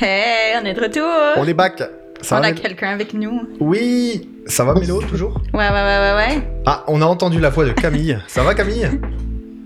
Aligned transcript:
Hey, 0.00 0.56
on 0.60 0.64
est 0.64 0.74
de 0.74 0.80
retour. 0.80 1.04
On 1.36 1.44
est 1.46 1.54
back. 1.54 1.82
Ça 2.20 2.38
on 2.38 2.42
a 2.42 2.52
quelqu'un 2.52 2.90
avec 2.90 3.14
nous. 3.14 3.42
Oui, 3.60 4.28
ça 4.46 4.64
va 4.64 4.74
Mélo 4.74 5.00
toujours? 5.02 5.40
Ouais, 5.52 5.60
ouais, 5.60 5.70
ouais, 5.70 5.98
ouais, 5.98 6.14
ouais. 6.36 6.48
Ah, 6.66 6.84
on 6.88 7.00
a 7.02 7.04
entendu 7.04 7.40
la 7.40 7.50
voix 7.50 7.64
de 7.64 7.72
Camille. 7.72 8.18
Ça 8.26 8.42
va 8.42 8.54
Camille? 8.54 8.88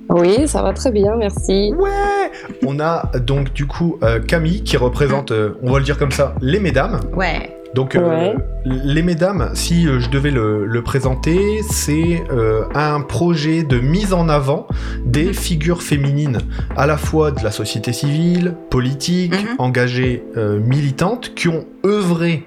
Oui, 0.09 0.47
ça 0.47 0.61
va 0.63 0.75
très 0.75 0.91
bien, 0.91 1.17
merci. 1.17 1.73
Ouais 1.75 2.31
On 2.67 2.79
a 2.81 3.11
donc 3.19 3.53
du 3.55 3.67
coup 3.67 3.99
euh, 4.03 4.21
Camille 4.21 4.63
qui 4.63 4.77
représente, 4.77 5.31
euh, 5.33 5.59
on 5.63 5.73
va 5.73 5.79
le 5.79 5.85
dire 5.85 5.97
comme 5.97 6.11
ça, 6.11 6.35
les 6.43 6.61
mesdames. 6.61 7.01
Ouais. 7.15 7.57
Donc, 7.75 7.97
euh, 7.97 8.35
les 8.65 9.03
mesdames, 9.03 9.51
si 9.55 9.87
euh, 9.87 9.99
je 9.99 10.11
devais 10.11 10.31
le, 10.31 10.83
présenter, 10.83 11.63
c'est 11.63 12.23
euh, 12.31 12.65
un 12.75 13.01
projet 13.01 13.63
de 13.63 13.81
mise 13.81 14.13
en 14.13 14.29
avant 14.29 14.67
des 15.05 15.27
mhm. 15.27 15.35
figures 15.35 15.83
féminines, 15.83 16.39
à 16.77 16.87
la 16.87 16.99
fois 16.99 17.31
de 17.31 17.43
la 17.43 17.51
société 17.51 17.93
civile, 17.93 18.55
politique, 18.69 19.33
mhm. 19.33 19.57
engagées, 19.59 20.25
militantes, 20.37 21.33
qui 21.35 21.49
ont 21.49 21.65
œuvré 21.87 22.47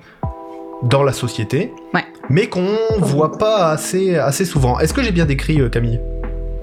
dans 0.83 1.03
la 1.03 1.13
société, 1.13 1.71
mais 2.29 2.47
qu'on 2.47 2.77
voit 2.99 3.37
pas 3.37 3.69
assez, 3.69 4.15
assez 4.15 4.45
souvent. 4.45 4.79
Est-ce 4.79 4.93
que 4.93 5.01
j'ai 5.01 5.11
bien 5.11 5.25
décrit, 5.25 5.59
Camille? 5.71 5.99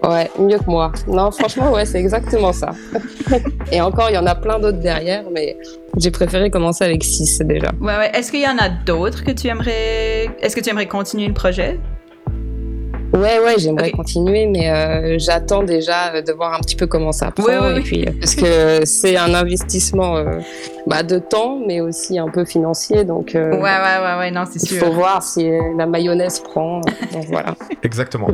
Ouais, 0.04 0.30
mieux 0.38 0.58
que 0.58 0.68
moi. 0.68 0.92
Non, 1.06 1.30
franchement, 1.30 1.72
ouais, 1.72 1.84
c'est 1.84 2.00
exactement 2.00 2.52
ça. 2.52 2.72
Et 3.70 3.80
encore, 3.80 4.10
il 4.10 4.14
y 4.14 4.18
en 4.18 4.26
a 4.26 4.34
plein 4.34 4.58
d'autres 4.58 4.78
derrière, 4.78 5.24
mais 5.32 5.56
j'ai 5.96 6.10
préféré 6.10 6.50
commencer 6.50 6.84
avec 6.84 7.04
6 7.04 7.40
déjà. 7.44 7.70
Ouais, 7.80 7.96
ouais. 7.96 8.10
Est-ce 8.12 8.30
qu'il 8.32 8.42
y 8.42 8.48
en 8.48 8.58
a 8.58 8.68
d'autres 8.68 9.22
que 9.22 9.30
tu 9.30 9.46
aimerais. 9.46 10.28
Est-ce 10.40 10.56
que 10.56 10.60
tu 10.60 10.70
aimerais 10.70 10.88
continuer 10.88 11.28
le 11.28 11.34
projet? 11.34 11.78
Ouais, 13.12 13.38
ouais, 13.44 13.56
j'aimerais 13.58 13.90
continuer, 13.90 14.46
mais 14.46 14.70
euh, 14.70 15.18
j'attends 15.18 15.62
déjà 15.62 16.22
de 16.22 16.32
voir 16.32 16.54
un 16.54 16.60
petit 16.60 16.76
peu 16.76 16.86
comment 16.86 17.12
ça 17.12 17.30
prend. 17.30 17.76
et 17.76 17.80
puis, 17.82 18.06
parce 18.20 18.34
que 18.34 18.84
c'est 18.84 19.18
un 19.18 19.34
investissement 19.34 20.16
euh, 20.16 20.38
bah, 20.86 21.02
de 21.02 21.18
temps, 21.18 21.60
mais 21.66 21.82
aussi 21.82 22.18
un 22.18 22.28
peu 22.28 22.46
financier. 22.46 23.04
Donc, 23.04 23.34
euh, 23.34 23.50
ouais, 23.50 23.60
ouais, 23.60 23.98
ouais, 24.02 24.18
ouais, 24.18 24.30
non, 24.30 24.44
c'est 24.50 24.60
sûr. 24.60 24.78
Il 24.78 24.80
faut 24.80 24.92
voir 24.92 25.22
si 25.22 25.46
la 25.76 25.86
mayonnaise 25.86 26.40
prend. 26.40 26.80
donc 27.12 27.26
voilà. 27.28 27.54
Exactement. 27.82 28.28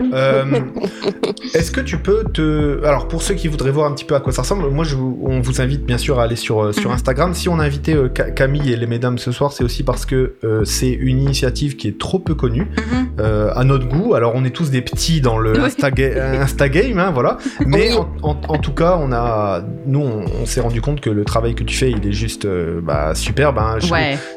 Est-ce 1.55 1.73
que 1.73 1.81
tu 1.81 1.99
peux 1.99 2.25
te. 2.25 2.85
Alors, 2.85 3.09
pour 3.09 3.23
ceux 3.23 3.35
qui 3.35 3.49
voudraient 3.49 3.73
voir 3.73 3.91
un 3.91 3.95
petit 3.95 4.05
peu 4.05 4.15
à 4.15 4.21
quoi 4.21 4.33
ça 4.33 4.43
ressemble, 4.43 4.69
moi, 4.69 4.85
je 4.85 4.95
on 4.97 5.41
vous 5.41 5.61
invite 5.61 5.85
bien 5.85 5.99
sûr 5.99 6.21
à 6.21 6.25
aller 6.25 6.37
sur, 6.37 6.73
sur 6.73 6.91
mhm. 6.91 6.95
Instagram. 6.97 7.35
Si 7.35 7.49
on 7.49 7.59
a 7.59 7.65
invité 7.65 7.97
Camille 8.37 8.73
et 8.73 8.77
les 8.77 8.87
mesdames 8.87 9.19
ce 9.19 9.33
soir, 9.33 9.53
c'est 9.53 9.65
aussi 9.65 9.83
parce 9.83 10.07
que 10.07 10.37
c'est 10.65 10.91
une 10.91 11.21
initiative 11.21 11.77
qui 11.77 11.89
est 11.89 11.99
trop 11.99 12.21
peu 12.21 12.35
connue 12.35 12.69
mhm. 12.77 13.23
à 13.55 13.65
notre 13.65 13.89
goût. 13.89 14.15
Alors, 14.15 14.33
on 14.37 14.45
est 14.45 14.51
tous 14.51 14.68
des 14.71 14.83
petits 14.83 15.21
dans 15.21 15.39
le 15.39 15.59
Insta, 15.65 15.91
Game, 15.91 16.99
hein, 16.99 17.11
voilà. 17.13 17.39
Mais 17.67 17.91
en, 18.23 18.59
tout 18.59 18.73
cas, 18.73 18.99
on 19.01 19.13
a, 19.13 19.63
nous, 19.87 20.01
on, 20.01 20.47
s'est 20.47 20.61
rendu 20.61 20.81
compte 20.81 21.01
que 21.01 21.11
le 21.11 21.25
travail 21.25 21.55
que 21.55 21.65
tu 21.65 21.77
fais, 21.77 21.91
il 21.91 22.07
est 22.07 22.13
juste 22.13 22.45
euh, 22.45 22.81
bah, 22.83 23.15
superbe. 23.15 23.59
Hein. 23.59 23.79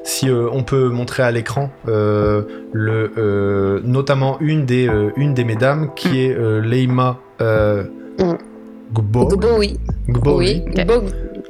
Si 0.03 0.29
euh, 0.29 0.47
on 0.51 0.63
peut 0.63 0.89
montrer 0.89 1.23
à 1.23 1.31
l'écran 1.31 1.71
euh, 1.87 2.43
le, 2.73 3.81
notamment 3.85 4.37
une 4.39 4.65
des, 4.65 4.89
une 5.15 5.33
des 5.33 5.43
mesdames 5.43 5.91
qui 5.95 6.09
mm. 6.09 6.15
est 6.15 6.61
Leima. 6.61 7.19
Mm. 7.39 8.33
Gbo. 8.93 9.29
oui. 9.57 9.79
oui. 10.25 10.63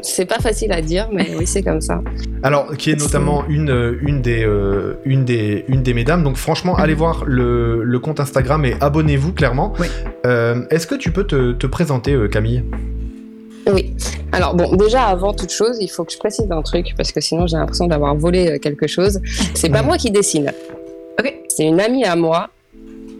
C'est 0.01 0.25
pas 0.25 0.39
facile 0.39 0.71
à 0.71 0.81
dire, 0.81 1.09
mais 1.11 1.31
oui, 1.37 1.45
c'est 1.45 1.61
comme 1.61 1.81
ça. 1.81 2.01
Alors, 2.43 2.75
qui 2.75 2.91
est 2.91 2.99
notamment 2.99 3.45
une, 3.47 3.97
une, 4.01 4.21
des, 4.21 4.43
euh, 4.43 4.95
une, 5.05 5.25
des, 5.25 5.63
une 5.67 5.83
des 5.83 5.93
mesdames. 5.93 6.23
Donc, 6.23 6.37
franchement, 6.37 6.75
allez 6.75 6.93
voir 6.95 7.23
le, 7.25 7.83
le 7.83 7.99
compte 7.99 8.19
Instagram 8.19 8.65
et 8.65 8.75
abonnez-vous 8.79 9.33
clairement. 9.33 9.73
Euh, 10.25 10.63
est-ce 10.69 10.87
que 10.87 10.95
tu 10.95 11.11
peux 11.11 11.25
te, 11.25 11.51
te 11.51 11.67
présenter, 11.67 12.13
euh, 12.13 12.27
Camille? 12.27 12.63
Oui. 13.71 13.93
Alors 14.31 14.55
bon, 14.55 14.75
déjà 14.75 15.03
avant 15.03 15.33
toute 15.33 15.51
chose, 15.51 15.77
il 15.79 15.87
faut 15.87 16.03
que 16.03 16.11
je 16.11 16.17
précise 16.17 16.49
un 16.49 16.63
truc 16.63 16.93
parce 16.97 17.11
que 17.11 17.21
sinon 17.21 17.45
j'ai 17.45 17.57
l'impression 17.57 17.85
d'avoir 17.85 18.15
volé 18.15 18.57
quelque 18.59 18.87
chose. 18.87 19.19
C'est 19.53 19.69
pas 19.69 19.83
moi 19.83 19.97
qui 19.97 20.09
dessine. 20.09 20.51
Ok. 21.19 21.31
C'est 21.47 21.65
une 21.65 21.79
amie 21.79 22.05
à 22.05 22.15
moi. 22.15 22.49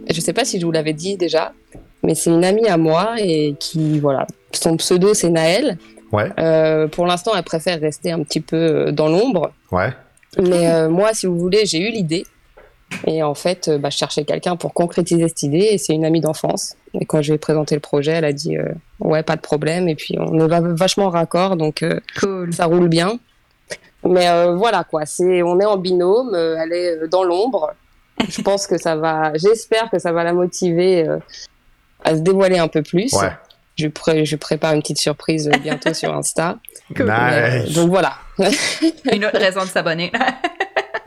Je 0.09 0.19
sais 0.19 0.33
pas 0.33 0.43
si 0.43 0.59
je 0.59 0.65
vous 0.65 0.71
l'avais 0.71 0.93
dit 0.93 1.15
déjà, 1.15 1.53
mais 2.01 2.15
c'est 2.15 2.31
une 2.31 2.43
amie 2.43 2.67
à 2.67 2.77
moi 2.77 3.15
et 3.19 3.55
qui 3.59 3.99
voilà, 3.99 4.25
son 4.51 4.77
pseudo 4.77 5.13
c'est 5.13 5.29
Naël 5.29 5.77
Ouais. 6.11 6.29
Euh, 6.39 6.87
pour 6.87 7.05
l'instant, 7.05 7.31
elle 7.35 7.43
préfère 7.43 7.79
rester 7.79 8.11
un 8.11 8.23
petit 8.23 8.41
peu 8.41 8.57
euh, 8.57 8.91
dans 8.91 9.07
l'ombre. 9.07 9.51
Ouais. 9.71 9.93
Mais 10.37 10.71
euh, 10.71 10.89
moi, 10.89 11.13
si 11.13 11.25
vous 11.25 11.37
voulez, 11.37 11.65
j'ai 11.65 11.79
eu 11.79 11.91
l'idée. 11.91 12.25
Et 13.07 13.23
en 13.23 13.35
fait, 13.35 13.69
bah, 13.69 13.89
je 13.89 13.97
cherchais 13.97 14.25
quelqu'un 14.25 14.57
pour 14.57 14.73
concrétiser 14.73 15.27
cette 15.29 15.43
idée. 15.43 15.69
Et 15.71 15.77
c'est 15.77 15.93
une 15.93 16.03
amie 16.03 16.19
d'enfance. 16.19 16.75
Et 16.93 17.05
quand 17.05 17.21
je 17.21 17.29
lui 17.29 17.35
ai 17.35 17.37
présenté 17.37 17.75
le 17.75 17.81
projet, 17.81 18.11
elle 18.11 18.25
a 18.25 18.33
dit 18.33 18.57
Ouais, 18.99 19.23
pas 19.23 19.37
de 19.37 19.41
problème. 19.41 19.87
Et 19.87 19.95
puis, 19.95 20.17
on 20.19 20.39
est 20.39 20.61
vachement 20.73 21.09
raccord. 21.09 21.55
Donc, 21.55 21.85
cool. 22.19 22.53
ça 22.53 22.65
roule 22.65 22.89
bien. 22.89 23.17
Mais 24.03 24.27
voilà, 24.55 24.83
quoi. 24.83 25.05
C'est, 25.05 25.41
on 25.41 25.59
est 25.61 25.65
en 25.65 25.77
binôme. 25.77 26.35
elle 26.35 26.73
est 26.73 27.07
dans 27.07 27.23
l'ombre. 27.23 27.73
Je 28.27 28.41
pense 28.41 28.67
que 28.67 28.77
ça 28.77 28.97
va. 28.97 29.31
J'espère 29.35 29.89
que 29.89 29.97
ça 29.97 30.11
va 30.11 30.25
la 30.25 30.33
motiver 30.33 31.07
à 32.03 32.15
se 32.15 32.21
dévoiler 32.21 32.57
un 32.57 32.67
peu 32.67 32.81
plus. 32.81 33.13
Ouais 33.13 33.31
je, 33.75 33.87
je, 34.23 34.35
prépare 34.35 34.73
une 34.73 34.81
petite 34.81 34.99
surprise 34.99 35.49
bientôt 35.61 35.93
sur 35.93 36.13
Insta. 36.13 36.57
Nice. 36.91 37.07
Euh, 37.07 37.67
donc 37.69 37.89
voilà. 37.89 38.17
une 39.13 39.23
autre 39.23 39.39
raison 39.39 39.61
de 39.61 39.69
s'abonner. 39.69 40.11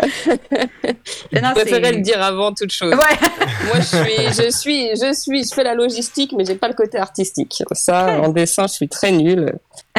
je 0.03 1.53
préférais 1.53 1.93
le 1.93 2.01
dire 2.01 2.23
avant 2.23 2.55
toute 2.55 2.73
chose. 2.73 2.95
Ouais. 2.95 3.29
Moi, 3.67 3.81
je 3.81 3.83
suis, 3.83 4.45
je 4.45 4.51
suis, 4.51 4.89
je 4.97 5.13
suis, 5.13 5.45
je 5.45 5.55
fais 5.55 5.65
la 5.65 5.75
logistique, 5.75 6.33
mais 6.37 6.47
j'ai 6.47 6.55
pas 6.55 6.69
le 6.69 6.75
côté 6.75 6.97
artistique. 6.99 7.63
Ça, 7.73 8.19
en 8.21 8.29
dessin, 8.31 8.67
je 8.67 8.73
suis 8.73 8.89
très 8.89 9.13
nulle. 9.13 9.53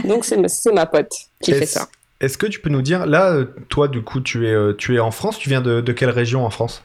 Donc 0.04 0.26
c'est 0.26 0.72
ma 0.74 0.86
pote 0.88 1.14
qui 1.42 1.54
fait 1.54 1.68
ça. 1.68 1.88
Est-ce 2.22 2.38
que 2.38 2.48
tu 2.48 2.60
peux 2.60 2.70
nous 2.70 2.82
dire, 2.82 3.06
là, 3.06 3.32
euh, 3.34 3.46
toi, 3.70 3.88
du 3.88 4.02
coup, 4.02 4.22
tu 4.22 4.48
es, 4.48 4.52
euh, 4.52 4.74
tu 4.78 4.96
es 4.96 5.00
en 5.00 5.12
France? 5.12 5.38
Tu 5.38 5.50
viens 5.50 5.62
de, 5.62 5.82
de 5.82 5.94
quelle 5.94 6.10
région 6.10 6.46
en 6.46 6.50
France? 6.50 6.82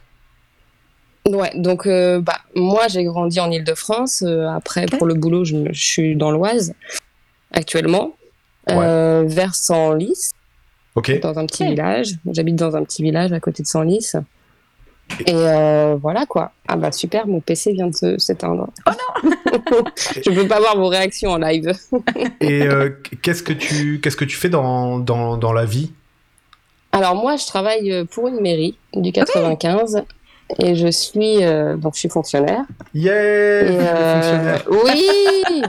Ouais, 1.27 1.51
donc 1.55 1.85
euh, 1.85 2.19
bah, 2.19 2.37
moi 2.55 2.87
j'ai 2.87 3.03
grandi 3.03 3.39
en 3.39 3.51
Ile-de-France. 3.51 4.23
Euh, 4.25 4.47
après, 4.47 4.85
pour 4.87 5.05
le 5.05 5.13
boulot, 5.13 5.45
je, 5.45 5.71
suis 5.73 6.15
dans 6.15 6.31
l'Oise 6.31 6.73
actuellement, 7.51 8.15
euh, 8.69 9.23
vers 9.27 9.53
Senlis, 9.53 10.31
Ok. 10.95 11.19
dans 11.21 11.37
un 11.37 11.45
petit 11.45 11.65
village. 11.65 12.15
J'habite 12.31 12.55
dans 12.55 12.75
un 12.75 12.83
petit 12.83 13.03
village 13.03 13.31
à 13.33 13.39
côté 13.39 13.61
de 13.61 13.67
Senlis. 13.67 14.13
Et 15.27 15.33
voilà 16.01 16.25
quoi. 16.25 16.53
Ah 16.67 16.75
bah 16.75 16.91
super, 16.91 17.27
mon 17.27 17.39
PC 17.39 17.73
vient 17.73 17.89
de 17.89 18.17
s'éteindre. 18.17 18.69
Oh 18.87 18.91
non 18.91 19.83
Je 20.25 20.31
peux 20.31 20.47
pas 20.47 20.59
voir 20.59 20.77
vos 20.77 20.87
réactions 20.87 21.31
en 21.31 21.37
live. 21.37 21.71
Et 22.41 22.67
qu'est-ce 23.21 23.43
que 23.43 23.53
tu 23.53 23.99
qu'est-ce 23.99 24.17
que 24.17 24.25
tu 24.25 24.37
fais 24.37 24.49
dans, 24.49 24.97
dans, 24.99 25.37
dans 25.37 25.53
la 25.53 25.65
vie? 25.65 25.91
Alors 26.93 27.15
moi, 27.15 27.35
je 27.35 27.45
travaille 27.45 28.05
pour 28.05 28.27
une 28.27 28.39
mairie 28.39 28.77
du 28.93 29.11
95 29.11 30.03
et 30.59 30.75
je 30.75 30.87
suis 30.87 31.43
euh, 31.43 31.75
donc 31.77 31.95
je 31.95 31.99
suis 31.99 32.09
fonctionnaire. 32.09 32.63
Yeah, 32.93 33.13
euh, 33.13 34.57
Oui. 34.69 35.63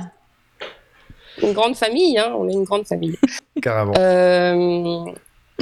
une 1.42 1.52
grande 1.52 1.76
famille, 1.76 2.18
hein, 2.18 2.32
on 2.36 2.48
est 2.48 2.52
une 2.52 2.64
grande 2.64 2.86
famille. 2.86 3.16
Carrément. 3.60 3.94
Euh, 3.98 5.04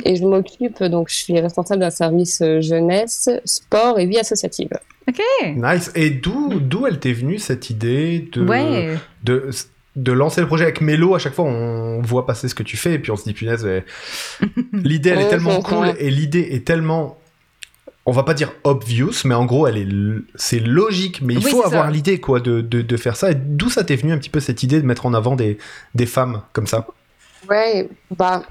et 0.04 0.16
je 0.16 0.24
m'occupe 0.24 0.82
donc 0.84 1.08
je 1.10 1.16
suis 1.16 1.38
responsable 1.38 1.80
d'un 1.80 1.90
service 1.90 2.42
jeunesse, 2.60 3.28
sport 3.44 3.98
et 3.98 4.06
vie 4.06 4.18
associative. 4.18 4.70
Ok. 5.08 5.20
Nice. 5.56 5.90
Et 5.94 6.10
d'où 6.10 6.60
d'où 6.60 6.86
elle 6.86 7.00
t'est 7.00 7.12
venue 7.12 7.38
cette 7.38 7.70
idée 7.70 8.28
de 8.32 8.44
ouais. 8.44 8.94
de 9.24 9.50
de 9.96 10.12
lancer 10.12 10.40
le 10.40 10.46
projet 10.46 10.64
avec 10.64 10.80
Mélo, 10.80 11.16
à 11.16 11.18
chaque 11.18 11.34
fois 11.34 11.44
on 11.44 12.00
voit 12.00 12.24
passer 12.24 12.48
ce 12.48 12.54
que 12.54 12.62
tu 12.62 12.76
fais 12.76 12.94
et 12.94 12.98
puis 13.00 13.10
on 13.10 13.16
se 13.16 13.24
dit 13.24 13.32
punaise, 13.32 13.68
l'idée 14.72 15.10
elle 15.10 15.20
est 15.20 15.28
tellement 15.28 15.60
cool 15.60 15.94
et 15.98 16.10
l'idée 16.10 16.48
est 16.52 16.64
tellement 16.64 17.19
on 18.06 18.12
va 18.12 18.22
pas 18.22 18.34
dire 18.34 18.52
obvious, 18.64 19.12
mais 19.24 19.34
en 19.34 19.44
gros, 19.44 19.66
elle 19.66 19.76
est, 19.76 19.88
c'est 20.34 20.58
logique, 20.58 21.20
mais 21.22 21.34
il 21.34 21.42
faut 21.42 21.64
avoir 21.64 21.90
l'idée 21.90 22.18
quoi 22.18 22.40
de, 22.40 22.60
de, 22.60 22.96
faire 22.96 23.16
ça. 23.16 23.30
Et 23.30 23.34
d'où 23.34 23.68
ça 23.68 23.84
t'est 23.84 23.96
venu 23.96 24.12
un 24.12 24.18
petit 24.18 24.30
peu 24.30 24.40
cette 24.40 24.62
idée 24.62 24.80
de 24.80 24.86
mettre 24.86 25.06
en 25.06 25.14
avant 25.14 25.36
des, 25.36 25.58
des 25.94 26.06
femmes 26.06 26.42
comme 26.52 26.66
ça? 26.66 26.86
Ouais, 27.48 27.88
bah 28.16 28.42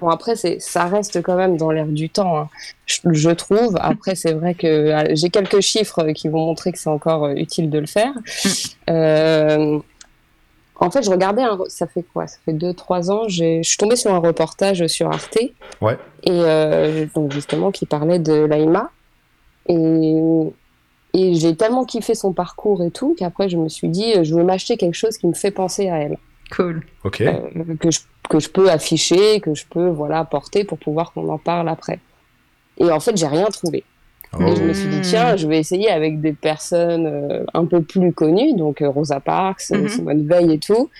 bon 0.00 0.08
après 0.08 0.34
c'est 0.34 0.58
ça 0.60 0.86
reste 0.86 1.22
quand 1.22 1.36
même 1.36 1.56
dans 1.56 1.70
l'air 1.70 1.86
du 1.86 2.10
temps, 2.10 2.38
hein. 2.38 2.48
je, 2.86 3.30
trouve. 3.30 3.76
Après 3.80 4.14
c'est 4.16 4.32
vrai 4.32 4.54
que 4.54 4.66
euh, 4.66 5.14
j'ai 5.14 5.30
quelques 5.30 5.60
chiffres 5.60 6.10
qui 6.12 6.28
vont 6.28 6.46
montrer 6.46 6.72
que 6.72 6.78
c'est 6.78 6.90
encore 6.90 7.26
euh, 7.26 7.34
utile 7.34 7.70
de 7.70 7.78
le 7.78 7.86
faire. 7.86 8.12
Mm. 8.12 8.48
Euh, 8.90 9.78
en 10.78 10.90
fait, 10.90 11.02
je 11.02 11.10
regardais, 11.10 11.42
ça 11.68 11.86
fait 11.86 12.02
quoi? 12.02 12.26
Ça 12.26 12.38
fait 12.44 12.52
2-3 12.52 13.10
ans, 13.10 13.28
je 13.28 13.62
suis 13.62 13.76
tombée 13.78 13.96
sur 13.96 14.12
un 14.12 14.18
reportage 14.18 14.86
sur 14.86 15.08
Arte. 15.08 15.38
Ouais. 15.80 15.98
Et 16.22 16.30
euh, 16.30 17.06
donc, 17.14 17.32
justement, 17.32 17.70
qui 17.70 17.86
parlait 17.86 18.18
de 18.18 18.34
Laïma. 18.34 18.90
Et, 19.68 20.16
et 21.14 21.34
j'ai 21.34 21.56
tellement 21.56 21.84
kiffé 21.84 22.14
son 22.14 22.32
parcours 22.32 22.82
et 22.82 22.90
tout 22.90 23.16
qu'après, 23.18 23.48
je 23.48 23.56
me 23.56 23.68
suis 23.68 23.88
dit, 23.88 24.22
je 24.22 24.34
veux 24.34 24.44
m'acheter 24.44 24.76
quelque 24.76 24.94
chose 24.94 25.16
qui 25.16 25.26
me 25.26 25.34
fait 25.34 25.50
penser 25.50 25.88
à 25.88 25.98
elle. 25.98 26.18
Cool. 26.54 26.84
Ok. 27.04 27.22
Euh, 27.22 27.40
que, 27.80 27.90
je, 27.90 28.00
que 28.28 28.38
je 28.38 28.48
peux 28.48 28.70
afficher, 28.70 29.40
que 29.40 29.54
je 29.54 29.64
peux 29.66 29.88
voilà, 29.88 30.24
porter 30.24 30.64
pour 30.64 30.78
pouvoir 30.78 31.12
qu'on 31.12 31.28
en 31.28 31.38
parle 31.38 31.68
après. 31.68 32.00
Et 32.78 32.90
en 32.90 33.00
fait, 33.00 33.16
j'ai 33.16 33.26
rien 33.26 33.46
trouvé. 33.46 33.84
Et 34.40 34.56
je 34.56 34.62
me 34.62 34.72
suis 34.72 34.88
dit, 34.88 35.00
tiens, 35.02 35.36
je 35.36 35.46
vais 35.48 35.58
essayer 35.58 35.90
avec 35.90 36.20
des 36.20 36.32
personnes 36.32 37.06
euh, 37.06 37.44
un 37.54 37.64
peu 37.64 37.82
plus 37.82 38.12
connues, 38.12 38.54
donc 38.54 38.82
euh, 38.82 38.88
Rosa 38.88 39.20
Parks, 39.20 39.70
mm 39.70 39.88
Simone 39.88 40.26
Veil 40.28 40.52
et 40.52 40.58
tout. 40.58 40.90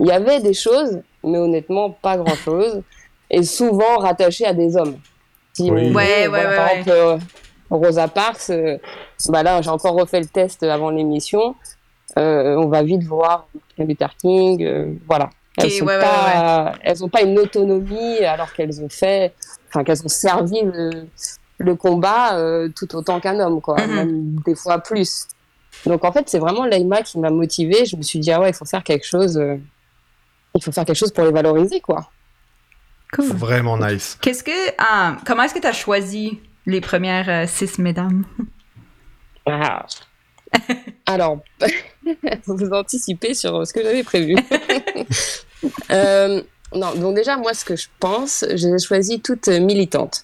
Il 0.00 0.06
y 0.06 0.12
avait 0.12 0.40
des 0.40 0.54
choses, 0.54 1.00
mais 1.24 1.38
honnêtement, 1.38 1.90
pas 1.90 2.16
grand-chose. 2.16 2.82
est 3.28 3.42
souvent 3.42 3.96
rattachée 3.98 4.46
à 4.46 4.54
des 4.54 4.76
hommes. 4.76 4.96
Si 5.52 5.70
Oui. 5.70 5.88
on- 5.90 5.94
Ouais, 5.94 6.28
ouais, 6.28 6.42
par 6.44 6.66
ouais. 6.66 6.78
exemple, 6.78 6.90
euh, 6.90 7.18
Rosa 7.70 8.06
Parks, 8.08 8.50
euh, 8.50 8.78
bah 9.30 9.42
là, 9.42 9.60
j'ai 9.62 9.70
encore 9.70 9.94
refait 9.94 10.20
le 10.20 10.26
test 10.26 10.62
avant 10.62 10.90
l'émission. 10.90 11.56
Euh, 12.18 12.54
on 12.56 12.68
va 12.68 12.82
vite 12.84 13.02
voir 13.02 13.48
Martin 13.54 13.84
Luther 13.90 14.16
King, 14.16 14.64
euh, 14.64 14.92
voilà. 15.08 15.30
Elles 15.58 15.72
ouais, 15.82 15.82
ouais, 15.82 15.98
pas, 16.00 16.72
elles 16.82 17.02
ont 17.02 17.08
pas 17.08 17.22
une 17.22 17.38
autonomie 17.38 18.18
alors 18.24 18.52
qu'elles 18.52 18.80
ont 18.82 18.88
fait, 18.90 19.32
enfin 19.68 19.82
qu'elles 19.84 20.04
ont 20.04 20.08
servi 20.08 20.60
le, 20.62 21.06
le 21.58 21.74
combat 21.74 22.36
euh, 22.36 22.68
tout 22.74 22.94
autant 22.96 23.20
qu'un 23.20 23.38
homme, 23.40 23.60
quoi, 23.60 23.76
Mhm. 23.80 23.94
même 23.94 24.34
des 24.44 24.54
fois 24.54 24.78
plus. 24.78 25.26
Donc 25.84 26.04
en 26.04 26.12
fait, 26.12 26.28
c'est 26.28 26.38
vraiment 26.38 26.64
Leïma 26.64 27.02
qui 27.02 27.18
m'a 27.18 27.30
motivée. 27.30 27.84
Je 27.86 27.96
me 27.96 28.02
suis 28.02 28.18
dit 28.18 28.30
ah 28.32 28.40
ouais, 28.40 28.50
il 28.50 28.54
faut 28.54 28.64
faire 28.64 28.82
quelque 28.84 29.06
chose. 29.06 29.36
euh, 29.38 29.56
il 30.54 30.62
faut 30.64 30.72
faire 30.72 30.84
quelque 30.86 30.96
chose 30.96 31.12
pour 31.12 31.24
les 31.24 31.32
valoriser, 31.32 31.80
quoi. 31.80 32.10
Cool. 33.12 33.26
Vraiment 33.26 33.76
nice. 33.78 34.16
Qu'est-ce 34.20 34.42
que. 34.42 34.50
ah, 34.78 35.16
comment 35.26 35.42
est-ce 35.44 35.54
que 35.54 35.60
tu 35.60 35.66
as 35.66 35.72
choisi 35.72 36.40
les 36.66 36.80
premières 36.80 37.28
euh, 37.28 37.46
six 37.46 37.78
mesdames? 37.78 38.24
Ah. 39.46 39.86
Alors, 41.04 41.38
vous 42.46 42.70
anticipez 42.72 43.34
sur 43.34 43.66
ce 43.66 43.72
que 43.72 43.82
j'avais 43.82 44.02
prévu. 44.02 44.36
Euh, 45.90 46.42
non, 46.74 46.94
donc 46.94 47.16
déjà, 47.16 47.36
moi, 47.36 47.54
ce 47.54 47.64
que 47.64 47.76
je 47.76 47.86
pense, 47.98 48.44
j'ai 48.54 48.78
choisi 48.78 49.20
toute 49.20 49.48
militante. 49.48 50.22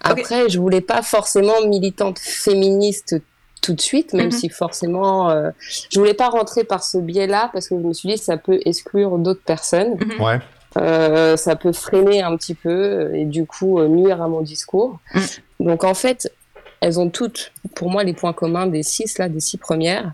Après, 0.00 0.48
je 0.48 0.58
voulais 0.58 0.80
pas 0.80 1.02
forcément 1.02 1.60
militante 1.66 2.18
féministe 2.18 3.16
tout 3.60 3.74
de 3.74 3.80
suite, 3.80 4.12
même 4.12 4.26
Mhm. 4.26 4.30
si 4.32 4.48
forcément, 4.48 5.30
euh, 5.30 5.50
je 5.90 5.98
voulais 5.98 6.14
pas 6.14 6.28
rentrer 6.28 6.62
par 6.64 6.84
ce 6.84 6.98
biais-là 6.98 7.50
parce 7.52 7.68
que 7.68 7.74
je 7.76 7.80
me 7.82 7.92
suis 7.92 8.08
dit 8.08 8.16
ça 8.18 8.36
peut 8.36 8.60
exclure 8.64 9.18
d'autres 9.18 9.42
personnes, 9.42 9.96
Ouais. 10.20 10.38
Euh, 10.76 11.36
ça 11.36 11.56
peut 11.56 11.72
freiner 11.72 12.22
un 12.22 12.36
petit 12.36 12.54
peu 12.54 13.10
et 13.14 13.24
du 13.24 13.46
coup 13.46 13.80
euh, 13.80 13.88
nuire 13.88 14.22
à 14.22 14.28
mon 14.28 14.42
discours. 14.42 15.00
Mm. 15.14 15.20
Donc 15.60 15.82
en 15.82 15.94
fait, 15.94 16.32
elles 16.80 17.00
ont 17.00 17.10
toutes, 17.10 17.52
pour 17.74 17.90
moi, 17.90 18.04
les 18.04 18.12
points 18.12 18.32
communs 18.34 18.66
des 18.66 18.82
six 18.84 19.18
là, 19.18 19.28
des 19.28 19.40
six 19.40 19.56
premières, 19.56 20.12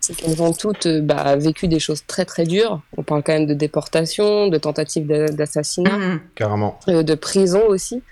c'est 0.00 0.14
qu'elles 0.16 0.40
ont 0.40 0.52
toutes 0.54 0.86
euh, 0.86 1.00
bah, 1.02 1.36
vécu 1.36 1.68
des 1.68 1.80
choses 1.80 2.04
très 2.06 2.24
très 2.24 2.44
dures. 2.44 2.80
On 2.96 3.02
parle 3.02 3.22
quand 3.22 3.32
même 3.34 3.46
de 3.46 3.54
déportation, 3.54 4.46
de 4.48 4.56
tentatives 4.56 5.06
d'a- 5.06 5.28
d'assassinat 5.28 5.90
Mhm. 5.98 6.20
Carrément. 6.36 6.78
euh, 6.88 7.02
de 7.02 7.14
prison 7.14 7.62
aussi. 7.68 8.02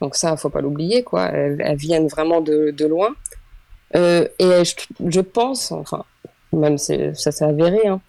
Donc 0.00 0.16
ça, 0.16 0.36
faut 0.36 0.48
pas 0.50 0.60
l'oublier, 0.60 1.02
quoi. 1.02 1.26
Elles, 1.26 1.58
elles 1.60 1.76
viennent 1.76 2.08
vraiment 2.08 2.40
de, 2.40 2.70
de 2.70 2.86
loin. 2.86 3.10
Euh, 3.96 4.26
et 4.38 4.64
je, 4.64 4.74
je 5.06 5.20
pense, 5.20 5.72
enfin, 5.72 6.04
même 6.52 6.78
ça 6.78 7.12
s'est 7.14 7.44
avéré, 7.44 7.86
hein, 7.86 8.00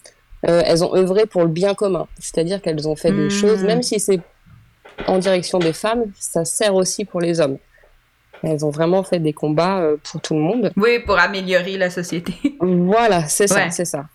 euh, 0.47 0.61
elles 0.65 0.83
ont 0.83 0.95
œuvré 0.95 1.25
pour 1.25 1.41
le 1.41 1.47
bien 1.49 1.73
commun. 1.73 2.07
C'est-à-dire 2.19 2.61
qu'elles 2.61 2.87
ont 2.87 2.95
fait 2.95 3.11
des 3.11 3.29
choses, 3.29 3.63
même 3.63 3.81
si 3.83 3.99
c'est 3.99 4.19
en 5.07 5.17
direction 5.17 5.59
des 5.59 5.73
femmes, 5.73 6.05
ça 6.19 6.45
sert 6.45 6.75
aussi 6.75 7.05
pour 7.05 7.19
les 7.19 7.39
hommes. 7.41 7.57
Elles 8.43 8.65
ont 8.65 8.69
vraiment 8.71 9.03
fait 9.03 9.19
des 9.19 9.33
combats 9.33 9.79
euh, 9.81 9.97
pour 10.03 10.19
tout 10.21 10.33
le 10.33 10.39
monde. 10.39 10.71
Oui, 10.77 10.99
pour 10.99 11.19
améliorer 11.19 11.77
la 11.77 11.89
société. 11.89 12.33
Voilà, 12.61 13.27
c'est 13.27 13.47
ça, 13.47 13.55
Ouais. 13.55 13.71
c'est 13.71 13.85
ça. 13.85 14.05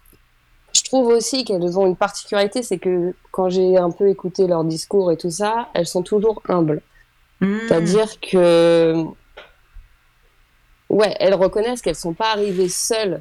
Je 0.75 0.83
trouve 0.83 1.07
aussi 1.09 1.45
qu'elles 1.45 1.79
ont 1.79 1.87
une 1.87 1.97
particularité, 1.97 2.63
c'est 2.63 2.79
que 2.79 3.15
quand 3.31 3.49
j'ai 3.49 3.77
un 3.77 3.91
peu 3.91 4.09
écouté 4.09 4.47
leur 4.47 4.63
discours 4.65 5.11
et 5.11 5.17
tout 5.17 5.31
ça, 5.31 5.69
elles 5.75 5.87
sont 5.87 6.03
toujours 6.03 6.43
humbles. 6.49 6.83
Mhm. 7.41 7.61
C'est-à-dire 7.69 8.09
que, 8.21 8.95
ouais, 10.89 11.15
elles 11.21 11.35
reconnaissent 11.35 11.83
qu'elles 11.83 11.95
sont 11.95 12.15
pas 12.15 12.31
arrivées 12.33 12.69
seules, 12.69 13.21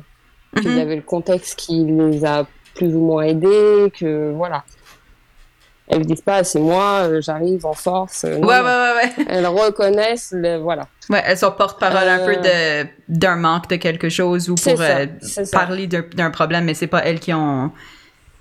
qu'il 0.55 0.71
y 0.71 0.75
Mhm. 0.75 0.79
avait 0.79 0.95
le 0.97 1.01
contexte 1.01 1.57
qui 1.59 1.83
les 1.85 2.25
a 2.25 2.45
plus 2.75 2.95
ou 2.95 3.01
moins 3.05 3.23
aidées, 3.23 3.91
que 3.97 4.31
voilà. 4.31 4.63
Elles 5.87 6.03
disent 6.05 6.21
pas 6.21 6.43
c'est 6.43 6.59
moi, 6.59 7.01
euh, 7.03 7.21
j'arrive 7.21 7.63
en 7.65 7.73
force. 7.73 8.23
euh, 8.25 8.37
non, 8.39 8.47
Ouais, 8.47 8.57
non. 8.59 8.65
ouais, 8.65 8.71
ouais, 8.71 8.93
ouais. 9.17 9.25
Elles 9.29 9.45
reconnaissent 9.45 10.31
le 10.35 10.57
voilà. 10.57 10.87
Ouais, 11.11 11.21
elles 11.25 11.37
sont 11.37 11.51
porte-parole 11.51 12.07
un 12.07 12.25
peu 12.25 12.37
de, 12.37 12.87
d'un 13.07 13.35
manque 13.35 13.69
de 13.69 13.75
quelque 13.75 14.09
chose 14.09 14.49
ou 14.49 14.55
pour 14.55 14.77
ça, 14.77 14.97
euh, 15.01 15.05
parler 15.51 15.85
d'un, 15.85 16.03
d'un 16.15 16.31
problème, 16.31 16.65
mais 16.65 16.73
c'est 16.73 16.87
pas 16.87 17.05
elles 17.05 17.19
qui 17.19 17.33
ont 17.33 17.71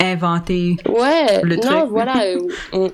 inventé. 0.00 0.76
Ouais, 0.88 1.42
Le 1.42 1.56
non, 1.56 1.62
truc. 1.80 1.90
voilà. 1.90 2.14
euh, 2.24 2.40
on- 2.72 2.92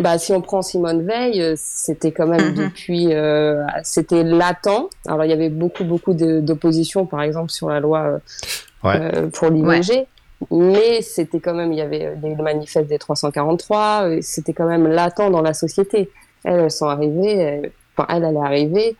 Bah, 0.00 0.18
si 0.18 0.32
on 0.32 0.40
prend 0.40 0.62
Simone 0.62 1.04
Veil, 1.06 1.40
euh, 1.42 1.54
c'était 1.56 2.12
quand 2.12 2.26
même 2.26 2.48
Mhm. 2.50 2.54
depuis, 2.54 3.14
euh, 3.14 3.62
c'était 3.82 4.22
latent. 4.24 4.88
Alors, 5.06 5.24
il 5.24 5.30
y 5.30 5.32
avait 5.32 5.48
beaucoup, 5.50 5.84
beaucoup 5.84 6.14
d'opposition, 6.14 7.06
par 7.06 7.22
exemple, 7.22 7.50
sur 7.50 7.68
la 7.68 7.80
loi 7.80 8.00
euh, 8.04 8.18
Ouais. 8.84 9.00
euh, 9.16 9.28
pour 9.30 9.48
l'IVG. 9.50 10.06
Mais 10.52 11.02
c'était 11.02 11.40
quand 11.40 11.54
même, 11.54 11.72
il 11.72 11.78
y 11.78 11.82
avait 11.82 12.14
des 12.16 12.36
manifestes 12.36 12.88
des 12.88 12.98
343, 12.98 14.02
euh, 14.04 14.18
c'était 14.22 14.52
quand 14.52 14.66
même 14.66 14.86
latent 14.86 15.30
dans 15.32 15.42
la 15.42 15.52
société. 15.52 16.12
Elles, 16.44 16.60
elles 16.60 16.70
sont 16.70 16.86
arrivées, 16.86 17.72
enfin, 17.96 18.06
elle, 18.14 18.22
elle 18.24 18.36
est 18.36 18.46
arrivée, 18.46 18.96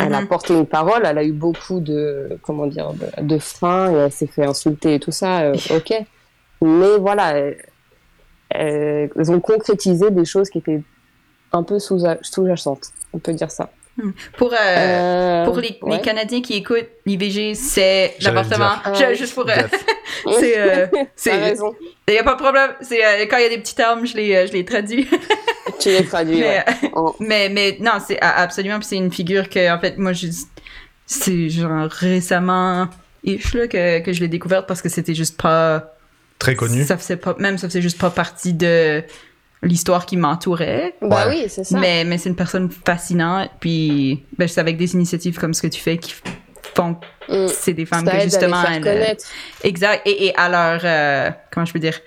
elle 0.00 0.14
a 0.14 0.22
Mhm. 0.22 0.28
porté 0.28 0.54
une 0.54 0.66
parole, 0.66 1.02
elle 1.04 1.18
a 1.18 1.24
eu 1.24 1.32
beaucoup 1.32 1.80
de, 1.80 2.38
comment 2.42 2.66
dire, 2.66 2.94
de, 2.94 3.22
de 3.22 3.38
freins 3.38 3.92
et 3.92 3.96
elle 3.96 4.12
s'est 4.12 4.26
fait 4.26 4.46
insulter 4.46 4.94
et 4.94 4.98
tout 5.00 5.10
ça, 5.12 5.42
euh, 5.42 5.54
ok. 5.76 5.92
Mais 6.62 6.96
voilà, 6.98 7.34
elles 8.50 9.30
ont 9.30 9.40
concrétisé 9.40 10.10
des 10.10 10.24
choses 10.24 10.48
qui 10.50 10.58
étaient 10.58 10.80
un 11.52 11.62
peu 11.62 11.78
sous- 11.78 12.04
sous-jacentes, 12.22 12.88
on 13.12 13.18
peut 13.18 13.32
dire 13.32 13.50
ça. 13.50 13.70
Pour, 14.36 14.52
euh, 14.52 14.56
Euh, 14.56 15.44
pour 15.44 15.58
les. 15.58 15.76
Canadiens 16.02 16.40
qui 16.40 16.54
écoutent, 16.54 16.86
l'IVG, 17.04 17.54
c'est 17.56 18.14
l'avortement. 18.20 18.70
Ah, 18.84 19.12
juste 19.14 19.34
pour. 19.34 19.48
euh, 19.50 19.54
c'est. 20.38 20.56
euh, 20.56 20.86
T'as 20.92 21.04
c'est. 21.16 21.32
raison, 21.36 21.74
Il 22.06 22.12
n'y 22.14 22.18
a 22.20 22.22
pas 22.22 22.34
de 22.34 22.40
problème. 22.40 22.70
C'est, 22.80 23.04
euh, 23.04 23.26
quand 23.28 23.38
il 23.38 23.42
y 23.42 23.46
a 23.46 23.48
des 23.48 23.58
petits 23.58 23.74
termes, 23.74 24.06
je 24.06 24.14
les, 24.16 24.36
euh, 24.36 24.46
je 24.46 24.52
les 24.52 24.64
traduis. 24.64 25.08
tu 25.80 25.88
les 25.88 26.04
traduis. 26.04 26.38
mais, 26.38 26.58
ouais. 26.58 26.64
Oh. 26.94 27.16
mais, 27.18 27.48
mais 27.48 27.76
non, 27.80 27.94
c'est 28.06 28.20
absolument. 28.20 28.78
C'est 28.82 28.96
une 28.96 29.12
figure 29.12 29.48
que, 29.48 29.68
en 29.74 29.80
fait, 29.80 29.98
moi, 29.98 30.12
c'est 31.06 31.48
genre 31.48 31.88
récemment 31.90 32.86
ish, 33.24 33.52
là, 33.54 33.66
que, 33.66 33.98
que 33.98 34.12
je 34.12 34.20
l'ai 34.20 34.28
découverte 34.28 34.68
parce 34.68 34.80
que 34.80 34.88
c'était 34.88 35.14
juste 35.14 35.40
pas. 35.42 35.92
Très 36.38 36.54
connu. 36.54 36.84
Ça 36.84 36.96
faisait 36.96 37.16
pas, 37.16 37.34
même 37.38 37.58
ça 37.58 37.68
faisait 37.68 37.82
juste 37.82 37.98
pas 37.98 38.10
partie 38.10 38.52
de 38.52 39.02
l'histoire 39.62 40.06
qui 40.06 40.16
m'entourait. 40.16 40.94
Bah 41.02 41.26
Ouais. 41.28 41.42
oui, 41.42 41.44
c'est 41.48 41.64
ça. 41.64 41.78
Mais, 41.78 42.04
mais 42.04 42.16
c'est 42.18 42.28
une 42.28 42.36
personne 42.36 42.70
fascinante. 42.70 43.50
Puis, 43.60 44.24
ben, 44.38 44.46
c'est 44.46 44.60
avec 44.60 44.76
des 44.76 44.94
initiatives 44.94 45.38
comme 45.38 45.52
ce 45.54 45.62
que 45.62 45.66
tu 45.66 45.80
fais 45.80 45.98
qui 45.98 46.12
font 46.74 46.94
que 46.94 47.44
Mm. 47.46 47.48
c'est 47.48 47.72
des 47.74 47.84
femmes 47.86 48.06
Ça 48.06 48.12
que 48.12 48.20
justement. 48.20 48.56
à 48.56 48.70
les 48.70 48.76
elles, 48.76 48.82
faire 48.84 48.92
euh, 48.92 48.98
connaître. 49.00 49.24
Exact. 49.64 50.02
Et, 50.06 50.26
et 50.26 50.36
à 50.36 50.48
leur, 50.48 50.80
euh, 50.84 51.30
comment 51.52 51.66
je 51.66 51.72
peux 51.72 51.78
dire, 51.80 51.98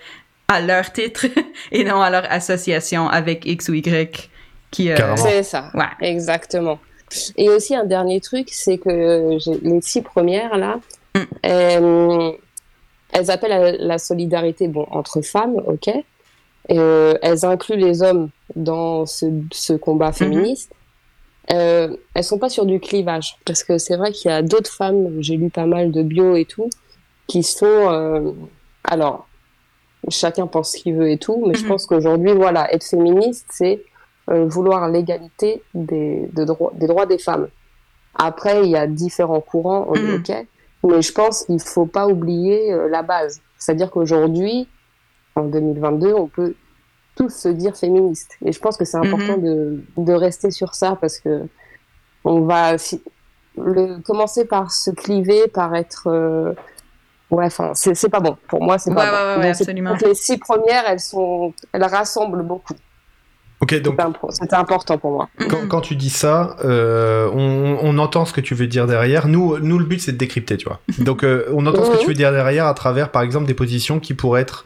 à 0.48 0.62
leur 0.62 0.92
titre 0.94 1.25
et 1.72 1.84
non 1.84 2.01
à 2.01 2.10
leur 2.10 2.24
association 2.32 3.08
avec 3.10 3.46
X 3.46 3.67
ou 3.70 3.74
Y 3.74 4.29
qui. 4.72 4.89
euh. 4.91 5.15
C'est 5.17 5.44
ça. 5.44 5.70
Ouais. 5.74 5.86
Exactement. 6.01 6.79
Et 7.36 7.50
aussi 7.50 7.75
un 7.75 7.84
dernier 7.84 8.22
truc, 8.22 8.48
c'est 8.51 8.77
que 8.77 9.38
j'ai- 9.39 9.60
les 9.62 9.82
six 9.82 10.01
premières 10.01 10.58
là, 10.58 10.79
Mm. 11.15 11.20
euh, 11.46 12.32
elles 13.12 13.30
appellent 13.32 13.51
à 13.51 13.72
la 13.74 13.98
solidarité 13.98 14.68
bon 14.68 14.86
entre 14.91 15.22
femmes, 15.22 15.56
ok. 15.68 15.88
Et, 16.70 16.80
euh, 16.80 17.13
elles 17.22 17.46
incluent 17.46 17.75
les 17.77 18.01
hommes 18.03 18.30
dans 18.56 19.06
ce, 19.06 19.25
ce 19.51 19.74
combat 19.74 20.12
féministe. 20.12 20.72
Euh, 21.51 21.96
elles 22.13 22.24
sont 22.24 22.38
pas 22.38 22.50
sur 22.50 22.65
du 22.65 22.80
clivage 22.80 23.38
parce 23.46 23.63
que 23.63 23.77
c'est 23.77 23.98
vrai 23.98 24.12
qu'il 24.12 24.30
y 24.30 24.34
a 24.34 24.41
d'autres 24.41 24.72
femmes, 24.72 25.10
j'ai 25.22 25.36
lu 25.38 25.50
pas 25.50 25.65
mal 25.65 25.91
de 25.91 26.03
bio 26.03 26.36
et 26.36 26.46
tout, 26.46 26.70
qui 27.27 27.44
sont 27.44 27.65
euh, 27.65 28.32
alors 28.84 29.27
chacun 30.10 30.48
pense 30.48 30.74
ce 30.74 30.77
qu'il 30.77 30.96
veut 30.96 31.10
et 31.10 31.18
tout, 31.18 31.44
mais 31.48 31.56
je 31.56 31.63
Mhm. 31.63 31.68
pense 31.70 31.86
qu'aujourd'hui 31.88 32.34
voilà 32.34 32.72
être 32.74 32.84
féministe 32.86 33.48
c'est 33.51 33.84
euh, 34.30 34.46
vouloir 34.46 34.88
l'égalité 34.88 35.63
des, 35.74 36.30
de 36.32 36.44
droits 36.46 36.72
des 36.75 36.88
droits 36.88 37.08
des 37.08 37.18
femmes. 37.18 37.48
Après, 38.15 38.63
il 38.63 38.70
y 38.70 38.75
a 38.75 38.86
différents 38.88 39.41
courants, 39.41 39.86
on 39.89 39.96
est 39.96 40.00
Mhm. 40.00 40.15
ok, 40.30 40.48
mais 40.84 41.02
je 41.02 41.12
pense 41.12 41.46
qu'il 41.46 41.60
faut 41.62 41.86
pas 41.86 42.08
oublier 42.08 42.74
euh, 42.74 42.90
la 42.90 43.04
base. 43.04 43.42
C'est-à-dire 43.58 43.92
qu'aujourd'hui, 43.92 44.68
en 45.36 45.44
2022, 45.44 46.14
on 46.14 46.28
peut 46.28 46.56
tous 47.16 47.30
se 47.30 47.50
dire 47.50 47.76
féministes. 47.76 48.32
Et 48.44 48.52
je 48.52 48.60
pense 48.60 48.78
que 48.78 48.86
c'est 48.86 48.98
important 48.98 49.38
de, 49.38 49.84
de 49.98 50.14
rester 50.14 50.52
sur 50.52 50.74
ça 50.76 50.98
parce 51.00 51.20
que 51.20 51.44
on 52.24 52.42
va 52.42 52.76
le, 53.58 54.00
commencer 54.02 54.46
par 54.46 54.72
se 54.72 54.92
cliver, 54.92 55.48
par 55.48 55.76
être. 55.76 56.08
euh, 56.08 56.54
ouais, 57.32 57.46
enfin, 57.46 57.72
c'est 57.74 57.96
c'est 57.96 58.10
pas 58.10 58.20
bon. 58.20 58.38
Pour 58.48 58.64
moi, 58.64 58.78
c'est 58.78 58.94
pas 58.94 59.04
ouais, 59.04 59.10
bon. 59.12 59.18
ouais, 59.42 59.48
ouais, 59.48 59.52
Donc, 59.52 59.62
absolument. 59.62 59.94
les 60.02 60.16
six 60.16 60.38
premières, 60.38 60.86
elles 60.88 61.00
sont, 61.00 61.54
elles 61.74 61.84
rassemblent 61.84 62.44
beaucoup. 62.44 62.76
Ok, 63.62 63.80
donc 63.82 63.96
C'était 64.32 64.56
important 64.56 64.98
pour 64.98 65.12
moi. 65.12 65.30
quand, 65.50 65.68
quand 65.68 65.82
tu 65.82 65.96
dis 65.96 66.10
ça, 66.10 66.56
euh, 66.65 67.30
on, 67.32 67.77
on 67.82 67.98
entend 68.00 68.25
ce 68.25 68.34
que 68.34 68.41
tu 68.41 68.56
veux 68.56 68.68
dire 68.68 68.88
derrière. 68.88 69.27
Nous, 69.27 69.60
nous 69.60 69.77
le 69.77 69.86
but, 69.86 70.01
c'est 70.01 70.13
de 70.13 70.18
décrypter, 70.18 70.58
tu 70.58 70.65
vois. 70.68 70.80
Donc, 71.00 71.24
euh, 71.24 71.46
on 71.53 71.65
entend 71.68 71.86
ce 71.86 71.91
que 71.91 71.98
tu 72.01 72.08
veux 72.08 72.13
dire 72.15 72.32
derrière 72.32 72.65
à 72.65 72.74
travers, 72.74 73.10
par 73.12 73.22
exemple, 73.22 73.46
des 73.46 73.53
positions 73.53 74.00
qui 74.00 74.13
pourraient 74.15 74.41
être, 74.41 74.63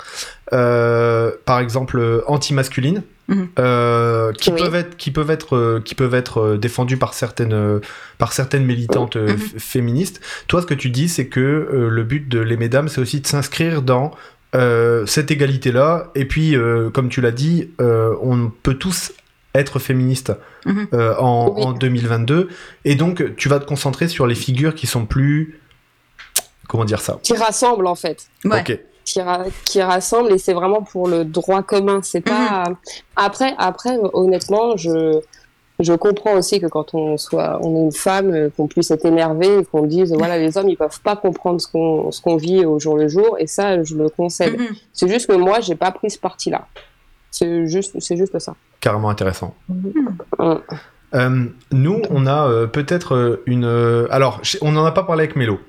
euh, 0.53 1.31
par 1.45 1.59
exemple, 1.59 2.23
anti-masculines, 2.27 3.03
euh, 3.59 4.31
qui 4.33 4.51
Oui. 4.51 4.61
peuvent 4.61 4.75
être, 4.75 4.95
qui 4.97 5.11
peuvent 5.11 5.31
être, 5.31 5.55
euh, 5.57 5.81
qui 5.83 5.95
peuvent 5.95 6.13
être 6.13 6.39
euh, 6.41 6.57
défendues 6.57 6.97
par 6.97 7.13
certaines, 7.15 7.81
par 8.17 8.31
certaines 8.33 8.63
militantes 8.65 9.17
féministes. 9.57 10.21
Toi, 10.47 10.61
ce 10.61 10.67
que 10.67 10.73
tu 10.75 10.89
dis, 10.89 11.09
c'est 11.09 11.27
que 11.27 11.39
euh, 11.41 11.89
le 11.89 12.03
but 12.03 12.29
de 12.29 12.39
les 12.39 12.55
mesdames, 12.55 12.87
c'est 12.87 13.01
aussi 13.01 13.19
de 13.21 13.27
s'inscrire 13.27 13.81
dans 13.81 14.11
euh, 14.55 15.05
cette 15.05 15.29
égalité-là. 15.31 16.11
Et 16.15 16.25
puis, 16.25 16.55
euh, 16.55 16.89
comme 16.89 17.09
tu 17.09 17.21
l'as 17.21 17.31
dit, 17.31 17.69
euh, 17.81 18.15
on 18.21 18.49
peut 18.63 18.73
tous 18.75 19.11
être 19.53 19.79
féministes 19.79 20.33
Mhm. 20.65 20.87
euh, 20.93 21.15
en, 21.17 21.49
Oui. 21.55 21.63
en 21.63 21.71
2022. 21.73 22.49
Et 22.85 22.95
donc, 22.95 23.35
tu 23.35 23.47
vas 23.49 23.59
te 23.59 23.65
concentrer 23.65 24.07
sur 24.07 24.25
les 24.27 24.35
figures 24.35 24.73
qui 24.75 24.87
sont 24.87 25.05
plus... 25.05 25.59
Comment 26.67 26.85
dire 26.85 26.99
ça? 26.99 27.19
Qui 27.21 27.33
rassemble 27.35 27.85
en 27.87 27.93
fait. 27.95 28.27
Ouais. 28.43 28.61
Ok. 28.61 28.79
qui, 29.05 29.21
ra- 29.21 29.45
qui 29.65 29.81
rassemble 29.83 30.31
et 30.33 30.39
c'est 30.39 30.53
vraiment 30.53 30.81
pour 30.81 31.07
le 31.07 31.23
droit 31.25 31.61
commun. 31.61 31.99
C'est 32.01 32.21
pas 32.21 32.63
après 33.15 33.53
après 33.59 33.95
honnêtement 34.13 34.75
je 34.77 35.19
je 35.79 35.93
comprends 35.93 36.33
aussi 36.37 36.59
que 36.61 36.67
quand 36.67 36.93
on 36.93 37.17
soit 37.17 37.59
on 37.61 37.75
est 37.75 37.83
une 37.85 37.91
femme 37.91 38.31
euh, 38.33 38.49
qu'on 38.55 38.67
puisse 38.67 38.91
être 38.91 39.05
énervé 39.05 39.59
et 39.59 39.65
qu'on 39.65 39.83
dise 39.83 40.13
voilà 40.13 40.37
les 40.37 40.57
hommes 40.57 40.69
ils 40.69 40.77
peuvent 40.77 41.01
pas 41.01 41.15
comprendre 41.15 41.59
ce 41.59 41.67
qu'on 41.67 42.11
ce 42.11 42.21
qu'on 42.21 42.37
vit 42.37 42.65
au 42.65 42.79
jour 42.79 42.95
le 42.97 43.07
jour 43.07 43.35
et 43.39 43.47
ça 43.47 43.83
je 43.83 43.95
le 43.95 44.09
concède. 44.09 44.57
Mhm. 44.57 44.67
C'est 44.93 45.07
juste 45.09 45.27
que 45.27 45.35
moi 45.35 45.59
j'ai 45.59 45.75
pas 45.75 45.91
pris 45.91 46.09
ce 46.09 46.19
parti 46.19 46.49
là. 46.49 46.67
C'est 47.31 47.67
juste 47.67 47.95
c'est 47.99 48.15
juste 48.15 48.37
ça. 48.39 48.55
Carrément 48.79 49.09
intéressant. 49.09 49.55
Mm. 49.67 50.55
Euh, 51.13 51.45
nous, 51.71 52.01
on 52.09 52.25
a 52.27 52.47
euh, 52.47 52.67
peut-être 52.67 53.15
euh, 53.15 53.43
une. 53.45 53.63
euh, 53.63 54.07
alors, 54.11 54.41
on 54.61 54.71
n'en 54.73 54.85
a 54.85 54.91
pas 54.91 55.03
parlé 55.03 55.23
avec 55.23 55.35
Mélo. 55.35 55.59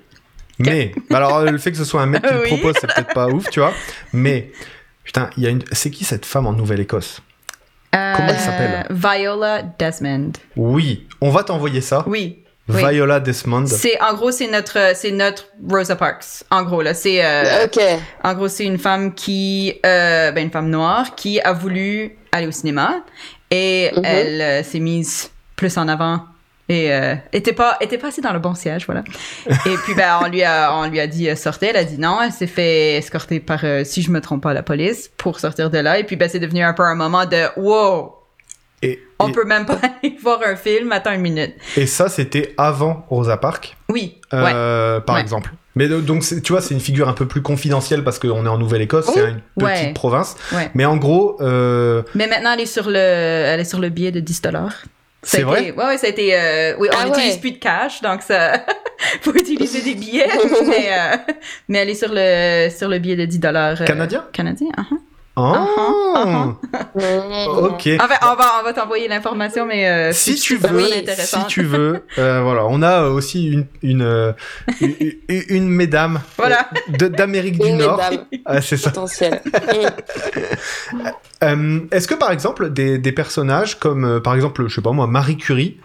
Mais, 0.58 0.92
alors, 1.10 1.42
le 1.44 1.58
fait 1.58 1.70
que 1.70 1.76
ce 1.76 1.84
soit 1.84 2.00
un 2.02 2.06
mec 2.06 2.22
qui 2.22 2.32
le 2.34 2.40
Oui. 2.40 2.48
propose, 2.48 2.74
c'est 2.80 2.86
peut-être 2.92 3.14
pas 3.14 3.28
ouf, 3.28 3.48
tu 3.50 3.60
vois. 3.60 3.72
Mais, 4.12 4.50
putain, 5.04 5.30
il 5.36 5.44
y 5.44 5.46
a 5.46 5.50
une. 5.50 5.62
C'est 5.72 5.90
qui 5.90 6.04
cette 6.04 6.26
femme 6.26 6.46
en 6.46 6.52
Nouvelle-Écosse? 6.52 7.20
Comment 7.92 8.28
elle 8.28 8.38
s'appelle 8.38 8.86
Euh, 8.90 8.94
Viola 8.94 9.62
Desmond. 9.78 10.32
Oui, 10.56 11.06
on 11.20 11.30
va 11.30 11.42
t'envoyer 11.44 11.80
ça. 11.80 12.04
Oui. 12.06 12.42
oui. 12.68 12.76
Viola 12.84 13.20
Desmond. 13.20 13.66
C'est 13.66 14.00
en 14.00 14.14
gros 14.14 14.30
c'est 14.30 14.48
notre 14.50 14.92
c'est 14.94 15.12
notre 15.12 15.46
Rosa 15.68 15.96
Parks. 15.96 16.24
En 16.50 16.62
gros 16.64 16.82
là 16.82 16.94
c'est 16.94 17.24
euh, 17.24 17.64
Ok. 17.64 17.80
en 18.24 18.34
gros 18.34 18.48
c'est 18.48 18.64
une 18.64 18.78
femme 18.78 19.14
qui 19.14 19.74
euh, 19.86 20.32
ben 20.32 20.44
une 20.44 20.50
femme 20.50 20.68
noire 20.70 21.14
qui 21.14 21.40
a 21.40 21.52
voulu 21.52 22.16
aller 22.32 22.46
au 22.46 22.52
cinéma 22.52 22.96
et 23.50 23.90
Mhm. 23.96 24.02
elle 24.04 24.40
euh, 24.42 24.62
s'est 24.62 24.80
mise 24.80 25.30
plus 25.54 25.78
en 25.78 25.86
avant 25.88 26.22
et 26.68 26.92
euh, 26.92 27.14
était 27.32 27.52
pas 27.52 27.76
était 27.80 27.98
pas 27.98 28.08
assez 28.08 28.20
dans 28.20 28.32
le 28.32 28.38
bon 28.40 28.54
siège 28.54 28.86
voilà. 28.86 29.04
et 29.48 29.74
puis 29.84 29.94
ben 29.94 30.18
on 30.24 30.28
lui 30.28 30.42
a 30.42 30.74
on 30.74 30.88
lui 30.88 30.98
a 31.00 31.06
dit 31.06 31.28
euh, 31.30 31.36
sortez, 31.36 31.66
elle 31.66 31.76
a 31.76 31.84
dit 31.84 31.98
non, 31.98 32.18
elle 32.22 32.32
s'est 32.32 32.46
fait 32.48 32.96
escorter 32.96 33.38
par 33.40 33.60
euh, 33.64 33.84
si 33.84 34.02
je 34.02 34.10
me 34.10 34.20
trompe 34.20 34.42
pas 34.42 34.52
la 34.52 34.62
police 34.62 35.10
pour 35.16 35.38
sortir 35.38 35.70
de 35.70 35.78
là 35.78 35.98
et 35.98 36.04
puis 36.04 36.16
ben 36.16 36.28
c'est 36.28 36.40
devenu 36.40 36.62
un 36.62 36.72
peu 36.72 36.82
un 36.82 36.94
moment 36.96 37.24
de 37.26 37.44
wow. 37.60 38.12
Et, 38.82 39.00
On 39.18 39.28
et- 39.28 39.32
peut 39.32 39.44
même 39.44 39.64
pas 39.64 39.78
aller 40.02 40.16
voir 40.22 40.40
un 40.46 40.54
film, 40.54 40.92
attends 40.92 41.12
une 41.12 41.22
minute. 41.22 41.54
et 41.78 41.86
ça, 41.86 42.08
c'était 42.10 42.54
avant 42.58 43.06
Rosa 43.08 43.38
Parks, 43.38 43.74
Oui, 43.88 44.20
ouais. 44.32 44.38
euh, 44.54 45.00
par 45.00 45.14
Ouais. 45.16 45.22
exemple. 45.22 45.50
Mais 45.76 45.88
donc, 45.88 46.22
tu 46.42 46.52
vois, 46.52 46.60
c'est 46.62 46.74
une 46.74 46.80
figure 46.80 47.08
un 47.08 47.12
peu 47.14 47.26
plus 47.26 47.40
confidentielle 47.42 48.02
parce 48.04 48.18
qu'on 48.18 48.44
est 48.44 48.48
en 48.48 48.58
Nouvelle-Écosse, 48.58 49.06
c'est 49.12 49.28
une 49.30 49.40
petite 49.58 49.86
Ouais. 49.86 49.92
province. 49.94 50.34
Ouais. 50.52 50.70
Mais 50.74 50.84
en 50.86 50.96
gros, 50.96 51.36
euh, 51.42 52.02
Mais 52.14 52.26
maintenant, 52.26 52.52
elle 52.54 52.60
est 52.60 52.66
sur 52.66 52.88
le, 52.88 52.96
elle 52.96 53.60
est 53.60 53.64
sur 53.64 53.78
le 53.78 53.88
billet 53.90 54.10
de 54.12 54.20
10 54.20 54.42
dollars. 54.42 54.72
C'est 55.26 55.42
vrai? 55.42 55.72
Ouais, 55.72 55.84
ouais, 55.86 55.98
ça 55.98 56.06
a 56.06 56.10
été. 56.10 56.34
euh, 56.34 56.74
oui, 56.78 56.88
on 56.92 56.96
Ah 57.00 57.04
n'utilise 57.06 57.34
ouais. 57.34 57.40
plus 57.40 57.50
de 57.52 57.58
cash, 57.58 58.00
donc 58.02 58.22
ça. 58.22 58.64
faut 59.22 59.34
utiliser 59.34 59.82
des 59.82 59.94
billets. 59.94 60.28
mais, 60.66 60.88
euh, 60.90 61.16
mais 61.68 61.78
elle 61.78 61.90
est 61.90 61.94
sur 61.94 62.10
le, 62.12 62.68
sur 62.70 62.88
le 62.88 62.98
billet 62.98 63.16
de 63.16 63.24
10 63.26 63.38
dollars. 63.38 63.84
Canadien? 63.84 64.24
Canadien, 64.32 64.68
uh-huh. 65.36 65.66
Ah, 66.18 66.46
Mm. 66.94 67.46
Ok. 67.46 67.88
En 68.00 68.08
fait, 68.08 68.18
on 68.22 68.34
va, 68.36 68.52
on 68.60 68.64
va 68.64 68.72
t'envoyer 68.72 69.06
l'information, 69.06 69.66
mais 69.66 69.86
euh, 69.88 70.12
si 70.12 70.34
tu 70.36 70.56
veux, 70.56 70.88
si 71.14 71.44
tu 71.46 71.62
veux, 71.62 72.02
euh, 72.18 72.40
voilà, 72.42 72.64
on 72.66 72.80
a 72.82 73.02
aussi 73.08 73.48
une 73.48 73.66
une 73.82 74.02
euh, 74.02 74.32
une, 74.80 74.94
une- 75.28 75.42
une 75.48 75.68
mesdame 75.68 76.20
Voilà. 76.38 76.68
euh, 76.88 76.96
de- 76.96 77.08
d'Amérique 77.08 77.58
du 77.58 77.68
Une 77.68 77.78
Nord. 77.78 78.00
Ah, 78.46 78.60
c'est 78.62 78.76
ça. 78.78 78.92
Euh, 81.42 81.80
Est-ce 81.92 82.08
que 82.08 82.14
par 82.14 82.30
exemple 82.32 82.70
des, 82.70 82.96
des 82.98 83.12
personnages 83.12 83.78
comme 83.78 84.04
euh, 84.06 84.20
par 84.20 84.34
exemple, 84.34 84.66
je 84.68 84.74
sais 84.76 84.80
pas 84.80 84.92
moi, 84.92 85.06
Marie 85.06 85.36
Curie, 85.36 85.76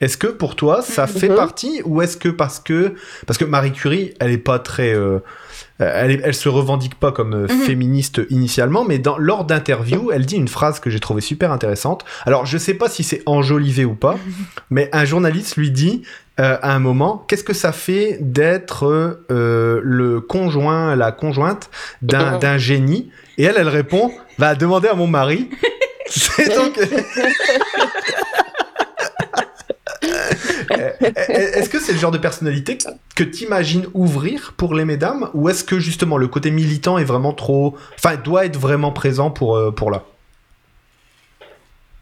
est-ce 0.00 0.16
que 0.16 0.26
pour 0.26 0.56
toi 0.56 0.82
ça 0.82 1.06
fait 1.06 1.28
Mhm. 1.28 1.36
partie 1.36 1.82
ou 1.84 2.02
est-ce 2.02 2.16
que 2.16 2.28
parce 2.28 2.58
que 2.58 2.94
parce 3.26 3.38
que 3.38 3.44
Marie 3.44 3.72
Curie, 3.72 4.14
elle 4.18 4.32
est 4.32 4.38
pas 4.38 4.58
très 4.58 4.92
euh, 4.92 5.20
elle, 5.78 6.10
est- 6.10 6.20
elle 6.24 6.34
se 6.34 6.48
revendique 6.48 6.94
pas 6.96 7.12
comme 7.12 7.34
euh, 7.34 7.46
Mhm. 7.48 7.60
féministe 7.62 8.20
initialement, 8.30 8.84
mais 8.84 8.98
dans, 8.98 9.16
lors 9.18 9.44
d'interviews, 9.44 10.10
elle 10.12 10.26
dit 10.26 10.36
une 10.36 10.48
phrase 10.48 10.80
que 10.80 10.90
j'ai 10.90 11.00
trouvée 11.00 11.20
super 11.20 11.52
intéressante. 11.52 12.04
Alors, 12.26 12.46
je 12.46 12.58
sais 12.58 12.74
pas 12.74 12.88
si 12.88 13.02
c'est 13.04 13.22
enjolivé 13.26 13.84
ou 13.84 13.94
pas, 13.94 14.16
mais 14.70 14.88
un 14.92 15.04
journaliste 15.04 15.56
lui 15.56 15.70
dit 15.70 16.02
euh, 16.40 16.56
à 16.62 16.74
un 16.74 16.78
moment, 16.78 17.24
qu'est-ce 17.28 17.42
que 17.44 17.52
ça 17.52 17.72
fait 17.72 18.18
d'être 18.20 18.84
euh, 19.30 19.80
le 19.82 20.20
conjoint, 20.20 20.94
la 20.94 21.10
conjointe 21.12 21.68
d'un 22.02 22.38
d'un 22.38 22.58
génie? 22.58 23.10
Et 23.38 23.44
elle, 23.44 23.56
elle 23.58 23.68
répond, 23.68 24.12
va 24.38 24.54
demander 24.54 24.86
à 24.88 24.94
mon 24.94 25.06
mari. 25.08 25.48
C'est 26.10 26.54
donc. 26.56 26.78
Euh, 30.78 30.90
Est-ce 31.28 31.68
que 31.68 31.80
c'est 31.80 31.92
le 31.92 31.98
genre 31.98 32.10
de 32.10 32.18
personnalité 32.18 32.78
que 33.16 33.24
t'imagines 33.24 33.86
ouvrir 33.94 34.54
pour 34.56 34.74
les 34.74 34.84
mesdames 34.84 35.28
ou 35.34 35.48
est-ce 35.48 35.64
que 35.64 35.78
justement 35.78 36.16
le 36.18 36.28
côté 36.28 36.50
militant 36.50 36.98
est 36.98 37.04
vraiment 37.04 37.32
trop, 37.32 37.76
enfin 37.96 38.16
doit 38.16 38.46
être 38.46 38.58
vraiment 38.58 38.92
présent 38.92 39.30
pour 39.30 39.56
euh, 39.56 39.70
pour 39.70 39.90
là? 39.90 40.04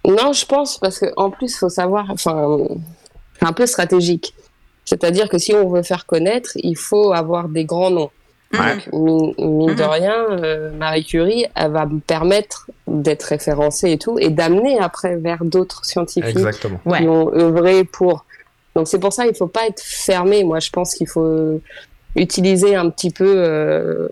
Non, 0.06 0.33
je 0.33 0.47
pense 0.47 0.78
parce 0.78 0.99
que 1.00 1.06
en 1.16 1.30
plus, 1.30 1.56
faut 1.56 1.68
savoir, 1.68 2.06
enfin, 2.11 2.59
c'est 3.38 3.47
un 3.47 3.52
peu 3.52 3.66
stratégique. 3.66 4.35
C'est-à-dire 4.85 5.28
que 5.28 5.38
si 5.38 5.52
on 5.52 5.68
veut 5.68 5.83
faire 5.83 6.06
connaître, 6.06 6.50
il 6.56 6.76
faut 6.76 7.12
avoir 7.12 7.49
des 7.49 7.64
grands 7.64 7.90
noms. 7.90 8.11
Donc, 8.52 8.92
mine, 8.92 9.75
de 9.75 9.83
Mhm. 9.83 9.90
rien, 9.90 10.14
euh, 10.30 10.71
Marie 10.73 11.04
Curie, 11.04 11.47
elle 11.56 11.73
va 11.73 11.85
me 11.87 11.99
permettre 11.99 12.71
d'être 12.87 13.25
référencée 13.25 13.90
et 13.90 13.99
tout, 13.99 14.16
et 14.21 14.30
d'amener 14.30 14.78
après 14.78 15.16
vers 15.16 15.45
d'autres 15.45 15.85
scientifiques 15.85 16.30
Exactement. 16.30 16.80
Ouais. 16.87 17.00
qui 17.00 17.09
ont 17.09 17.35
œuvré 17.35 17.83
pour. 17.83 18.25
Donc 18.76 18.87
c'est 18.87 19.00
pour 19.00 19.12
ça 19.12 19.26
il 19.26 19.35
faut 19.35 19.49
pas 19.49 19.66
être 19.66 19.80
fermé. 19.83 20.45
Moi, 20.45 20.61
je 20.61 20.71
pense 20.71 20.95
qu'il 20.95 21.09
faut 21.09 21.61
utiliser 22.14 22.76
un 22.76 22.88
petit 22.90 23.11
peu 23.11 23.25
euh, 23.37 24.09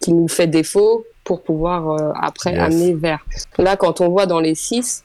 qui 0.00 0.12
nous 0.14 0.28
fait 0.28 0.46
défaut 0.46 1.04
pour 1.24 1.42
pouvoir 1.42 1.90
euh, 1.90 2.12
après 2.20 2.52
Yes. 2.52 2.60
amener 2.62 2.94
vers. 2.94 3.24
Là, 3.58 3.76
quand 3.76 4.00
on 4.00 4.08
voit 4.08 4.26
dans 4.26 4.40
les 4.40 4.54
six, 4.54 5.04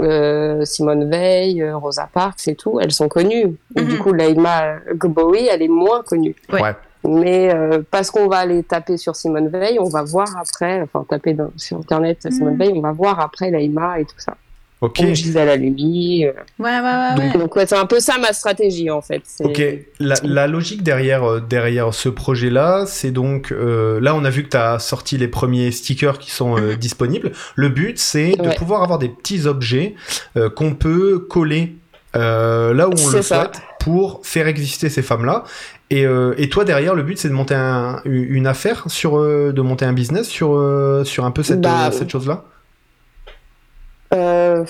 euh, 0.00 0.64
Simone 0.64 1.10
Veil, 1.10 1.68
Rosa 1.72 2.08
Parks 2.12 2.46
et 2.48 2.54
tout, 2.54 2.78
elles 2.80 2.92
sont 2.92 3.08
connues. 3.08 3.56
Et 3.76 3.80
Mhm. 3.82 3.88
Du 3.88 3.98
coup, 3.98 4.12
Laima 4.12 4.76
Bowie, 5.04 5.46
elle 5.50 5.62
est 5.62 5.68
moins 5.68 6.02
connue. 6.02 6.36
Ouais. 6.52 6.60
Mais 7.04 7.52
euh, 7.54 7.82
parce 7.90 8.10
qu'on 8.10 8.28
va 8.28 8.38
aller 8.38 8.62
taper 8.62 8.96
sur 8.96 9.14
Simone 9.16 9.48
Veil, 9.48 9.78
on 9.80 9.88
va 9.88 10.02
voir 10.02 10.28
après, 10.40 10.80
enfin 10.82 11.04
taper 11.08 11.32
dans- 11.34 11.50
sur 11.56 11.78
internet 11.78 12.18
Simone 12.30 12.52
Mhm. 12.54 12.58
Veil, 12.58 12.72
on 12.76 12.80
va 12.80 12.92
voir 12.92 13.18
après 13.20 13.50
Laima 13.50 14.00
et 14.00 14.04
tout 14.04 14.18
ça. 14.18 14.34
Ok. 14.80 14.96
Comme 14.98 15.14
Gisèle 15.14 15.48
Halimi. 15.48 16.24
euh, 16.24 16.32
Ouais, 16.60 16.78
ouais, 16.78 16.80
ouais, 16.80 17.14
ouais. 17.32 17.38
donc 17.38 17.56
ouais, 17.56 17.66
c'est 17.66 17.76
un 17.76 17.86
peu 17.86 17.98
ça 17.98 18.16
ma 18.18 18.32
stratégie 18.32 18.90
en 18.90 19.00
fait. 19.02 19.22
Ok, 19.40 19.60
la, 19.98 20.14
la 20.22 20.46
logique 20.46 20.82
derrière, 20.84 21.24
euh, 21.24 21.40
derrière 21.40 21.92
ce 21.92 22.08
projet-là, 22.08 22.84
c'est 22.86 23.10
donc, 23.10 23.50
euh, 23.50 23.98
là 24.00 24.14
on 24.14 24.24
a 24.24 24.30
vu 24.30 24.44
que 24.44 24.50
tu 24.50 24.56
as 24.56 24.78
sorti 24.78 25.18
les 25.18 25.26
premiers 25.28 25.72
stickers 25.72 26.18
qui 26.18 26.30
sont 26.30 26.56
euh, 26.56 26.72
Mhm. 26.72 26.76
disponibles. 26.76 27.32
Le 27.56 27.68
but 27.70 27.98
c'est 27.98 28.32
de 28.36 28.54
pouvoir 28.56 28.82
avoir 28.84 29.00
des 29.00 29.08
petits 29.08 29.46
objets 29.46 29.94
euh, 30.36 30.48
qu'on 30.48 30.74
peut 30.74 31.18
coller 31.18 31.74
euh, 32.16 32.72
là 32.72 32.88
où 32.88 32.92
on 32.92 33.10
le 33.10 33.22
ça. 33.22 33.42
souhaite 33.50 33.60
pour 33.80 34.20
faire 34.24 34.46
exister 34.46 34.88
ces 34.88 35.02
femmes-là. 35.02 35.44
Et, 35.90 36.04
euh, 36.06 36.34
et 36.38 36.48
toi 36.48 36.64
derrière, 36.64 36.94
le 36.94 37.02
but 37.02 37.18
c'est 37.18 37.28
de 37.28 37.34
monter 37.34 37.54
un- 37.54 38.00
une 38.04 38.46
affaire, 38.46 38.84
sur, 38.88 39.18
euh, 39.18 39.52
de 39.52 39.60
monter 39.62 39.84
un 39.86 39.92
business 39.92 40.28
sur, 40.28 40.54
euh, 40.56 41.02
sur 41.04 41.24
un 41.24 41.30
peu 41.30 41.42
cette, 41.42 41.60
Bah, 41.62 41.88
euh, 41.88 41.90
cette 41.90 42.10
chose-là? 42.10 42.44
Euh, 44.14 44.64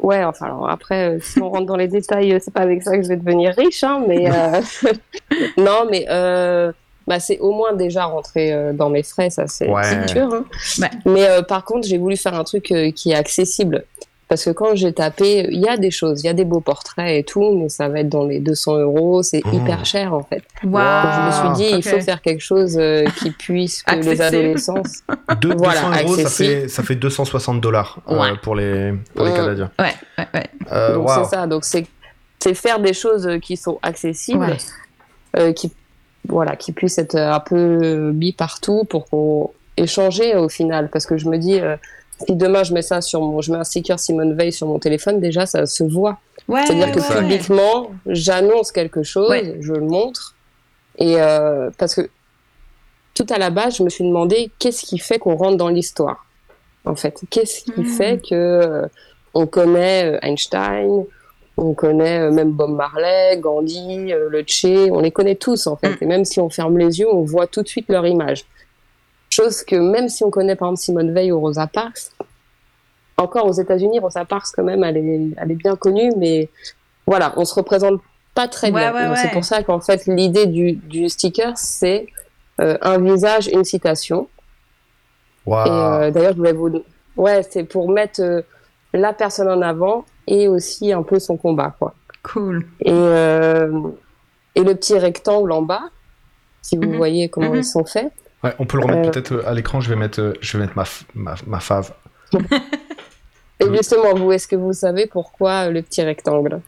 ouais, 0.00 0.24
enfin 0.24 0.46
alors 0.46 0.68
après, 0.68 1.16
euh, 1.16 1.18
si 1.20 1.40
on 1.40 1.48
rentre 1.50 1.66
dans 1.66 1.76
les 1.76 1.88
détails, 1.88 2.32
euh, 2.32 2.38
c'est 2.40 2.52
pas 2.52 2.60
avec 2.62 2.82
ça 2.82 2.96
que 2.96 3.02
je 3.02 3.08
vais 3.08 3.16
devenir 3.16 3.54
riche, 3.56 3.82
hein, 3.84 4.02
mais 4.08 4.30
euh, 4.30 4.60
non, 5.56 5.86
mais 5.90 6.06
euh, 6.10 6.72
bah, 7.06 7.20
c'est 7.20 7.38
au 7.38 7.52
moins 7.52 7.72
déjà 7.74 8.04
rentré 8.04 8.52
euh, 8.52 8.72
dans 8.72 8.88
mes 8.90 9.02
frais, 9.02 9.30
ça 9.30 9.46
c'est 9.46 9.68
Ouais. 9.70 10.08
sûr. 10.08 10.32
hein. 10.32 10.44
Ouais. 10.80 10.90
Mais 11.06 11.28
euh, 11.28 11.42
par 11.42 11.64
contre, 11.64 11.86
j'ai 11.86 11.98
voulu 11.98 12.16
faire 12.16 12.34
un 12.34 12.44
truc 12.44 12.70
euh, 12.72 12.90
qui 12.90 13.12
est 13.12 13.14
accessible. 13.14 13.84
Parce 14.28 14.44
que 14.44 14.50
quand 14.50 14.74
j'ai 14.74 14.92
tapé, 14.92 15.46
il 15.50 15.60
y 15.60 15.68
a 15.68 15.76
des 15.76 15.90
choses, 15.90 16.22
il 16.22 16.26
y 16.26 16.30
a 16.30 16.32
des 16.32 16.44
beaux 16.46 16.60
portraits 16.60 17.10
et 17.10 17.22
tout, 17.24 17.56
mais 17.56 17.68
ça 17.68 17.88
va 17.88 18.00
être 18.00 18.08
dans 18.08 18.24
les 18.24 18.40
200 18.40 18.78
euros, 18.78 19.22
c'est 19.22 19.44
Mmh. 19.44 19.52
hyper 19.54 19.84
cher 19.84 20.14
en 20.14 20.22
fait. 20.22 20.42
Wow. 20.64 20.70
Donc, 20.72 21.12
je 21.12 21.20
me 21.26 21.54
suis 21.54 21.64
dit, 21.64 21.76
il 21.76 21.82
faut 21.82 22.00
faire 22.00 22.22
quelque 22.22 22.40
chose 22.42 22.76
euh, 22.78 23.04
qui 23.18 23.30
puisse 23.30 23.82
que 23.82 23.94
les 23.96 24.20
adolescents. 24.20 24.82
Deux- 25.40 25.54
Voilà, 25.56 25.80
200 25.82 26.02
euros, 26.04 26.16
ça 26.16 26.28
fait, 26.30 26.68
ça 26.68 26.82
fait 26.82 26.94
260 26.94 27.60
dollars 27.60 27.98
euh, 28.08 28.18
Ouais. 28.18 28.32
pour 28.42 28.54
les, 28.56 28.94
pour 29.14 29.24
les 29.26 29.30
Ouais. 29.32 29.36
Canadiens. 29.36 29.70
Ouais, 29.78 29.94
ouais, 30.18 30.26
ouais. 30.34 30.46
Euh, 30.72 30.94
Donc 30.94 31.10
c'est 31.10 31.24
ça, 31.36 31.46
donc 31.46 31.64
c'est 31.64 31.86
c'est 32.42 32.54
faire 32.54 32.78
des 32.78 32.92
choses 32.94 33.26
euh, 33.26 33.38
qui 33.38 33.56
sont 33.56 33.78
accessibles, 33.82 34.40
Ouais. 34.40 34.56
euh, 35.38 35.52
qui 35.52 35.72
voilà, 36.28 36.56
qui 36.56 36.72
puissent 36.72 36.98
être 36.98 37.16
un 37.16 37.40
peu 37.40 38.10
mis 38.12 38.32
partout 38.32 38.84
pour 38.88 39.08
qu'on 39.10 39.50
échanger 39.76 40.36
au 40.36 40.48
final, 40.48 40.88
parce 40.90 41.04
que 41.06 41.16
je 41.18 41.28
me 41.28 41.36
dis 41.36 41.60
euh, 41.60 41.76
si 42.26 42.34
demain 42.36 42.62
je 42.64 42.72
mets 42.72 42.82
ça 42.82 43.00
sur 43.00 43.20
mon, 43.20 43.40
je 43.40 43.50
mets 43.52 43.58
un 43.58 43.64
sticker 43.64 43.98
Simone 43.98 44.34
Veil 44.36 44.52
sur 44.52 44.66
mon 44.66 44.78
téléphone, 44.78 45.20
déjà 45.20 45.46
ça 45.46 45.66
se 45.66 45.84
voit. 45.84 46.18
Ouais, 46.48 46.60
C'est-à-dire 46.66 46.92
que 46.92 47.18
publiquement, 47.18 47.90
j'annonce 48.06 48.70
quelque 48.72 49.02
chose, 49.02 49.30
Ouais. 49.30 49.56
je 49.60 49.72
le 49.72 49.80
montre, 49.80 50.34
et 50.98 51.20
euh, 51.20 51.70
parce 51.78 51.94
que 51.94 52.08
tout 53.14 53.26
à 53.30 53.38
la 53.38 53.50
base, 53.50 53.76
je 53.78 53.82
me 53.82 53.88
suis 53.88 54.04
demandé 54.04 54.50
qu'est-ce 54.58 54.84
qui 54.84 54.98
fait 54.98 55.18
qu'on 55.18 55.36
rentre 55.36 55.56
dans 55.56 55.68
l'histoire, 55.68 56.26
en 56.84 56.94
fait? 56.96 57.20
Qu'est-ce 57.30 57.62
qui 57.64 57.72
Mhm. 57.80 57.86
fait 57.86 58.20
que 58.28 58.34
euh, 58.34 58.86
on 59.34 59.46
connaît 59.46 60.14
euh, 60.14 60.18
Einstein, 60.22 61.04
on 61.56 61.72
connaît 61.74 62.18
euh, 62.20 62.30
même 62.32 62.50
Bob 62.50 62.70
Marley, 62.70 63.38
Gandhi, 63.38 64.12
le 64.12 64.42
Che, 64.46 64.90
on 64.90 65.00
les 65.00 65.12
connaît 65.12 65.36
tous 65.36 65.66
en 65.68 65.76
fait. 65.76 65.90
Mhm. 65.90 65.96
Et 66.00 66.06
même 66.06 66.24
si 66.24 66.40
on 66.40 66.50
ferme 66.50 66.76
les 66.78 66.98
yeux, 67.00 67.08
on 67.12 67.22
voit 67.22 67.46
tout 67.46 67.62
de 67.62 67.68
suite 67.68 67.86
leur 67.88 68.06
image. 68.06 68.44
Chose 69.34 69.64
que 69.64 69.74
même 69.74 70.08
si 70.08 70.22
on 70.22 70.30
connaît 70.30 70.54
par 70.54 70.68
exemple 70.68 70.80
Simone 70.82 71.12
Veil 71.12 71.32
ou 71.32 71.40
Rosa 71.40 71.66
Parks, 71.66 72.10
encore 73.16 73.46
aux 73.46 73.52
États-Unis, 73.52 73.98
Rosa 73.98 74.24
Parks 74.24 74.46
quand 74.54 74.62
même, 74.62 74.84
elle 74.84 74.96
est, 74.96 75.20
elle 75.36 75.50
est 75.50 75.56
bien 75.56 75.74
connue, 75.74 76.12
mais 76.16 76.50
voilà, 77.04 77.32
on 77.36 77.44
se 77.44 77.54
représente 77.54 78.00
pas 78.34 78.46
très 78.46 78.70
Ouais, 78.70 78.90
bien. 78.92 79.10
ouais, 79.10 79.16
C'est 79.16 79.30
pour 79.32 79.44
ça 79.44 79.64
qu'en 79.64 79.80
fait 79.80 80.06
l'idée 80.06 80.46
du, 80.46 80.72
du 80.74 81.08
sticker, 81.08 81.52
c'est 81.58 82.06
euh, 82.60 82.78
un 82.80 82.98
visage, 83.00 83.48
une 83.48 83.64
citation. 83.64 84.28
Et 85.46 85.50
euh, 85.50 86.10
d'ailleurs, 86.12 86.32
je 86.32 86.36
voulais 86.38 86.52
vous. 86.52 86.84
Ouais, 87.16 87.42
c'est 87.50 87.64
pour 87.64 87.90
mettre 87.90 88.22
euh, 88.22 88.42
la 88.92 89.12
personne 89.12 89.48
en 89.48 89.62
avant 89.62 90.04
et 90.28 90.46
aussi 90.48 90.92
un 90.92 91.02
peu 91.02 91.18
son 91.18 91.36
combat, 91.36 91.74
quoi. 91.78 91.94
Cool. 92.22 92.64
Et, 92.80 92.90
euh, 92.92 93.90
et 94.54 94.62
le 94.62 94.74
petit 94.76 94.96
rectangle 94.98 95.50
en 95.52 95.62
bas, 95.62 95.82
si 96.62 96.76
vous 96.76 96.84
Mhm. 96.90 96.96
voyez 96.96 97.28
comment 97.28 97.50
Mhm. 97.50 97.56
ils 97.56 97.64
sont 97.64 97.84
faits. 97.84 98.12
Ouais, 98.44 98.54
on 98.58 98.66
peut 98.66 98.76
le 98.78 98.84
remettre 98.84 99.08
euh, 99.08 99.10
peut-être 99.10 99.32
euh, 99.32 99.48
à 99.48 99.54
l'écran. 99.54 99.80
Je 99.80 99.88
vais 99.90 99.96
mettre, 99.96 100.20
euh, 100.20 100.34
je 100.40 100.56
vais 100.58 100.64
mettre 100.64 100.76
ma, 100.76 100.82
f- 100.84 101.02
ma, 101.14 101.34
ma 101.46 101.60
fave. 101.60 101.92
Et 103.60 103.66
justement, 103.76 104.14
vous, 104.14 104.32
est-ce 104.32 104.46
que 104.48 104.56
vous 104.56 104.72
savez 104.72 105.06
pourquoi 105.06 105.68
le 105.70 105.80
petit 105.82 106.02
rectangle? 106.02 106.60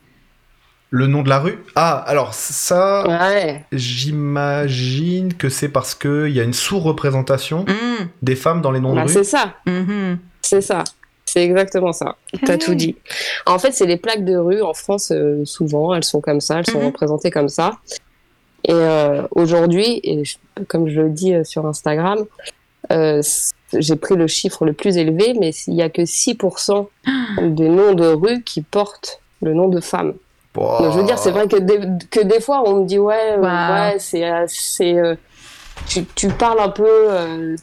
Le 0.90 1.06
nom 1.08 1.22
de 1.22 1.28
la 1.28 1.40
rue? 1.40 1.58
Ah, 1.74 1.98
alors 2.06 2.32
ça, 2.32 3.06
Ouais. 3.08 3.64
j'imagine 3.72 5.34
que 5.34 5.48
c'est 5.48 5.68
parce 5.68 5.94
qu'il 5.94 6.28
y 6.28 6.40
a 6.40 6.44
une 6.44 6.52
sous-représentation 6.52 7.64
Mm. 7.64 8.04
des 8.22 8.36
femmes 8.36 8.62
dans 8.62 8.70
les 8.70 8.80
noms 8.80 8.94
Bah, 8.94 9.02
de 9.04 9.08
c'est 9.08 9.18
rue. 9.20 9.24
ça, 9.24 9.54
Mhm. 9.66 10.18
c'est 10.42 10.60
ça. 10.60 10.84
C'est 11.24 11.42
exactement 11.44 11.92
ça. 11.92 12.14
T'as 12.44 12.52
Ah 12.54 12.56
tout 12.58 12.70
ouais. 12.70 12.76
dit. 12.76 12.96
En 13.46 13.58
fait, 13.58 13.72
c'est 13.72 13.84
les 13.86 13.96
plaques 13.96 14.24
de 14.24 14.36
rue 14.36 14.62
en 14.62 14.74
France, 14.74 15.10
euh, 15.10 15.44
souvent, 15.44 15.92
elles 15.92 16.04
sont 16.04 16.20
comme 16.20 16.40
ça, 16.40 16.60
elles 16.60 16.66
sont 16.70 16.78
Mhm. 16.78 16.86
représentées 16.86 17.32
comme 17.32 17.48
ça. 17.48 17.72
Et 18.66 18.72
euh, 18.72 19.22
aujourd'hui, 19.30 20.00
et 20.02 20.24
je- 20.24 20.36
comme 20.68 20.88
je 20.88 21.00
le 21.00 21.08
dis 21.10 21.34
euh, 21.34 21.44
sur 21.44 21.66
Instagram, 21.66 22.24
euh, 22.92 23.22
j'ai 23.72 23.96
pris 23.96 24.14
le 24.16 24.26
chiffre 24.26 24.64
le 24.64 24.72
plus 24.72 24.96
élevé, 24.96 25.34
mais 25.38 25.50
il 25.66 25.74
n'y 25.74 25.82
a 25.82 25.88
que 25.88 26.02
6% 26.04 26.88
des 27.42 27.68
noms 27.68 27.94
de 27.94 28.06
rue 28.08 28.42
qui 28.42 28.62
portent 28.62 29.20
le 29.42 29.54
nom 29.54 29.68
de 29.68 29.80
femme. 29.80 30.14
Wow. 30.56 30.82
Donc, 30.82 30.92
je 30.92 30.98
veux 30.98 31.04
dire, 31.04 31.18
c'est 31.18 31.30
vrai 31.32 31.48
que 31.48 31.56
des, 31.58 31.78
que 32.10 32.20
des 32.24 32.40
fois, 32.40 32.62
on 32.68 32.82
me 32.82 32.86
dit, 32.86 32.98
ouais, 32.98 33.36
Wow. 33.36 33.42
ouais, 33.44 33.96
c'est. 33.98 34.24
c'est 34.48 34.96
euh, 34.98 35.14
tu, 35.86 36.04
tu 36.14 36.28
parles 36.28 36.60
un 36.60 36.70
peu. 36.70 36.84
euh, 36.88 37.54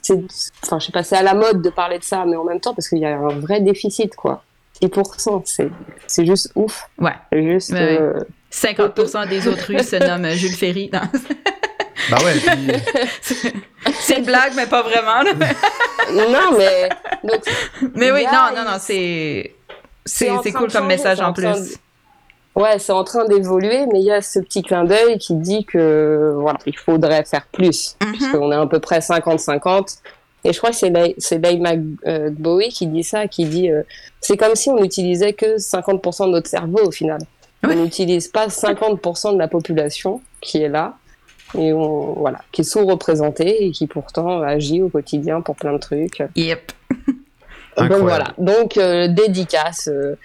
Enfin, 0.64 0.78
je 0.80 0.86
sais 0.86 0.92
pas, 0.92 1.02
c'est 1.04 1.16
à 1.18 1.24
la 1.24 1.34
mode 1.34 1.62
de 1.64 1.70
parler 1.70 1.98
de 2.00 2.04
ça, 2.04 2.24
mais 2.26 2.36
en 2.36 2.44
même 2.44 2.60
temps, 2.60 2.74
parce 2.76 2.88
qu'il 2.88 3.00
y 3.00 3.06
a 3.06 3.18
un 3.18 3.40
vrai 3.40 3.60
déficit, 3.62 4.16
quoi. 4.16 4.44
10%, 4.82 5.42
c'est 5.46 5.70
c'est 6.08 6.26
juste 6.26 6.52
ouf. 6.56 6.88
Ouais. 7.00 7.14
C'est 7.32 7.44
juste. 7.44 7.72
Ouais, 7.72 8.00
ouais. 8.00 8.14
Euh, 8.66 8.68
50% 8.68 9.30
des 9.30 9.48
autres 9.48 9.66
rues 9.68 9.80
se 9.84 9.96
nomment 9.96 10.30
Jules 10.32 10.56
Ferry. 10.56 10.90
Non. 10.94 11.02
Bah 12.12 12.18
ouais, 12.26 12.34
puis- 12.34 13.94
C'est 14.02 14.18
une 14.18 14.26
blague, 14.26 14.52
mais 14.58 14.66
pas 14.66 14.82
vraiment. 14.82 15.22
là. 15.22 15.32
non, 16.12 16.58
mais. 16.58 16.90
Donc, 17.24 17.42
Mais 17.96 18.12
oui, 18.12 18.26
non, 18.26 18.50
non, 18.54 18.64
non, 18.70 18.78
c'est. 18.78 19.56
C'est 20.04 20.28
cool 20.52 20.68
de 20.68 20.74
comme 20.74 20.88
message 20.88 21.22
en 21.22 21.32
plus. 21.32 21.78
Ouais, 22.56 22.78
c'est 22.78 22.92
en 22.92 23.06
train 23.06 23.26
d'évoluer, 23.26 23.86
mais 23.92 24.00
il 24.02 24.06
y 24.06 24.12
a 24.12 24.22
ce 24.22 24.40
petit 24.40 24.64
clin 24.64 24.84
d'œil 24.84 25.18
qui 25.18 25.34
dit 25.36 25.64
que 25.66 26.34
voilà, 26.36 26.60
il 26.66 26.78
faudrait 26.78 27.24
faire 27.24 27.48
plus, 27.54 27.96
Mhm. 28.04 28.12
puisqu'on 28.12 28.52
est 28.52 28.56
à 28.56 28.66
peu 28.68 28.80
près 28.80 29.00
50-50. 29.00 30.00
Et 30.44 30.52
je 30.52 30.58
crois 30.58 30.72
que 30.72 30.76
c'est 30.76 31.40
Dave 31.40 31.60
euh, 32.06 32.30
Bowie 32.32 32.68
qui 32.70 32.88
dit 32.88 33.04
ça, 33.04 33.28
qui 33.30 33.46
dit 33.46 33.72
euh, 33.72 33.82
c'est 34.20 34.36
comme 34.36 34.56
si 34.56 34.70
on 34.70 34.80
n'utilisait 34.82 35.32
que 35.34 35.58
50% 35.58 36.26
de 36.28 36.32
notre 36.32 36.50
cerveau 36.50 36.82
au 36.86 36.92
final. 36.92 37.22
Oui. 37.64 37.74
On 37.74 37.84
n'utilise 37.84 38.28
pas 38.28 38.48
50% 38.48 39.34
de 39.34 39.40
la 39.40 39.48
population 39.48 40.22
qui 40.42 40.62
est 40.62 40.70
là 40.70 40.98
et 41.58 41.72
on, 41.72 42.14
voilà, 42.14 42.40
qui 42.52 42.62
est 42.62 42.64
sous-représentée 42.64 43.66
et 43.66 43.72
qui 43.72 43.88
pourtant 43.88 44.42
agit 44.42 44.82
au 44.82 44.90
quotidien 44.90 45.42
pour 45.42 45.56
plein 45.56 45.74
de 45.74 45.78
trucs. 45.78 46.24
Yep. 46.36 46.72
Donc 47.78 47.92
voilà, 47.92 48.34
donc 48.38 48.78
euh, 48.78 49.08
dédicace 49.08 49.88
euh, 49.88 50.16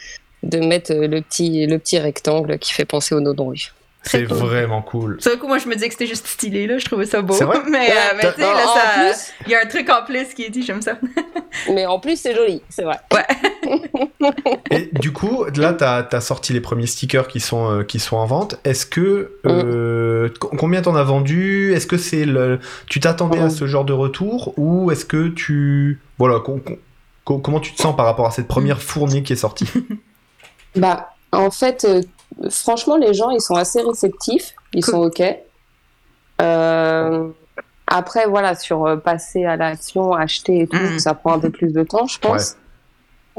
de 0.43 0.59
mettre 0.59 0.93
le 0.95 1.21
petit, 1.23 1.67
le 1.67 1.79
petit 1.79 1.99
rectangle 1.99 2.59
qui 2.59 2.73
fait 2.73 2.85
penser 2.85 3.15
au 3.15 3.21
de 3.21 3.41
rue. 3.41 3.73
C'est 4.11 4.25
cool. 4.27 4.37
vraiment 4.37 4.83
cool. 4.83 5.17
Sur 5.21 5.33
le 5.33 5.37
coup, 5.39 5.47
moi, 5.49 5.59
je 5.59 5.69
me 5.69 5.75
disais 5.75 5.89
que 5.89 5.95
c'était 5.95 6.07
juste 6.07 6.27
stylé, 6.27 6.67
là. 6.67 6.79
Je 6.79 6.85
trouvais 6.85 7.07
ça 7.07 7.23
beau. 7.23 7.35
Vrai? 7.35 7.59
Mais, 7.71 7.91
euh, 7.91 7.95
mais 8.17 8.33
tu 8.35 8.41
sais, 8.41 8.47
En- 8.47 8.53
là, 8.53 8.65
en 8.69 8.75
ça. 8.75 8.81
plus- 8.97 9.33
Il 9.47 9.53
y 9.53 9.55
a 9.55 9.61
un 9.63 9.67
truc 9.67 9.89
en 9.91 10.05
plus 10.05 10.35
qui 10.35 10.45
est 10.45 10.51
dit, 10.51 10.63
j'aime 10.63 10.83
ça. 10.83 10.99
Mais 11.75 11.87
en 11.87 11.99
plus, 12.01 12.19
c'est 12.21 12.35
joli, 12.35 12.63
c'est 12.69 12.83
vrai. 12.85 12.97
Et 14.71 14.91
du 14.93 15.13
coup, 15.13 15.45
là, 15.57 15.73
t'as 15.73 16.07
as 16.11 16.21
sorti 16.21 16.53
les 16.53 16.61
premiers 16.61 16.87
stickers 16.87 17.29
qui 17.29 17.41
sont, 17.41 17.71
euh, 17.71 17.83
qui 17.85 17.99
sont 17.99 18.17
en 18.17 18.27
vente. 18.27 18.57
Est-ce 18.65 18.87
que. 18.87 19.33
euh, 19.47 20.29
co- 20.41 20.51
Combien 20.59 20.83
t'en 20.83 20.95
as 20.95 21.03
vendu? 21.03 21.73
Est-ce 21.75 21.87
que 21.87 21.97
c'est 21.99 22.25
le. 22.25 22.59
Tu 22.89 23.01
t'attendais 23.01 23.39
à 23.39 23.47
Oh. 23.47 23.51
ce 23.51 23.67
genre 23.67 23.85
de 23.85 23.93
retour 23.93 24.55
Ou 24.59 24.91
est-ce 24.91 25.05
que 25.05 25.29
tu. 25.29 26.01
Voilà, 26.19 26.41
co- 26.41 26.59
co- 26.65 26.79
co- 27.25 27.39
comment 27.39 27.61
tu 27.61 27.73
te 27.73 27.81
sens 27.81 27.95
par 27.97 28.07
rapport 28.07 28.27
à 28.27 28.31
cette 28.31 28.49
première 28.49 28.83
fournée 28.83 29.23
qui 29.23 29.33
est 29.33 29.37
sortie? 29.37 29.69
Bah, 30.77 31.15
en 31.33 31.51
fait, 31.51 31.85
euh, 31.89 32.03
franchement, 32.51 32.97
les 32.97 33.15
gens, 33.15 33.31
ils 33.31 33.41
sont 33.41 33.55
assez 33.55 33.81
réceptifs, 33.83 34.55
ils 34.75 34.85
Cool. 34.85 34.95
sont 34.95 35.03
OK. 35.05 35.23
Euh, 36.41 37.29
après, 37.87 38.27
voilà, 38.27 38.55
sur 38.55 38.87
euh, 38.87 38.97
passer 38.97 39.45
à 39.45 39.57
l'action, 39.57 40.13
acheter 40.13 40.61
et 40.61 40.67
tout, 40.67 40.77
Mm. 40.77 40.99
ça 40.99 41.15
prend 41.15 41.33
un 41.35 41.39
peu 41.39 41.51
plus 41.51 41.73
de 41.73 41.83
temps, 41.83 42.07
je 42.07 42.19
pense. 42.19 42.57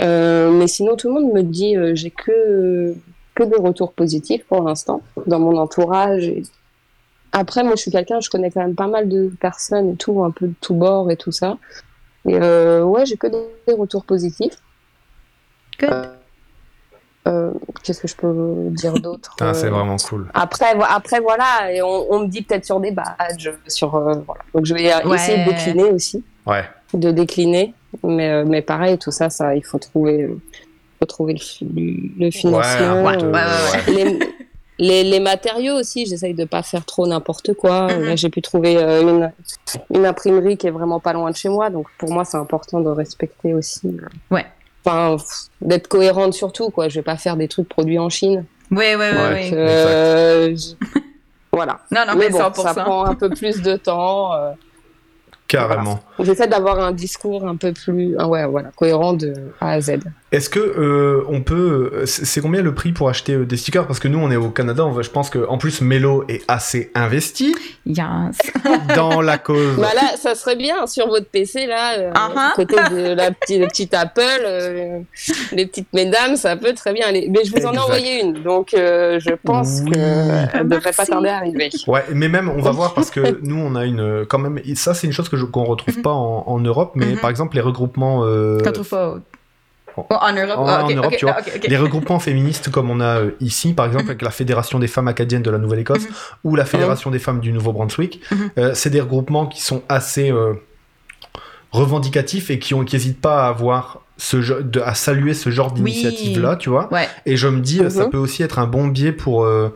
Euh, 0.01 0.49
mais 0.51 0.67
sinon, 0.67 0.95
tout 0.95 1.07
le 1.07 1.13
monde 1.21 1.33
me 1.33 1.43
dit, 1.43 1.75
euh, 1.77 1.93
j'ai 1.93 2.11
que, 2.11 2.93
que 3.35 3.43
des 3.43 3.55
retours 3.57 3.93
positifs 3.93 4.45
pour 4.45 4.63
l'instant, 4.63 5.01
dans 5.27 5.39
mon 5.39 5.57
entourage. 5.57 6.27
et- 6.27 6.43
Après, 7.31 7.63
moi, 7.63 7.73
je 7.75 7.81
suis 7.81 7.91
quelqu'un, 7.91 8.19
je 8.21 8.29
connais 8.29 8.49
quand 8.49 8.61
même 8.61 8.75
pas 8.75 8.87
mal 8.87 9.07
de 9.07 9.31
personnes 9.39 9.91
et 9.91 9.95
tout, 9.95 10.23
un 10.23 10.31
peu 10.31 10.47
de 10.47 10.53
tout 10.61 10.73
bord 10.73 11.11
et 11.11 11.15
tout 11.17 11.31
ça. 11.31 11.57
Et 12.27 12.35
euh, 12.41 12.83
ouais, 12.83 13.05
j'ai 13.05 13.17
que 13.17 13.27
des 13.27 13.73
retours 13.73 14.03
positifs. 14.03 14.57
Good. 15.79 16.09
Euh, 17.29 17.51
Qu'est-ce 17.83 18.01
que 18.01 18.07
je 18.07 18.15
peux 18.15 18.33
dire 18.71 18.93
d'autre 18.93 19.35
Ah, 19.39 19.53
C'est 19.53 19.67
Euh, 19.67 19.69
vraiment 19.69 19.97
cool. 19.97 20.27
Après, 20.33 20.73
après 20.89 21.19
voilà, 21.19 21.71
et 21.71 21.81
on, 21.81 22.11
on 22.11 22.19
me 22.21 22.27
dit 22.27 22.41
peut-être 22.41 22.65
sur 22.65 22.79
des 22.79 22.91
badges, 22.91 23.51
sur 23.67 23.95
euh, 23.95 24.15
voilà. 24.25 24.41
Donc 24.53 24.65
je 24.65 24.73
vais 24.73 24.91
Ouais. 25.05 25.15
essayer 25.15 25.43
de 25.45 25.49
décliner 25.49 25.83
aussi, 25.91 26.23
Ouais. 26.45 26.63
de 26.93 27.11
décliner. 27.11 27.73
Mais 28.03 28.43
mais 28.45 28.61
pareil, 28.61 28.97
tout 28.97 29.11
ça, 29.11 29.29
ça, 29.29 29.55
il 29.55 29.63
faut 29.63 29.79
trouver, 29.79 30.29
faut 30.99 31.05
trouver 31.05 31.33
le, 31.33 31.39
fi- 31.39 32.13
le 32.19 32.29
financement. 32.31 33.03
Ouais, 33.03 33.17
euh, 33.23 33.33
ouais, 33.33 33.93
les, 33.93 34.19
les, 34.77 35.03
les 35.03 35.19
matériaux 35.19 35.73
aussi, 35.75 36.05
j'essaye 36.05 36.33
de 36.33 36.45
pas 36.45 36.61
faire 36.63 36.85
trop 36.85 37.05
n'importe 37.07 37.53
quoi. 37.53 37.87
Mhm. 37.91 38.03
Là, 38.05 38.15
j'ai 38.15 38.29
pu 38.29 38.41
trouver 38.41 38.77
euh, 38.77 39.01
une, 39.01 39.31
une 39.93 40.05
imprimerie 40.05 40.55
qui 40.57 40.67
est 40.67 40.71
vraiment 40.71 40.99
pas 40.99 41.13
loin 41.13 41.31
de 41.31 41.35
chez 41.35 41.49
moi, 41.49 41.69
donc 41.69 41.87
pour 41.97 42.11
moi, 42.11 42.23
c'est 42.25 42.37
important 42.37 42.79
de 42.79 42.89
respecter 42.89 43.53
aussi. 43.53 43.97
Ouais. 44.31 44.45
Enfin, 44.89 45.23
d'être 45.61 45.87
cohérente 45.87 46.33
surtout, 46.33 46.69
quoi. 46.69 46.89
Je 46.89 46.95
vais 46.95 47.03
pas 47.03 47.17
faire 47.17 47.35
des 47.37 47.47
trucs 47.47 47.69
produits 47.69 47.99
en 47.99 48.09
Chine. 48.09 48.45
Oui, 48.71 48.77
oui, 48.89 48.95
oui, 48.97 49.17
Ouais. 49.17 49.33
oui. 49.33 49.49
Donc, 49.49 49.53
euh, 49.59 50.55
je- 50.55 50.87
Voilà. 51.51 51.79
Non, 51.91 52.01
non, 52.07 52.13
mais 52.15 52.25
mais, 52.25 52.29
bon, 52.29 52.39
100%. 52.39 52.61
ça 52.73 52.73
prend 52.83 53.05
un 53.05 53.15
peu 53.15 53.29
plus 53.29 53.61
de 53.61 53.75
temps. 53.75 54.33
euh, 54.33 54.51
Carrément. 55.47 55.99
J'essaie 56.19 56.47
d'avoir 56.47 56.79
un 56.79 56.91
discours 56.91 57.47
un 57.47 57.55
peu 57.55 57.73
plus, 57.73 58.15
ah 58.19 58.27
ouais, 58.27 58.45
voilà, 58.45 58.69
cohérent 58.75 59.13
de 59.13 59.33
A 59.59 59.71
à 59.71 59.81
Z. 59.81 59.99
Est-ce 60.31 60.49
que 60.49 60.59
euh, 60.59 61.23
on 61.27 61.41
peut. 61.41 61.89
euh, 61.93 62.05
C'est 62.05 62.39
combien 62.41 62.61
le 62.61 62.73
prix 62.75 62.91
pour 62.91 63.09
acheter 63.09 63.33
euh, 63.33 63.45
des 63.45 63.57
stickers? 63.57 63.87
Parce 63.87 63.99
que 63.99 64.07
nous, 64.07 64.19
on 64.19 64.29
est 64.29 64.35
au 64.35 64.49
Canada. 64.51 64.85
On 64.85 64.91
va, 64.91 65.01
je 65.01 65.09
pense 65.09 65.29
que 65.31 65.47
en 65.47 65.57
plus, 65.57 65.81
Melo 65.81 66.23
est 66.27 66.41
assez 66.47 66.91
investi 66.93 67.55
Yes. 67.85 68.37
dans 68.95 69.21
la 69.21 69.39
cause. 69.39 69.77
Bah 69.77 69.89
là, 69.95 70.15
ça 70.17 70.35
serait 70.35 70.55
bien 70.55 70.85
sur 70.85 71.07
votre 71.07 71.25
PC 71.27 71.65
là, 71.65 71.97
euh, 71.97 72.11
Uh-huh. 72.11 72.51
à 72.51 72.53
côté 72.55 72.75
de 72.75 73.13
la 73.13 73.31
petite, 73.31 73.59
le 73.59 73.67
petit 73.67 73.89
Apple, 73.95 74.21
euh, 74.43 74.99
les 75.51 75.65
petites 75.65 75.91
mesdames, 75.93 76.35
ça 76.35 76.55
peut 76.57 76.73
très 76.73 76.93
bien 76.93 77.07
aller. 77.07 77.27
Mais 77.29 77.43
je 77.43 77.51
vous 77.51 77.65
en 77.65 77.73
ai 77.73 77.79
envoyé 77.79 78.21
une, 78.21 78.43
donc 78.43 78.73
euh, 78.75 79.19
je 79.19 79.31
pense 79.43 79.81
Oui. 79.85 79.91
que 79.91 79.97
elle 80.57 80.67
devrait 80.67 80.91
pas 80.93 81.05
tarder 81.05 81.29
à 81.29 81.37
arriver. 81.37 81.69
Ouais, 81.87 82.03
mais 82.13 82.27
même, 82.29 82.49
on 82.49 82.61
va 82.61 82.71
voir 82.71 82.93
parce 82.93 83.09
que 83.09 83.39
nous, 83.41 83.57
on 83.57 83.73
a 83.75 83.85
une. 83.85 84.25
Quand 84.27 84.37
même, 84.39 84.59
ça, 84.75 84.93
c'est 84.93 85.07
une 85.07 85.13
chose 85.13 85.29
que 85.29 85.37
qu'on 85.37 85.63
retrouve 85.63 85.97
Mhm. 85.97 86.03
pas 86.03 86.11
en, 86.13 86.43
en 86.45 86.59
Europe, 86.59 86.91
mais 86.95 87.07
Mhm. 87.13 87.17
par 87.19 87.29
exemple, 87.31 87.55
les 87.55 87.61
regroupements. 87.61 88.23
euh, 88.25 88.59
Oh, 89.97 90.05
en 90.09 90.33
Europe. 90.33 90.57
en- 90.57 90.65
Ah, 90.67 90.83
en 90.85 90.89
Europe, 90.89 91.13
tu 91.17 91.25
vois. 91.25 91.35
ah, 91.37 91.41
ok, 91.45 91.53
ok. 91.57 91.67
les 91.67 91.77
regroupements 91.77 92.19
féministes 92.19 92.69
comme 92.71 92.89
on 92.89 92.99
a 92.99 93.19
euh, 93.19 93.31
ici, 93.41 93.73
par 93.73 93.85
exemple, 93.85 94.05
Mhm. 94.05 94.09
avec 94.11 94.21
la 94.21 94.31
Fédération 94.31 94.79
des 94.79 94.87
femmes 94.87 95.07
acadiennes 95.07 95.41
de 95.43 95.51
la 95.51 95.57
Nouvelle-Écosse 95.57 96.03
Mhm. 96.03 96.13
ou 96.45 96.55
la 96.55 96.65
Fédération 96.65 97.09
des 97.11 97.19
femmes 97.19 97.39
du 97.39 97.51
Nouveau-Brunswick, 97.51 98.21
Mhm. 98.31 98.49
euh, 98.57 98.71
c'est 98.73 98.89
des 98.89 99.01
regroupements 99.01 99.47
qui 99.47 99.61
sont 99.61 99.83
assez 99.89 100.31
euh, 100.31 100.53
revendicatifs 101.71 102.49
et 102.49 102.59
qui 102.59 102.73
n'hésitent 102.75 103.21
pas 103.21 103.45
à 103.45 103.49
avoir 103.49 104.01
ce 104.17 104.37
de- 104.61 104.81
à 104.81 104.93
saluer 104.95 105.33
ce 105.33 105.49
genre 105.49 105.67
Oui. 105.73 105.75
d'initiative 105.81 106.41
là, 106.41 106.55
tu 106.55 106.69
vois. 106.69 106.91
Ouais. 106.91 107.07
Et 107.25 107.37
je 107.37 107.47
me 107.47 107.61
dis, 107.61 107.81
ça 107.89 108.05
Mhm. 108.05 108.09
peut 108.11 108.17
aussi 108.17 108.43
être 108.43 108.59
un 108.59 108.67
bon 108.67 108.87
biais 108.87 109.11
pour 109.11 109.43
euh, 109.45 109.69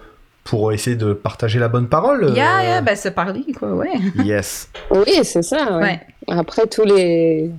pour 0.44 0.74
essayer 0.74 0.98
de 0.98 1.14
partager 1.14 1.58
la 1.58 1.70
bonne 1.70 1.88
parole. 1.88 2.34
Yeah, 2.36 2.60
euh, 2.60 2.64
yeah, 2.64 2.82
ben 2.82 2.98
se 2.98 3.08
parler, 3.08 3.46
quoi, 3.58 3.70
ouais. 3.76 3.94
Yes. 4.26 4.68
Oui, 4.92 5.20
c'est 5.24 5.42
ça. 5.42 5.78
ouais. 5.78 6.02
Ouais. 6.28 6.36
Après 6.38 6.68
tous 6.68 6.84
les. 6.84 7.50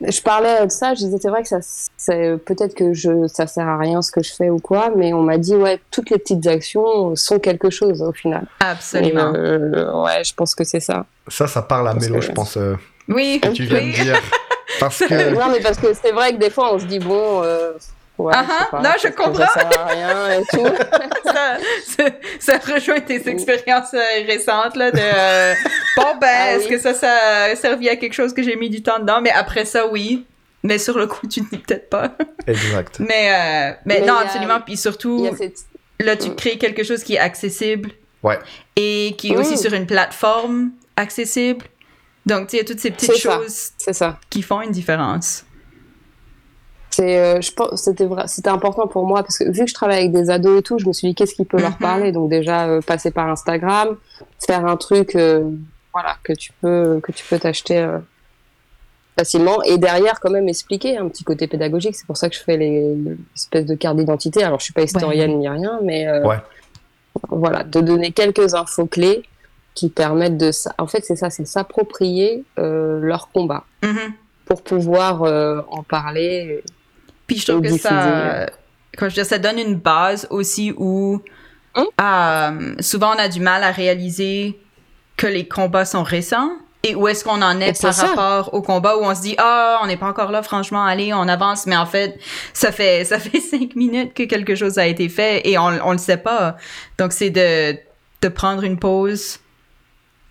Je 0.00 0.20
parlais 0.22 0.66
de 0.66 0.70
ça, 0.70 0.94
je 0.94 1.00
disais 1.04 1.16
c'est 1.20 1.28
vrai 1.28 1.42
que 1.42 1.48
ça, 1.48 1.58
c'est 1.96 2.36
peut-être 2.44 2.74
que 2.74 2.92
je, 2.94 3.26
ça 3.28 3.46
sert 3.46 3.66
à 3.68 3.76
rien 3.78 4.02
ce 4.02 4.10
que 4.10 4.22
je 4.22 4.32
fais 4.32 4.50
ou 4.50 4.58
quoi, 4.58 4.90
mais 4.96 5.12
on 5.12 5.22
m'a 5.22 5.38
dit 5.38 5.54
ouais, 5.56 5.80
toutes 5.90 6.10
les 6.10 6.18
petites 6.18 6.46
actions 6.46 7.14
sont 7.16 7.38
quelque 7.38 7.70
chose 7.70 8.02
au 8.02 8.12
final. 8.12 8.46
Absolument. 8.60 9.32
Et, 9.34 9.38
euh, 9.38 10.02
ouais, 10.04 10.22
je 10.24 10.34
pense 10.34 10.54
que 10.54 10.64
c'est 10.64 10.80
ça. 10.80 11.06
Ça, 11.28 11.46
ça 11.46 11.62
parle 11.62 11.88
à 11.88 11.92
Parce 11.92 12.04
Mélo, 12.06 12.20
que- 12.20 12.26
je 12.26 12.32
pense, 12.32 12.56
euh, 12.56 12.74
Oui, 13.08 13.40
que 13.42 13.48
tu 13.48 13.64
viens 13.64 13.78
oui. 13.78 13.92
de 13.98 14.02
dire. 14.02 14.20
Parce 14.80 14.98
que. 14.98 15.34
Non, 15.34 15.48
mais 15.52 15.60
parce 15.60 15.78
que 15.78 15.94
c'est 15.94 16.10
vrai 16.10 16.32
que 16.32 16.38
des 16.38 16.50
fois 16.50 16.74
on 16.74 16.78
se 16.80 16.86
dit 16.86 16.98
bon. 16.98 17.42
Euh, 17.44 17.72
ouais, 18.18 18.32
Ah 18.36 18.44
ah, 18.48 18.66
pas, 18.70 18.80
non, 18.80 18.90
je 19.02 19.08
comprends. 19.08 19.46
Ça 19.46 19.48
sert 19.70 19.80
à 19.80 19.86
rien 19.86 20.30
et 20.40 20.44
tout. 20.44 20.66
ça, 21.24 21.58
ça, 21.86 22.04
ça 22.38 22.74
rejoint 22.74 23.00
tes 23.00 23.28
expériences 23.28 23.94
euh, 23.94 24.24
récentes 24.26 24.76
là 24.76 24.90
de 24.90 24.98
euh, 25.02 25.54
bon 25.96 26.16
ben 26.20 26.28
Ah 26.30 26.52
est-ce 26.54 26.64
oui. 26.68 26.70
que 26.70 26.78
ça 26.80 26.94
ça 26.94 27.10
a 27.44 27.56
servi 27.56 27.88
à 27.88 27.96
quelque 27.96 28.12
chose 28.14 28.32
que 28.32 28.42
j'ai 28.42 28.56
mis 28.56 28.70
du 28.70 28.82
temps 28.82 28.98
dedans? 28.98 29.20
Mais 29.20 29.30
après 29.30 29.64
ça 29.64 29.86
oui 29.86 30.26
mais 30.62 30.78
sur 30.78 30.96
le 30.96 31.06
coup 31.06 31.26
tu 31.26 31.40
ne 31.42 31.46
dis 31.46 31.58
peut-être 31.58 31.90
pas 31.90 32.12
Exact. 32.46 32.98
mais 33.00 33.30
euh, 33.32 33.76
mais, 33.84 34.00
Mais 34.00 34.06
non 34.06 34.14
a- 34.14 34.20
absolument 34.22 34.60
puis 34.64 34.76
surtout 34.76 35.28
cette... 35.36 35.56
là 36.00 36.16
tu 36.16 36.34
crées 36.34 36.56
quelque 36.58 36.82
chose 36.84 37.02
qui 37.04 37.14
est 37.14 37.18
accessible 37.18 37.90
Ouais. 38.22 38.38
et 38.76 39.14
qui 39.18 39.32
est 39.32 39.36
aussi 39.36 39.54
Mm. 39.54 39.58
sur 39.58 39.72
une 39.74 39.86
plateforme 39.86 40.70
accessible 40.96 41.66
donc 42.24 42.46
tu 42.48 42.52
sais 42.52 42.56
il 42.56 42.60
y 42.60 42.62
a 42.62 42.66
toutes 42.66 42.80
ces 42.80 42.90
petites 42.90 43.18
choses 43.18 43.72
C'est 43.76 43.92
ça. 43.92 44.18
qui 44.30 44.40
font 44.40 44.62
une 44.62 44.70
différence 44.70 45.44
C'est, 46.96 47.18
euh, 47.18 47.40
je 47.40 47.50
pense, 47.52 47.82
c'était 47.82 48.04
vrai, 48.06 48.24
c'était 48.28 48.50
important 48.50 48.86
pour 48.86 49.04
moi 49.06 49.22
parce 49.22 49.38
que 49.38 49.44
vu 49.50 49.64
que 49.64 49.66
je 49.66 49.74
travaille 49.74 49.98
avec 49.98 50.12
des 50.12 50.30
ados 50.30 50.60
et 50.60 50.62
tout, 50.62 50.78
je 50.78 50.86
me 50.86 50.92
suis 50.92 51.08
dit 51.08 51.14
qu'est-ce 51.16 51.34
qui 51.34 51.44
peut 51.44 51.58
leur 51.60 51.72
Mhm. 51.72 51.78
parler? 51.78 52.12
Donc 52.12 52.30
déjà 52.30 52.66
euh, 52.68 52.80
passer 52.80 53.10
par 53.10 53.28
Instagram, 53.28 53.96
faire 54.46 54.64
un 54.66 54.76
truc, 54.76 55.16
euh, 55.16 55.42
voilà, 55.92 56.16
que 56.22 56.32
tu 56.32 56.52
peux, 56.60 57.00
que 57.02 57.10
tu 57.10 57.24
peux 57.28 57.38
t'acheter 57.38 57.78
euh, 57.78 57.98
facilement 59.18 59.62
et 59.62 59.78
derrière 59.78 60.20
quand 60.20 60.30
même 60.30 60.48
expliquer 60.48 60.96
un 60.96 61.08
petit 61.08 61.24
côté 61.24 61.46
pédagogique. 61.48 61.94
C'est 61.96 62.06
pour 62.06 62.16
ça 62.16 62.28
que 62.28 62.36
je 62.36 62.42
fais 62.42 62.56
les 62.56 62.96
espèces 63.34 63.66
de 63.66 63.74
cartes 63.74 63.96
d'identité. 63.96 64.44
Alors 64.44 64.60
je 64.60 64.64
suis 64.64 64.72
pas 64.74 64.82
historienne 64.82 65.38
ni 65.38 65.48
rien, 65.48 65.80
mais 65.82 66.06
euh, 66.06 66.24
Ouais. 66.26 66.38
voilà, 67.28 67.64
de 67.64 67.80
donner 67.80 68.12
quelques 68.12 68.54
infos 68.54 68.86
clés 68.86 69.22
qui 69.74 69.88
permettent 69.88 70.36
de, 70.36 70.50
en 70.78 70.86
fait 70.86 71.04
c'est 71.04 71.16
ça, 71.16 71.30
c'est 71.30 71.46
s'approprier 71.46 72.44
euh, 72.60 73.00
leur 73.00 73.30
combat 73.32 73.64
Mhm. 73.82 74.12
pour 74.46 74.62
pouvoir 74.62 75.24
euh, 75.24 75.60
en 75.70 75.82
parler. 75.82 76.62
Puis 77.26 77.38
je 77.38 77.46
trouve 77.52 77.62
que 77.62 77.76
ça, 77.78 78.46
quand 78.98 79.08
je 79.08 79.20
dis, 79.20 79.24
ça 79.24 79.38
donne 79.38 79.58
une 79.58 79.76
base 79.76 80.26
aussi 80.30 80.72
où 80.76 81.20
Hum? 81.76 81.86
euh, 82.00 82.74
souvent 82.78 83.14
on 83.16 83.18
a 83.18 83.28
du 83.28 83.40
mal 83.40 83.64
à 83.64 83.72
réaliser 83.72 84.56
que 85.16 85.26
les 85.26 85.48
combats 85.48 85.84
sont 85.84 86.04
récents 86.04 86.52
et 86.84 86.94
où 86.94 87.08
est-ce 87.08 87.24
qu'on 87.24 87.42
en 87.42 87.60
est 87.60 87.74
c'est 87.74 87.88
par 87.88 87.94
ça. 87.94 88.06
rapport 88.08 88.54
au 88.54 88.62
combat 88.62 88.96
où 88.96 89.00
on 89.00 89.12
se 89.12 89.22
dit 89.22 89.34
ah 89.38 89.80
on 89.82 89.88
n'est 89.88 89.96
pas 89.96 90.06
encore 90.06 90.30
là 90.30 90.44
franchement 90.44 90.84
allez 90.84 91.12
on 91.12 91.26
avance 91.26 91.66
mais 91.66 91.76
en 91.76 91.86
fait 91.86 92.16
ça 92.52 92.70
fait 92.70 93.04
ça 93.10 93.18
fait 93.18 93.40
cinq 93.40 93.74
minutes 93.74 94.14
que 94.14 94.22
quelque 94.22 94.54
chose 94.54 94.78
a 94.78 94.86
été 94.86 95.08
fait 95.08 95.48
et 95.48 95.58
on 95.58 95.64
on 95.84 95.90
le 95.92 95.98
sait 95.98 96.16
pas 96.16 96.56
donc 96.96 97.12
c'est 97.12 97.30
de 97.30 97.76
de 98.22 98.28
prendre 98.28 98.62
une 98.62 98.78
pause 98.78 99.40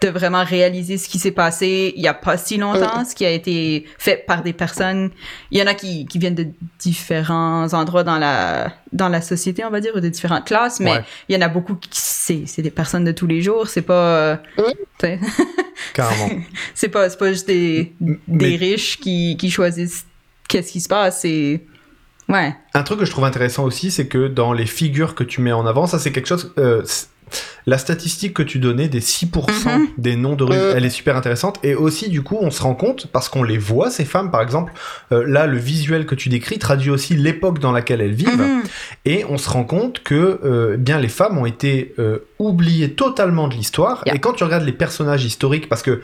de 0.04 0.10
vraiment 0.10 0.44
réaliser 0.44 0.98
ce 0.98 1.08
qui 1.08 1.18
s'est 1.18 1.32
passé 1.32 1.94
il 1.96 2.02
y 2.04 2.08
a 2.10 2.14
pas 2.14 2.38
si 2.38 2.58
longtemps, 2.58 3.06
ce 3.06 3.16
qui 3.16 3.26
a 3.26 3.30
été 3.32 3.86
fait 3.98 4.18
par 4.28 4.44
des 4.44 4.52
personnes. 4.52 5.12
Il 5.50 5.58
y 5.58 5.64
en 5.64 5.68
a 5.68 5.74
qui, 5.74 6.06
qui 6.06 6.20
viennent 6.20 6.36
de 6.36 6.48
différents 6.80 7.74
endroits 7.74 8.04
dans 8.04 8.18
la, 8.18 8.74
dans 8.92 9.08
la 9.08 9.22
société, 9.22 9.64
on 9.64 9.70
va 9.70 9.80
dire, 9.80 9.94
ou 9.96 10.02
de 10.02 10.10
différentes 10.10 10.46
classes, 10.46 10.80
mais 10.82 10.92
Ouais. 10.92 11.04
il 11.30 11.36
y 11.36 11.38
en 11.38 11.42
a 11.42 11.48
beaucoup 11.48 11.76
qui, 11.76 11.90
c'est, 11.94 12.44
c'est 12.48 12.62
des 12.62 12.70
personnes 12.72 13.06
de 13.06 13.14
tous 13.14 13.28
les 13.28 13.42
jours, 13.42 13.68
c'est 13.70 13.82
pas, 13.82 14.18
euh, 14.18 14.36
Carrément. 15.94 16.30
c'est 16.74 16.90
pas, 16.90 17.10
c'est 17.10 17.18
pas 17.18 17.32
juste 17.32 17.48
des, 17.48 17.94
Mais- 18.02 18.18
des 18.28 18.56
riches 18.58 19.00
qui, 19.00 19.38
qui 19.38 19.50
choisissent 19.50 20.06
qu'est-ce 20.48 20.72
qui 20.72 20.82
se 20.82 20.90
passe, 20.90 21.22
c'est, 21.22 21.62
ouais. 22.30 22.56
Un 22.74 22.84
truc 22.84 23.00
que 23.00 23.06
je 23.06 23.12
trouve 23.12 23.26
intéressant 23.26 23.64
aussi, 23.64 23.90
c'est 23.92 24.08
que 24.08 24.28
dans 24.28 24.54
les 24.54 24.66
figures 24.66 25.16
que 25.16 25.24
tu 25.24 25.42
mets 25.42 25.52
en 25.54 25.66
avant, 25.66 25.88
ça 25.88 26.00
c'est 26.00 26.12
quelque 26.12 26.28
chose. 26.28 26.54
euh, 26.58 26.82
c'est- 26.86 27.08
la 27.66 27.78
statistique 27.78 28.34
que 28.34 28.44
tu 28.44 28.60
donnais 28.60 28.88
des 28.90 29.00
6% 29.02 29.80
Mhm. 29.80 29.88
des 29.98 30.16
noms 30.16 30.36
de 30.36 30.44
rue, 30.44 30.56
Euh. 30.56 30.74
elle 30.76 30.86
est 30.86 30.90
super 30.90 31.16
intéressante. 31.16 31.60
Et 31.64 31.76
aussi, 31.76 32.10
du 32.10 32.22
coup, 32.22 32.38
on 32.42 32.52
se 32.52 32.62
rend 32.62 32.76
compte, 32.76 33.08
parce 33.08 33.30
qu'on 33.30 33.44
les 33.44 33.58
voit, 33.58 33.90
ces 33.90 34.06
femmes, 34.06 34.32
par 34.32 34.42
exemple, 34.42 34.74
euh, 35.12 35.24
là, 35.28 35.48
le 35.48 35.58
visuel 35.58 36.06
que 36.06 36.16
tu 36.16 36.30
décris 36.30 36.60
traduit 36.60 36.90
aussi 36.90 37.16
l'époque 37.16 37.60
dans 37.60 37.72
laquelle 37.72 38.02
elles 38.02 38.14
vivent. 38.14 38.38
Mhm. 38.42 38.64
Et 39.06 39.26
on 39.30 39.38
se 39.38 39.50
rend 39.50 39.64
compte 39.64 40.04
que 40.04 40.40
euh, 40.44 40.78
bien 40.78 41.00
les 41.00 41.08
femmes 41.10 41.38
ont 41.38 41.46
été 41.46 41.94
euh, 42.00 42.20
oubliées 42.40 42.92
totalement 42.94 43.48
de 43.48 43.54
l'histoire. 43.56 44.02
Yeah. 44.06 44.16
Et 44.16 44.20
quand 44.20 44.34
tu 44.34 44.44
regardes 44.44 44.66
les 44.66 44.72
personnages 44.74 45.24
historiques, 45.26 45.70
parce 45.70 45.82
que 45.84 46.02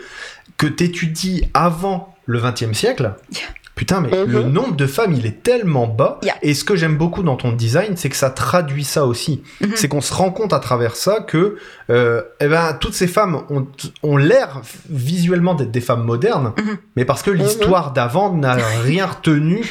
que 0.57 0.67
t'étudies 0.67 1.47
avant 1.53 2.15
le 2.25 2.39
XXe 2.41 2.73
siècle, 2.77 3.13
Yeah. 3.31 3.41
Putain, 3.79 4.01
mais 4.01 4.09
Mhm. 4.09 4.25
le 4.29 4.43
nombre 4.43 4.75
de 4.75 4.85
femmes, 4.85 5.13
il 5.13 5.25
est 5.25 5.41
tellement 5.41 5.87
bas. 5.87 6.19
Yeah. 6.21 6.35
Et 6.41 6.53
ce 6.53 6.65
que 6.65 6.75
j'aime 6.75 6.97
beaucoup 6.97 7.23
dans 7.23 7.37
ton 7.37 7.53
design, 7.53 7.95
c'est 7.95 8.09
que 8.09 8.17
ça 8.17 8.29
traduit 8.29 8.83
ça 8.83 9.05
aussi. 9.05 9.41
Mhm. 9.61 9.71
C'est 9.75 9.87
qu'on 9.87 10.01
se 10.01 10.13
rend 10.13 10.31
compte 10.31 10.51
à 10.51 10.59
travers 10.59 10.97
ça 10.97 11.21
que 11.21 11.55
euh, 11.89 12.21
eh 12.41 12.47
ben, 12.49 12.73
toutes 12.77 12.93
ces 12.93 13.07
femmes 13.07 13.41
ont, 13.49 13.65
ont 14.03 14.17
l'air 14.17 14.59
visuellement 14.89 15.53
d'être 15.55 15.71
des 15.71 15.79
femmes 15.79 16.03
modernes, 16.03 16.51
Mhm. 16.57 16.77
mais 16.97 17.05
parce 17.05 17.23
que 17.23 17.31
l'histoire 17.31 17.93
d'avant 17.93 18.33
n'a 18.33 18.53
rien 18.83 19.05
retenu 19.05 19.65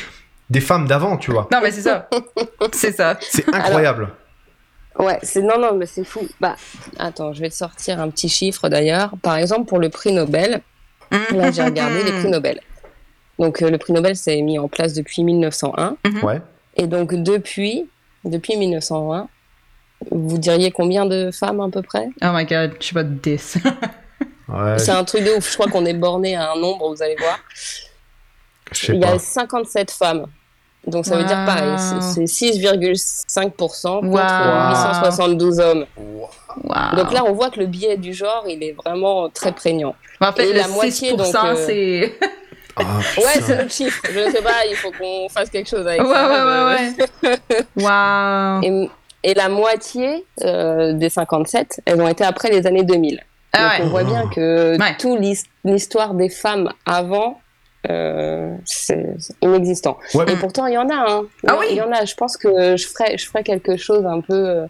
des 0.49 0.63
femmes 0.63 0.89
d'avant, 0.89 1.19
tu 1.19 1.31
vois. 1.31 1.47
Non, 1.53 1.59
mais 1.63 1.71
c'est 1.71 1.83
ça. 1.83 2.09
c'est 2.73 2.93
ça. 2.93 3.19
C'est 3.21 3.47
incroyable. 3.55 4.09
Ouais, 4.99 5.19
c'est 5.23 5.43
non 5.43 5.59
non 5.61 5.75
mais 5.77 5.85
c'est 5.85 6.03
fou. 6.03 6.27
Bah 6.41 6.57
attends, 6.99 7.35
je 7.35 7.41
vais 7.43 7.51
te 7.51 7.55
sortir 7.55 8.01
un 8.01 8.09
petit 8.09 8.31
chiffre 8.31 8.71
d'ailleurs. 8.71 9.11
Par 9.21 9.37
exemple 9.37 9.67
pour 9.69 9.79
le 9.79 9.91
prix 9.91 10.13
Nobel, 10.13 10.63
là 11.11 11.51
j'ai 11.53 11.63
regardé 11.63 12.03
les 12.05 12.13
prix 12.13 12.29
Nobel. 12.31 12.61
Donc 13.39 13.63
euh, 13.63 13.71
le 13.71 13.79
prix 13.79 13.93
Nobel 13.93 14.17
c'est 14.17 14.41
mis 14.43 14.59
en 14.59 14.69
place 14.69 14.93
depuis 14.95 15.23
1901 15.25 15.97
Ouais. 16.23 16.41
et 16.77 16.87
donc 16.87 17.15
depuis 17.15 17.89
depuis 18.25 18.57
1901, 18.57 19.29
vous 20.11 20.39
diriez 20.39 20.71
combien 20.71 21.07
de 21.07 21.31
femmes 21.31 21.61
à 21.61 21.69
peu 21.69 21.83
près? 21.83 22.09
Oh 22.23 22.27
my 22.33 22.45
god, 22.45 22.73
je 22.81 22.87
sais 22.89 22.95
pas, 22.95 23.03
10. 23.05 23.59
Ouais, 24.49 24.79
C'est 24.79 24.93
un 24.93 25.05
truc 25.05 25.25
de 25.25 25.33
ouf. 25.37 25.47
Je 25.51 25.55
crois 25.59 25.71
qu'on 25.71 25.85
est 25.85 25.93
borné 25.93 26.35
à 26.35 26.53
un 26.53 26.57
nombre, 26.59 26.89
vous 26.95 27.03
allez 27.03 27.17
voir. 27.17 27.39
je 28.73 28.87
sais 28.87 28.95
Il 28.95 29.01
y 29.01 29.05
a 29.05 29.13
pas. 29.13 29.19
57 29.19 29.91
femmes. 29.91 30.25
Donc 30.87 31.05
ça 31.05 31.17
veut 31.19 31.25
dire 31.25 31.45
pareil, 31.45 31.75
c'est- 31.79 32.27
c'est 32.27 32.27
6,5% 32.27 34.01
contre 34.01 34.07
Wow. 34.09 34.71
872 34.71 35.61
hommes. 35.61 35.85
Wow. 35.99 36.97
Donc 36.97 37.13
là, 37.13 37.25
on 37.27 37.33
voit 37.33 37.51
que 37.51 37.61
le 37.61 37.67
biais 37.67 37.99
du 37.99 38.15
genre, 38.15 38.45
il 38.49 38.63
est 38.63 38.73
vraiment 38.73 39.29
très 39.29 39.53
prégnant. 39.53 39.95
en 40.21 40.33
fait, 40.33 40.47
et 40.49 40.53
le 40.55 40.59
la 40.61 40.69
moitié, 40.69 41.13
6%, 41.13 41.17
donc, 41.17 41.35
euh, 41.45 41.67
c'est. 41.67 42.19
Ah, 42.81 43.21
Ouais, 43.21 43.41
c'est 43.43 43.63
le 43.63 43.69
chiffre. 43.69 44.01
Je 44.13 44.19
ne 44.21 44.31
sais 44.31 44.43
pas, 44.43 44.65
il 44.69 44.77
faut 44.77 44.91
qu'on 44.93 45.29
fasse 45.29 45.51
quelque 45.51 45.69
chose 45.69 45.87
avec 45.87 46.01
Ouais, 46.03 46.13
ça. 46.13 46.29
ouais, 46.29 46.67
ouais, 47.23 47.39
ouais. 47.53 47.63
wow. 47.77 48.63
Et, 48.63 49.31
et 49.31 49.35
la 49.35 49.49
moitié 49.49 50.25
euh, 50.45 50.93
des 50.93 51.09
57, 51.09 51.81
elles 51.85 52.01
ont 52.01 52.09
été 52.09 52.25
après 52.25 52.51
les 52.51 52.67
années 52.67 52.85
2000. 52.85 53.21
Ah 53.53 53.59
Donc 53.59 53.71
ouais. 53.71 53.85
on 53.85 53.89
voit 53.89 54.05
bien 54.05 54.29
que 54.29 54.79
Ouais. 54.79 54.97
toute 54.99 55.19
l'his- 55.21 55.45
l'histoire 55.65 56.15
des 56.15 56.29
femmes 56.29 56.73
avant, 56.87 57.41
euh, 57.91 58.55
c'est 58.65 59.15
inexistant. 59.43 59.99
Ouais, 60.15 60.25
Et 60.31 60.37
pourtant, 60.37 60.67
il 60.67 60.75
y 60.75 60.79
en 60.79 60.89
a. 60.89 60.95
Hein. 60.95 61.23
Ah 61.47 61.55
Il 61.55 61.57
y- 61.57 61.59
oui. 61.61 61.67
Il 61.71 61.77
y 61.77 61.83
en 61.83 61.91
a. 61.93 62.05
Je 62.05 62.15
pense 62.15 62.37
que 62.37 62.77
je 62.77 62.87
ferais 62.87 63.43
quelque 63.45 63.77
chose 63.77 64.05
un 64.07 64.21
peu 64.21 64.35
euh, 64.35 64.67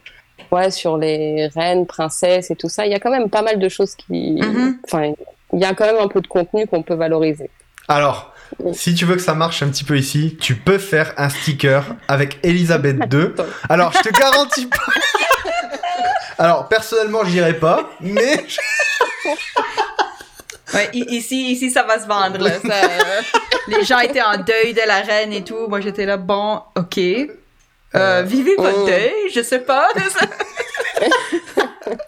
ouais, 0.53 0.71
sur 0.71 0.97
les 0.97 1.49
reines, 1.49 1.87
princesses 1.87 2.51
et 2.51 2.57
tout 2.57 2.69
ça. 2.69 2.87
Il 2.87 2.93
y 2.93 2.95
a 2.95 3.01
quand 3.01 3.11
même 3.11 3.29
pas 3.29 3.43
mal 3.43 3.59
de 3.59 3.69
choses 3.69 3.95
qui. 3.97 4.41
Mhm. 4.41 4.79
Enfin, 4.85 5.13
il 5.53 5.59
y 5.61 5.65
a 5.65 5.75
quand 5.75 5.87
même 5.87 5.99
un 6.01 6.09
peu 6.09 6.21
de 6.21 6.27
contenu 6.29 6.67
qu'on 6.67 6.83
peut 6.83 6.95
valoriser. 6.95 7.51
Alors, 7.89 8.35
si 8.75 8.95
tu 8.95 9.05
veux 9.05 9.17
que 9.17 9.23
ça 9.23 9.35
marche 9.35 9.63
un 9.63 9.69
petit 9.69 9.85
peu 9.85 9.97
ici, 9.97 10.37
tu 10.41 10.55
peux 10.55 10.79
faire 10.79 11.15
un 11.17 11.29
sticker 11.29 11.85
avec 12.07 12.39
Elisabeth 12.43 12.99
II. 13.13 13.31
Alors, 13.69 13.93
je 13.93 14.01
te 14.01 14.19
garantis 14.19 14.67
pas. 14.67 14.77
Alors, 16.39 16.69
personnellement, 16.69 17.25
j'irai 17.25 17.55
pas, 17.55 17.91
mais 18.01 18.45
Ouais, 20.75 20.91
ici, 20.93 21.51
ici, 21.51 21.71
ça 21.71 21.83
va 21.83 21.99
se 21.99 22.07
vendre. 22.07 22.39
Là. 22.39 22.51
Ça, 22.61 22.85
euh, 22.85 23.23
les 23.69 23.85
gens 23.85 23.99
étaient 24.01 24.23
en 24.23 24.37
deuil 24.37 24.75
de 24.75 24.87
la 24.87 25.01
reine 25.01 25.33
et 25.33 25.43
tout. 25.43 25.67
Moi, 25.67 25.81
j'étais 25.81 26.05
là, 26.05 26.17
bon, 26.17 26.61
ok. 26.77 26.99
Euh, 26.99 27.27
Euh, 27.95 28.23
vivez 28.23 28.55
votre 28.57 28.83
oh. 28.83 28.87
deuil, 28.87 29.31
je 29.35 29.41
sais 29.41 29.61
pas. 29.61 29.89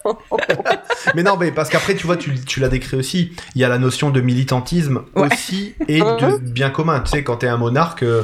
mais 1.15 1.23
non, 1.23 1.37
mais 1.37 1.51
parce 1.51 1.69
qu'après, 1.69 1.95
tu 1.95 2.05
vois, 2.05 2.17
tu, 2.17 2.33
tu 2.45 2.59
l'as 2.59 2.69
décrit 2.69 2.97
aussi. 2.97 3.33
Il 3.55 3.61
y 3.61 3.65
a 3.65 3.69
la 3.69 3.77
notion 3.77 4.09
de 4.09 4.21
militantisme 4.21 5.03
Ouais. 5.15 5.27
aussi 5.31 5.75
et 5.87 5.99
de 5.99 6.37
bien 6.37 6.69
commun. 6.69 7.01
Tu 7.01 7.11
sais, 7.11 7.23
quand 7.23 7.37
t'es 7.37 7.47
un 7.47 7.57
monarque, 7.57 8.03
euh, 8.03 8.23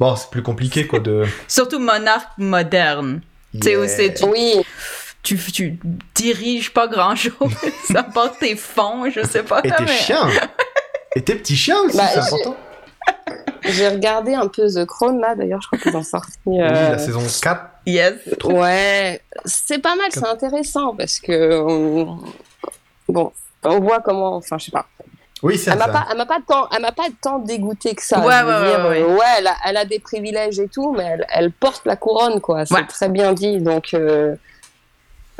bon, 0.00 0.16
c'est 0.16 0.30
plus 0.30 0.42
compliqué 0.42 0.86
quoi 0.86 0.98
de. 1.00 1.24
Surtout 1.48 1.78
monarque 1.78 2.30
moderne. 2.38 3.20
Tu 3.54 3.60
sais, 3.62 3.76
où 3.76 4.30
Oui, 4.30 4.54
tu, 5.22 5.36
tu 5.38 5.78
diriges 6.14 6.72
pas 6.72 6.88
grand 6.88 7.14
chose. 7.16 7.32
ça 7.92 8.02
porte 8.02 8.38
tes 8.40 8.56
fonds, 8.56 9.08
je 9.10 9.24
sais 9.24 9.42
pas. 9.42 9.60
Et 9.64 9.70
tes 9.70 9.84
mais- 9.84 9.86
chiens. 9.92 10.28
Et 11.16 11.22
tes 11.22 11.34
petits 11.36 11.56
chiens 11.56 11.80
aussi, 11.82 11.96
Bah, 11.96 12.08
c'est 12.12 12.18
important. 12.20 12.56
j'ai 13.64 13.88
regardé 13.88 14.34
un 14.34 14.48
peu 14.48 14.66
The 14.68 14.84
Crown 14.84 15.20
là. 15.20 15.34
D'ailleurs, 15.34 15.60
je 15.62 15.66
crois 15.68 15.78
qu'ils 15.78 15.96
ont 15.96 16.02
sorti. 16.02 16.32
Oui, 16.46 16.60
euh, 16.60 16.68
la 16.68 16.98
saison 16.98 17.20
4. 17.42 17.60
Yes. 17.86 18.14
Ouais, 18.44 19.20
c'est 19.44 19.78
pas 19.78 19.94
mal, 19.96 20.06
c'est 20.10 20.26
intéressant 20.26 20.94
parce 20.96 21.18
que 21.20 21.60
on- 21.60 22.18
bon, 23.08 23.32
on 23.62 23.80
voit 23.80 24.00
comment, 24.00 24.36
enfin 24.36 24.56
je 24.58 24.66
sais 24.66 24.70
pas. 24.70 24.86
Oui, 25.42 25.58
c'est 25.58 25.70
Elle 25.72 25.78
m'a 25.78 25.86
ça. 25.86 25.92
pas, 25.92 26.06
elle 26.10 26.16
m'a 26.16 26.24
pas 26.26 26.38
tant, 26.46 26.68
elle 26.74 26.80
m'a 26.80 26.92
pas 26.92 27.08
tant 27.20 27.38
dégoûté 27.38 27.94
que 27.94 28.02
ça. 28.02 28.20
Ouais, 28.20 28.26
ouais, 28.26 28.42
dire, 28.42 28.86
ouais, 28.88 29.02
euh, 29.02 29.18
elle 29.38 29.46
a, 29.48 29.56
elle 29.66 29.76
a 29.76 29.84
des 29.84 29.98
privilèges 29.98 30.58
et 30.58 30.68
tout, 30.68 30.92
mais 30.92 31.04
elle, 31.04 31.26
elle 31.30 31.52
porte 31.52 31.82
la 31.84 31.96
couronne 31.96 32.40
quoi. 32.40 32.64
C'est 32.64 32.74
Ouais. 32.74 32.86
très 32.86 33.10
bien 33.10 33.34
dit, 33.34 33.58
donc 33.60 33.92
euh, 33.92 34.34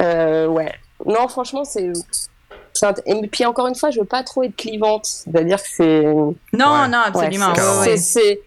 euh, 0.03 0.47
ouais. 0.47 0.73
Non, 1.07 1.29
franchement, 1.29 1.65
c'est. 1.65 1.93
Et 3.07 3.29
puis 3.29 3.47
encore 3.47 3.69
une 3.69 3.75
fois, 3.77 3.91
je 3.91 4.01
veux 4.01 4.07
pas 4.07 4.23
trop 4.25 4.43
être 4.43 4.57
clivante, 4.57 5.07
c'est-à-dire 5.07 5.63
que 5.63 5.69
c'est. 5.71 6.03
Non, 6.05 6.33
Ouais. 6.83 6.89
non, 6.89 6.99
absolument. 7.07 7.53
Ouais, 7.53 7.97
c'est- 7.97 8.21
ouais, 8.21 8.31
ouais. 8.31 8.41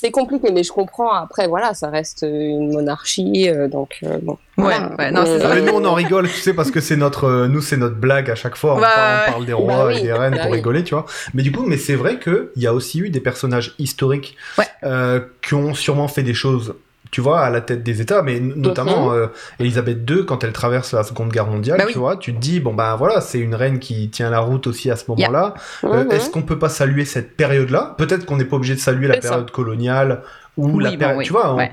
C'est- 0.00 0.10
compliqué, 0.10 0.50
mais 0.52 0.62
je 0.62 0.72
comprends. 0.72 1.12
Après, 1.12 1.46
voilà, 1.48 1.74
ça 1.74 1.88
reste 1.90 2.22
une 2.28 2.72
monarchie, 2.72 3.48
euh, 3.48 3.68
donc 3.68 3.98
euh, 4.04 4.18
bon. 4.22 4.32
Ouais, 4.58 4.64
voilà. 4.64 4.94
ouais, 4.98 5.10
non, 5.10 5.22
c'est 5.24 5.32
Euh, 5.32 5.40
ça. 5.40 5.48
Ah, 5.50 5.54
mais 5.54 5.60
nous 5.62 5.72
on 5.74 5.84
en 5.84 5.92
rigole, 5.94 6.28
tu 6.28 6.40
sais, 6.40 6.54
parce 6.54 6.70
que 6.70 6.80
c'est 6.80 6.96
notre, 6.96 7.24
euh, 7.24 7.46
nous 7.48 7.60
c'est 7.60 7.76
notre 7.76 7.96
blague 7.96 8.30
à 8.30 8.34
chaque 8.34 8.56
fois. 8.56 8.76
On, 8.76 8.80
Bah, 8.80 8.88
parle, 8.94 9.10
on 9.14 9.18
ouais. 9.20 9.26
parle 9.32 9.46
des 9.46 9.52
rois 9.52 9.76
Bah 9.76 9.86
oui, 9.88 9.98
et 9.98 10.02
des 10.02 10.12
reines 10.12 10.34
bah 10.34 10.42
pour 10.42 10.50
oui. 10.52 10.56
rigoler, 10.58 10.84
tu 10.84 10.94
vois. 10.94 11.04
Mais 11.34 11.42
du 11.42 11.52
coup, 11.52 11.64
mais 11.66 11.76
c'est 11.76 11.94
vrai 11.94 12.18
que 12.18 12.52
il 12.56 12.62
y 12.62 12.66
a 12.66 12.72
aussi 12.72 13.00
eu 13.00 13.10
des 13.10 13.20
personnages 13.20 13.74
historiques 13.78 14.36
Ouais. 14.58 14.64
euh, 14.84 15.20
qui 15.46 15.54
ont 15.54 15.74
sûrement 15.74 16.08
fait 16.08 16.22
des 16.22 16.34
choses, 16.34 16.74
tu 17.10 17.20
vois, 17.20 17.40
à 17.40 17.50
la 17.50 17.60
tête 17.60 17.82
des 17.82 18.00
États, 18.00 18.22
mais 18.22 18.40
notamment 18.40 19.12
euh, 19.12 19.26
Elisabeth 19.60 19.98
II 20.10 20.24
quand 20.26 20.42
elle 20.44 20.52
traverse 20.52 20.92
la 20.92 21.04
Seconde 21.04 21.30
Guerre 21.30 21.46
mondiale, 21.46 21.78
Bah 21.78 21.84
tu 21.90 21.98
vois, 21.98 22.16
tu 22.16 22.34
te 22.34 22.38
dis 22.40 22.60
bon 22.60 22.74
bah 22.74 22.96
voilà, 22.98 23.20
c'est 23.20 23.38
une 23.38 23.54
reine 23.54 23.78
qui 23.78 24.08
tient 24.10 24.28
la 24.30 24.40
route 24.40 24.66
aussi 24.66 24.90
à 24.90 24.96
ce 24.96 25.04
Yeah. 25.08 25.28
moment-là. 25.28 25.54
Euh, 25.84 26.04
mhm. 26.04 26.10
Est-ce 26.10 26.30
qu'on 26.30 26.42
peut 26.42 26.58
pas 26.58 26.68
saluer 26.68 27.04
cette 27.04 27.36
période-là? 27.36 27.94
Peut-être 27.98 28.26
qu'on 28.26 28.36
n'est 28.36 28.44
pas 28.44 28.56
obligé 28.56 28.74
de 28.74 28.80
saluer 28.80 29.06
la 29.08 29.14
ça. 29.14 29.20
période 29.20 29.50
coloniale 29.50 30.22
ou 30.56 30.70
Oui, 30.78 30.84
la 30.84 30.96
période, 30.96 31.18
oui, 31.18 31.24
tu 31.24 31.32
vois. 31.32 31.52
on- 31.54 31.56
ouais. 31.58 31.70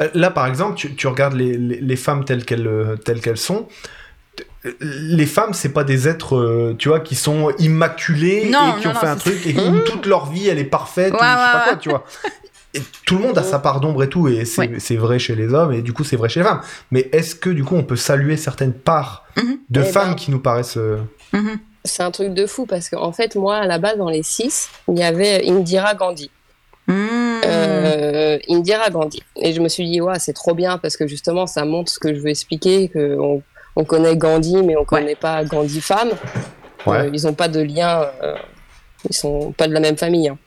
euh, 0.00 0.08
Là, 0.14 0.30
par 0.30 0.46
exemple, 0.46 0.74
tu, 0.76 0.94
tu 0.94 1.06
regardes 1.06 1.34
les, 1.34 1.56
les, 1.56 1.80
les 1.80 1.96
femmes 1.96 2.24
telles 2.24 2.44
qu'elles 2.44 2.66
euh, 2.66 2.96
telles 2.96 3.20
qu'elles 3.20 3.36
sont. 3.36 3.68
t- 4.36 4.44
Les 4.80 5.26
femmes, 5.26 5.52
c'est 5.52 5.72
pas 5.72 5.84
des 5.84 6.08
êtres, 6.08 6.36
euh, 6.36 6.74
tu 6.78 6.88
vois, 6.88 7.00
qui 7.00 7.14
sont 7.14 7.50
immaculés 7.58 8.48
Non, 8.50 8.76
et 8.76 8.80
qui 8.80 8.86
non, 8.86 8.90
ont 8.90 8.94
non, 8.94 9.00
fait 9.00 9.06
un 9.06 9.16
truc 9.16 9.46
et 9.46 9.54
où 9.58 9.78
toute 9.80 10.06
leur 10.06 10.26
vie 10.30 10.48
elle 10.48 10.58
est 10.58 10.64
parfaite, 10.64 11.12
ou 11.12 11.16
Ouais, 11.16 11.22
je 11.22 11.26
sais 11.26 11.34
pas 11.34 11.58
ouais, 11.58 11.64
quoi, 11.68 11.76
tu 11.76 11.88
vois. 11.90 12.04
Et 12.74 12.80
tout 13.06 13.16
le 13.18 13.22
monde 13.24 13.36
a 13.38 13.42
sa 13.42 13.58
part 13.58 13.80
d'ombre 13.80 14.02
et 14.02 14.08
tout, 14.08 14.28
et 14.28 14.44
c'est 14.46 14.68
Ouais. 14.68 14.96
vrai 14.96 15.18
chez 15.18 15.34
les 15.34 15.52
hommes, 15.52 15.72
et 15.72 15.82
du 15.82 15.92
coup 15.92 16.04
c'est 16.04 16.16
vrai 16.16 16.28
chez 16.28 16.40
les 16.40 16.46
femmes. 16.46 16.62
Mais 16.90 17.08
est-ce 17.12 17.34
que 17.34 17.50
du 17.50 17.64
coup 17.64 17.76
on 17.76 17.82
peut 17.84 17.96
saluer 17.96 18.36
certaines 18.36 18.72
parts 18.72 19.26
Mhm. 19.36 19.58
de 19.68 19.80
Eh 19.80 19.84
femmes 19.84 20.08
ben. 20.10 20.14
qui 20.14 20.30
nous 20.30 20.40
paraissent. 20.40 20.76
euh, 20.78 20.98
Mhm. 21.32 21.58
C'est 21.84 22.02
un 22.02 22.10
truc 22.12 22.32
de 22.32 22.46
fou 22.46 22.64
parce 22.64 22.88
qu'en 22.88 23.10
fait, 23.12 23.34
moi, 23.34 23.56
à 23.56 23.66
la 23.66 23.78
base, 23.78 23.98
dans 23.98 24.08
les 24.08 24.22
six, 24.22 24.68
il 24.88 24.98
y 24.98 25.02
avait 25.02 25.48
Indira 25.50 25.94
Gandhi. 25.94 26.30
Mmh. 26.86 26.94
Euh, 27.44 28.38
Indira 28.48 28.88
Gandhi. 28.90 29.20
Et 29.36 29.52
je 29.52 29.60
me 29.60 29.68
suis 29.68 29.90
dit, 29.90 30.00
ouais, 30.00 30.18
c'est 30.18 30.32
trop 30.32 30.54
bien 30.54 30.78
parce 30.78 30.96
que 30.96 31.06
justement, 31.06 31.46
ça 31.48 31.64
montre 31.64 31.90
ce 31.90 31.98
que 31.98 32.14
je 32.14 32.20
veux 32.20 32.28
expliquer, 32.28 32.88
que 32.88 33.16
on, 33.18 33.42
on 33.76 33.84
connaît 33.84 34.16
Gandhi, 34.16 34.56
mais 34.62 34.76
on 34.76 34.84
connaît 34.84 35.14
pas 35.16 35.44
Gandhi 35.44 35.80
femme. 35.80 36.10
Ouais. 36.86 36.98
Euh, 36.98 37.10
ils 37.12 37.26
ont 37.26 37.34
pas 37.34 37.48
de 37.48 37.60
lien, 37.60 38.06
euh, 38.22 38.34
ils 39.08 39.14
sont 39.14 39.52
pas 39.52 39.66
de 39.68 39.72
la 39.74 39.80
même 39.80 39.96
famille. 39.96 40.28
hein. 40.28 40.38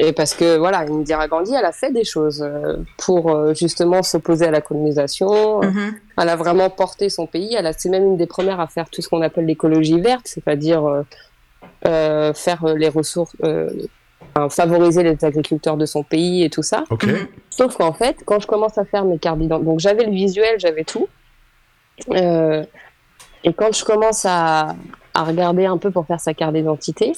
Et 0.00 0.12
parce 0.12 0.32
que 0.32 0.56
voilà, 0.56 0.80
Indira 0.88 1.26
Gandhi, 1.26 1.52
elle 1.54 1.64
a 1.64 1.72
fait 1.72 1.90
des 1.90 2.04
choses 2.04 2.40
euh, 2.40 2.76
pour 2.98 3.30
euh, 3.30 3.52
justement 3.52 4.04
s'opposer 4.04 4.46
à 4.46 4.52
la 4.52 4.60
colonisation. 4.60 5.60
Mhm. 5.60 5.94
Elle 6.20 6.28
a 6.28 6.36
vraiment 6.36 6.70
porté 6.70 7.08
son 7.08 7.26
pays. 7.26 7.54
Elle 7.58 7.66
a, 7.66 7.72
c'est 7.72 7.88
même 7.88 8.04
une 8.04 8.16
des 8.16 8.26
premières 8.26 8.60
à 8.60 8.68
faire 8.68 8.88
tout 8.90 9.02
ce 9.02 9.08
qu'on 9.08 9.22
appelle 9.22 9.46
l'écologie 9.46 10.00
verte, 10.00 10.26
c'est-à-dire 10.26 10.86
euh, 10.86 11.02
euh, 11.86 12.32
faire 12.32 12.64
les 12.76 12.88
ressources, 12.88 13.34
euh, 13.42 13.70
enfin, 14.36 14.48
favoriser 14.48 15.02
les 15.02 15.24
agriculteurs 15.24 15.76
de 15.76 15.84
son 15.84 16.04
pays 16.04 16.44
et 16.44 16.50
tout 16.50 16.62
ça. 16.62 16.84
Ok. 16.90 17.04
Mhm. 17.04 17.26
Sauf 17.50 17.76
qu'en 17.76 17.92
fait, 17.92 18.18
quand 18.24 18.38
je 18.38 18.46
commence 18.46 18.78
à 18.78 18.84
faire 18.84 19.04
mes 19.04 19.18
cartes 19.18 19.40
d'identité, 19.40 19.68
donc 19.68 19.80
j'avais 19.80 20.04
le 20.04 20.12
visuel, 20.12 20.60
j'avais 20.60 20.84
tout. 20.84 21.08
Euh, 22.12 22.64
et 23.42 23.52
quand 23.52 23.74
je 23.74 23.84
commence 23.84 24.24
à, 24.24 24.76
à 25.14 25.24
regarder 25.24 25.66
un 25.66 25.78
peu 25.78 25.90
pour 25.90 26.06
faire 26.06 26.20
sa 26.20 26.34
carte 26.34 26.54
d'identité, 26.54 27.14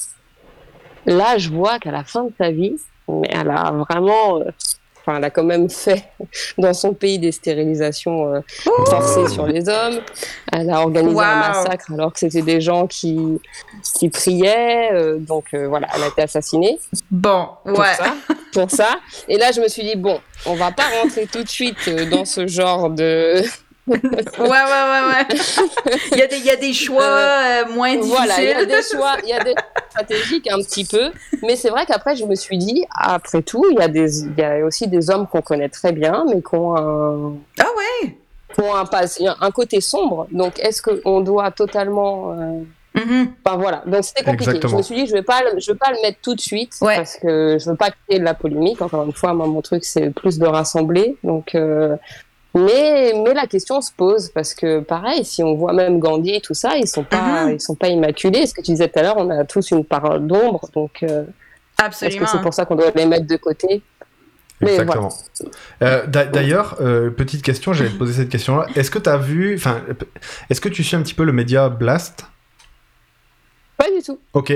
là, 1.06 1.38
je 1.38 1.50
vois 1.50 1.78
qu'à 1.78 1.90
la 1.90 2.04
fin 2.04 2.24
de 2.24 2.32
sa 2.38 2.50
vie, 2.50 2.76
mais 3.08 3.28
elle 3.32 3.50
a 3.50 3.70
vraiment, 3.72 4.38
euh, 4.40 4.44
enfin, 5.00 5.16
elle 5.18 5.24
a 5.24 5.30
quand 5.30 5.42
même 5.44 5.68
fait 5.70 6.04
dans 6.58 6.72
son 6.74 6.94
pays 6.94 7.18
des 7.18 7.32
stérilisations 7.32 8.34
euh, 8.34 8.40
forcées 8.86 9.28
sur 9.28 9.46
les 9.46 9.68
hommes. 9.68 10.00
Elle 10.52 10.70
a 10.70 10.80
organisé 10.80 11.20
un 11.20 11.40
massacre 11.40 11.92
alors 11.92 12.12
que 12.12 12.18
c'était 12.20 12.42
des 12.42 12.60
gens 12.60 12.86
qui, 12.86 13.40
qui 13.98 14.08
priaient. 14.10 14.90
euh, 14.92 15.18
donc 15.18 15.46
euh, 15.54 15.66
voilà, 15.68 15.88
elle 15.94 16.02
a 16.04 16.06
été 16.08 16.22
assassinée 16.22 16.78
Bon, 17.10 17.48
pour 17.64 17.78
ouais. 17.78 17.94
ça, 17.94 18.14
pour 18.52 18.70
ça. 18.70 19.00
Et 19.28 19.38
là, 19.38 19.52
je 19.52 19.60
me 19.60 19.68
suis 19.68 19.82
dit 19.82 19.96
bon, 19.96 20.20
on 20.46 20.54
va 20.54 20.70
pas 20.70 20.84
rentrer 21.02 21.26
tout 21.26 21.42
de 21.42 21.48
suite 21.48 21.88
dans 22.10 22.24
ce 22.24 22.46
genre 22.46 22.90
de 22.90 23.42
Ouais, 23.86 23.98
ouais, 23.98 24.48
ouais, 24.48 25.02
ouais. 25.08 25.38
il, 26.12 26.18
y 26.18 26.22
a 26.22 26.26
des, 26.28 26.36
il 26.36 26.44
y 26.44 26.50
a 26.50 26.56
des 26.56 26.72
choix 26.72 27.02
euh, 27.02 27.64
moins 27.74 27.96
difficiles. 27.96 28.14
voilà, 28.14 28.40
il 28.40 28.48
y 28.48 28.52
a 28.52 28.64
des 28.64 28.82
choix, 28.82 29.16
il 29.24 29.28
y 29.30 29.32
a 29.32 29.42
des 29.42 29.54
stratégiques 30.04 30.48
un 30.50 30.58
petit 30.58 30.84
peu, 30.84 31.10
mais 31.42 31.56
c'est 31.56 31.68
vrai 31.70 31.84
qu'après 31.86 32.16
je 32.16 32.24
me 32.24 32.34
suis 32.34 32.58
dit 32.58 32.84
après 32.96 33.42
tout, 33.42 33.64
il 33.70 33.78
y 33.78 33.82
a 33.82 33.88
des 33.88 34.20
il 34.22 34.34
y 34.38 34.42
a 34.42 34.64
aussi 34.64 34.88
des 34.88 35.10
hommes 35.10 35.26
qu'on 35.26 35.42
connaît 35.42 35.68
très 35.68 35.92
bien 35.92 36.24
mais 36.28 36.40
qui 36.42 36.54
ont 36.54 36.76
un 36.76 37.34
Ah 37.58 37.66
ouais? 38.04 38.16
qui 38.54 38.60
ont 38.62 38.74
un, 38.74 38.84
pas- 38.84 39.04
un 39.40 39.50
côté 39.52 39.80
sombre. 39.80 40.26
Donc 40.32 40.58
est-ce 40.58 40.82
qu'on 40.82 41.20
doit 41.20 41.50
totalement 41.50 42.32
euh. 42.32 42.62
Enfin 43.44 43.56
voilà, 43.56 43.84
donc 43.86 44.02
c'était 44.02 44.24
compliqué. 44.24 44.50
Exactement. 44.50 44.72
Je 44.72 44.76
me 44.78 44.82
suis 44.82 44.94
dit, 44.96 45.06
je 45.06 45.12
vais 45.12 45.22
pas, 45.22 45.40
le- 45.44 45.60
je 45.60 45.70
vais 45.70 45.78
pas 45.78 45.90
le 45.92 46.02
mettre 46.02 46.18
tout 46.20 46.34
de 46.34 46.40
suite 46.40 46.72
Ouais. 46.80 46.96
parce 46.96 47.16
que 47.16 47.56
je 47.60 47.70
veux 47.70 47.76
pas 47.76 47.90
créer 47.90 48.18
de 48.18 48.24
la 48.24 48.34
polémique. 48.34 48.82
Encore 48.82 49.04
une 49.04 49.12
fois, 49.12 49.32
moi 49.32 49.46
mon 49.46 49.60
truc 49.62 49.84
c'est 49.84 50.10
plus 50.10 50.38
de 50.40 50.46
rassembler. 50.46 51.16
Donc, 51.22 51.54
euh, 51.54 51.96
mais 52.54 53.12
mais 53.24 53.34
la 53.34 53.46
question 53.46 53.80
se 53.80 53.90
pose 53.96 54.30
parce 54.30 54.54
que 54.54 54.80
pareil, 54.80 55.24
si 55.24 55.42
on 55.42 55.54
voit 55.54 55.72
même 55.72 55.98
Gandhi 56.00 56.34
et 56.36 56.40
tout 56.40 56.54
ça, 56.54 56.76
ils 56.76 56.88
sont 56.88 57.04
pas, 57.04 57.46
Mhm. 57.46 57.52
ils 57.54 57.60
sont 57.60 57.74
pas 57.74 57.88
immaculés. 57.88 58.46
Ce 58.46 58.54
que 58.54 58.60
tu 58.60 58.72
disais 58.72 58.88
tout 58.88 58.98
à 58.98 59.02
l'heure, 59.02 59.16
on 59.18 59.30
a 59.30 59.44
tous 59.44 59.70
une 59.70 59.84
part 59.84 60.18
d'ombre. 60.20 60.68
Donc 60.74 61.02
euh, 61.02 61.24
est-ce 62.02 62.16
que 62.16 62.26
c'est 62.26 62.40
pour 62.42 62.52
ça 62.54 62.64
qu'on 62.64 62.74
doit 62.76 62.90
les 62.94 63.06
mettre 63.06 63.26
de 63.26 63.36
côté? 63.36 63.82
Exactement. 64.60 65.08
Euh, 65.82 66.04
d'a- 66.06 66.26
D'ailleurs, 66.26 66.76
euh, 66.82 67.08
petite 67.10 67.42
question, 67.42 67.72
j'allais 67.72 67.88
te 67.90 67.96
poser 67.96 68.12
cette 68.12 68.28
question-là. 68.28 68.66
Est-ce 68.76 68.90
que 68.90 68.98
tu 68.98 69.08
as 69.08 69.16
vu, 69.16 69.54
enfin, 69.56 69.80
est-ce 70.50 70.60
que 70.60 70.68
tu 70.68 70.84
suis 70.84 70.96
un 70.96 71.02
petit 71.02 71.14
peu 71.14 71.24
le 71.24 71.32
média 71.32 71.70
Blast? 71.70 72.26
Pas 73.80 73.90
du 73.96 74.02
tout. 74.04 74.18
Ok, 74.34 74.52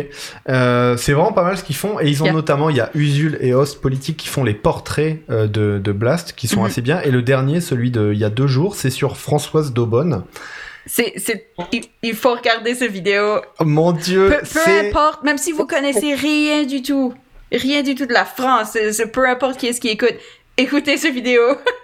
Euh, 0.48 0.96
c'est 0.98 1.12
vraiment 1.12 1.32
pas 1.32 1.42
mal 1.44 1.56
ce 1.56 1.64
qu'ils 1.64 1.74
font 1.76 1.98
et 1.98 2.06
ils 2.08 2.22
ont 2.22 2.26
Yeah. 2.26 2.34
notamment, 2.34 2.68
il 2.70 2.76
y 2.76 2.80
a 2.80 2.90
Usul 2.94 3.38
et 3.40 3.54
Host 3.54 3.80
Politique 3.80 4.18
qui 4.18 4.28
font 4.28 4.44
les 4.44 4.52
portraits 4.54 5.20
euh, 5.30 5.46
de, 5.46 5.78
de 5.82 5.92
Blast 5.92 6.34
qui 6.34 6.46
sont 6.46 6.60
Mhm. 6.60 6.66
assez 6.66 6.82
bien 6.82 7.00
et 7.00 7.10
le 7.10 7.22
dernier, 7.22 7.60
celui 7.62 7.90
de 7.90 8.12
il 8.12 8.18
y 8.18 8.24
a 8.24 8.30
deux 8.30 8.46
jours, 8.46 8.74
c'est 8.76 8.90
sur 8.90 9.16
Françoise 9.16 9.72
Daubonne. 9.72 10.24
C'est, 10.86 11.14
c'est, 11.16 11.46
il, 11.72 11.84
il 12.02 12.14
faut 12.14 12.34
regarder 12.34 12.74
cette 12.74 12.92
vidéo. 12.92 13.40
Oh, 13.58 13.64
mon 13.64 13.92
Dieu, 13.92 14.28
Peu, 14.28 14.46
peu 14.46 14.86
importe, 14.88 15.24
même 15.24 15.38
si 15.38 15.52
vous 15.52 15.64
connaissez 15.66 16.14
rien 16.14 16.64
du 16.64 16.82
tout, 16.82 17.14
rien 17.50 17.82
du 17.82 17.94
tout 17.94 18.04
de 18.04 18.12
la 18.12 18.26
France, 18.26 18.76
c'est 18.92 19.10
peu 19.10 19.26
importe 19.26 19.56
qui 19.56 19.68
est-ce 19.68 19.80
qui 19.80 19.88
écoute, 19.88 20.14
écoutez 20.56 20.96
cette 20.96 21.14
vidéo. 21.14 21.40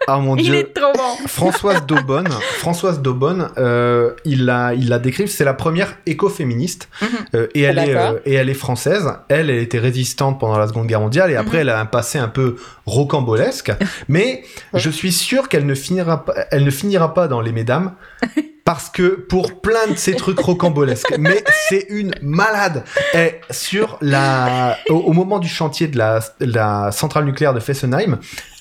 ah 0.06 0.18
mon 0.18 0.36
il 0.36 0.44
Dieu. 0.44 0.54
est 0.54 0.72
trop 0.74 0.92
bon. 0.92 1.26
Françoise 1.28 1.84
Daubonne, 1.86 2.28
Françoise 2.58 3.00
Daubonne, 3.02 3.50
euh, 3.58 4.12
il 4.24 4.44
la, 4.44 4.74
il 4.74 4.88
la 4.88 4.98
décrive, 4.98 5.28
c'est 5.28 5.44
la 5.44 5.54
première 5.54 5.96
écoféministe 6.06 6.88
Mhm. 7.02 7.08
euh, 7.34 7.46
et 7.54 7.62
elle 7.62 7.78
est, 7.78 7.94
euh, 7.96 8.18
et 8.24 8.34
elle 8.34 8.48
est 8.48 8.54
française. 8.54 9.10
Elle, 9.28 9.50
elle 9.50 9.58
était 9.58 9.78
résistante 9.78 10.38
pendant 10.38 10.58
la 10.58 10.68
Seconde 10.68 10.86
Guerre 10.86 11.00
mondiale 11.00 11.30
et 11.30 11.36
après 11.36 11.56
Mhm. 11.58 11.60
elle 11.62 11.68
a 11.70 11.80
un 11.80 11.86
passé 11.86 12.18
un 12.18 12.28
peu 12.28 12.56
rocambolesque. 12.86 13.72
Mais 14.08 14.42
je 14.74 14.90
suis 14.90 15.12
sûr 15.12 15.48
qu'elle 15.48 15.66
ne 15.66 15.74
finira 15.74 16.24
pas, 16.24 16.34
elle 16.50 16.64
ne 16.64 16.70
finira 16.70 17.14
pas 17.14 17.28
dans 17.28 17.40
les 17.40 17.52
mesdames. 17.52 17.92
Parce 18.62 18.88
que 18.88 19.08
pour 19.08 19.60
plein 19.60 19.88
de 19.90 19.96
ces 19.96 20.14
trucs 20.14 20.38
rocambolesques, 20.38 21.16
mais 21.18 21.42
c'est 21.68 21.86
une 21.88 22.12
malade. 22.22 22.84
Et 23.14 23.40
sur 23.50 23.98
la, 24.00 24.76
au, 24.90 24.94
au 24.96 25.12
moment 25.12 25.40
du 25.40 25.48
chantier 25.48 25.88
de 25.88 25.98
la, 25.98 26.20
de 26.38 26.52
la 26.54 26.92
centrale 26.92 27.24
nucléaire 27.24 27.52
de 27.52 27.58
Fessenheim, 27.58 28.18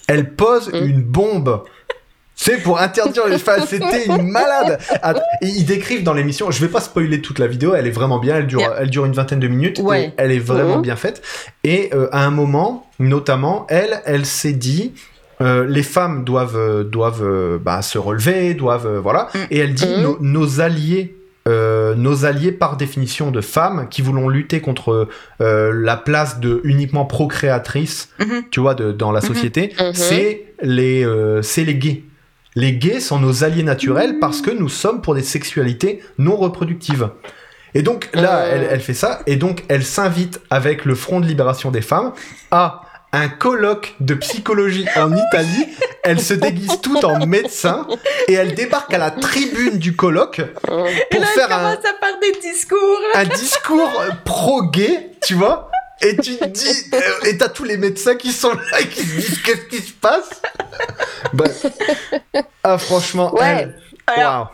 elle 0.10 0.36
pose 0.36 0.69
Mm. 0.74 0.86
une 0.86 1.02
bombe. 1.02 1.63
C'est 2.36 2.58
pour 2.63 2.80
interdire 2.80 3.28
les 3.28 3.38
femmes. 3.38 3.63
C'était 3.67 4.06
une 4.06 4.30
malade. 4.30 4.80
Et 5.41 5.48
Ils 5.48 5.65
décrivent 5.65 6.04
dans 6.04 6.13
l'émission. 6.13 6.52
Je 6.52 6.62
vais 6.62 6.69
pas 6.69 6.80
spoiler 6.80 7.19
toute 7.22 7.38
la 7.38 7.48
vidéo. 7.48 7.74
Elle 7.76 7.86
est 7.86 7.91
vraiment 7.91 8.17
bien. 8.17 8.38
Elle 8.38 8.48
dure, 8.48 8.62
elle 8.80 8.89
dure 8.89 9.04
une 9.06 9.12
vingtaine 9.12 9.41
de 9.41 9.48
minutes. 9.50 9.80
Ouais. 9.80 10.06
Et 10.06 10.12
elle 10.17 10.32
est 10.32 10.39
vraiment 10.39 10.78
Mhm. 10.78 10.82
bien 10.82 10.95
faite. 10.95 11.22
Et 11.65 11.89
euh, 11.93 12.08
à 12.13 12.26
un 12.26 12.30
moment, 12.32 12.88
notamment, 13.00 13.67
elle, 13.69 14.02
elle 14.06 14.26
s'est 14.26 14.54
dit. 14.54 14.93
euh, 15.41 15.65
les 15.65 15.84
femmes 15.84 16.26
doivent 16.26 16.58
euh, 16.58 16.84
doivent 16.84 17.60
bah, 17.63 17.82
se 17.82 17.98
relever, 17.98 18.54
doivent 18.54 18.98
voilà. 18.98 19.30
Mm. 19.34 19.38
Et 19.52 19.58
elle 19.60 19.74
dit 19.74 19.98
nos, 20.02 20.17
nos 20.22 20.60
alliés. 20.62 21.15
Euh, 21.50 21.96
nos 21.96 22.24
alliés 22.26 22.52
par 22.54 22.78
définition 22.78 23.32
de 23.32 23.42
femmes 23.42 23.88
qui 23.90 24.02
voulons 24.02 24.30
lutter 24.30 24.62
contre 24.62 25.08
euh, 25.42 25.72
la 25.74 25.98
place 25.98 26.40
de 26.40 26.62
uniquement 26.64 27.06
procréatrice 27.06 28.10
Mhm. 28.20 28.44
tu 28.52 28.60
vois 28.60 28.76
de, 28.76 28.92
dans 28.92 29.12
la 29.12 29.20
Mhm. 29.22 29.28
société 29.28 29.74
Mhm. 29.80 29.94
c'est 29.94 30.46
les 30.62 31.04
euh, 31.06 31.42
c'est 31.42 31.64
les 31.66 31.76
gays 31.76 32.04
les 32.56 32.74
gays 32.74 33.00
sont 33.00 33.20
nos 33.20 33.44
alliés 33.44 33.64
naturels 33.64 34.16
parce 34.20 34.42
que 34.42 34.52
nous 34.52 34.70
sommes 34.70 35.02
pour 35.02 35.16
des 35.16 35.22
sexualités 35.22 36.02
non 36.18 36.36
reproductives 36.36 37.10
et 37.74 37.82
donc 37.84 38.10
là 38.14 38.46
elle, 38.48 38.68
elle 38.70 38.80
fait 38.82 38.94
ça 38.96 39.22
et 39.28 39.36
donc 39.36 39.64
elle 39.68 39.84
s'invite 39.84 40.42
avec 40.50 40.86
le 40.86 40.96
front 40.96 41.20
de 41.20 41.28
libération 41.28 41.70
des 41.72 41.82
femmes 41.82 42.12
à 42.52 42.82
un 43.12 43.28
colloque 43.30 43.95
de 44.00 44.13
psychologie 44.15 44.86
en 44.95 45.15
Italie. 45.15 45.65
Elle 46.04 46.22
se 46.22 46.34
déguise 46.34 46.80
toute 46.82 47.04
en 47.04 47.26
médecin 47.26 47.88
et 48.28 48.34
elle 48.34 48.54
débarque 48.56 48.93
à 48.93 48.98
la 48.98 49.12
tribune 49.12 49.78
du 49.80 49.95
colloque 49.95 50.41
pour 50.65 50.86
Et 51.12 51.19
là, 51.19 51.26
faire 51.28 51.48
elle 51.48 51.54
un, 51.54 51.58
commence 51.76 51.86
à 51.86 52.06
faire 52.06 52.19
des 52.22 52.39
discours. 52.39 53.00
un 53.15 53.24
discours 53.26 54.04
pro-gay, 54.26 55.12
tu 55.26 55.34
vois. 55.34 55.69
Et 56.02 56.15
tu 56.15 56.38
te 56.38 56.45
dis, 56.45 56.86
euh, 56.93 57.26
et 57.26 57.38
t'as 57.38 57.50
tous 57.50 57.65
les 57.65 57.76
médecins 57.76 58.15
qui 58.15 58.32
sont 58.32 58.54
là 58.54 58.80
et 58.80 58.88
qui 58.88 59.02
se 59.02 59.15
disent 59.19 59.41
qu'est-ce 59.43 59.65
qui 59.65 59.82
se 59.82 59.91
passe? 59.91 60.41
Bah, 61.34 61.43
Ah, 62.63 62.78
franchement, 62.78 63.34
Ouais. 63.36 63.41
elle- 63.48 63.82
Alors, 64.08 64.34
waouh. 64.34 64.48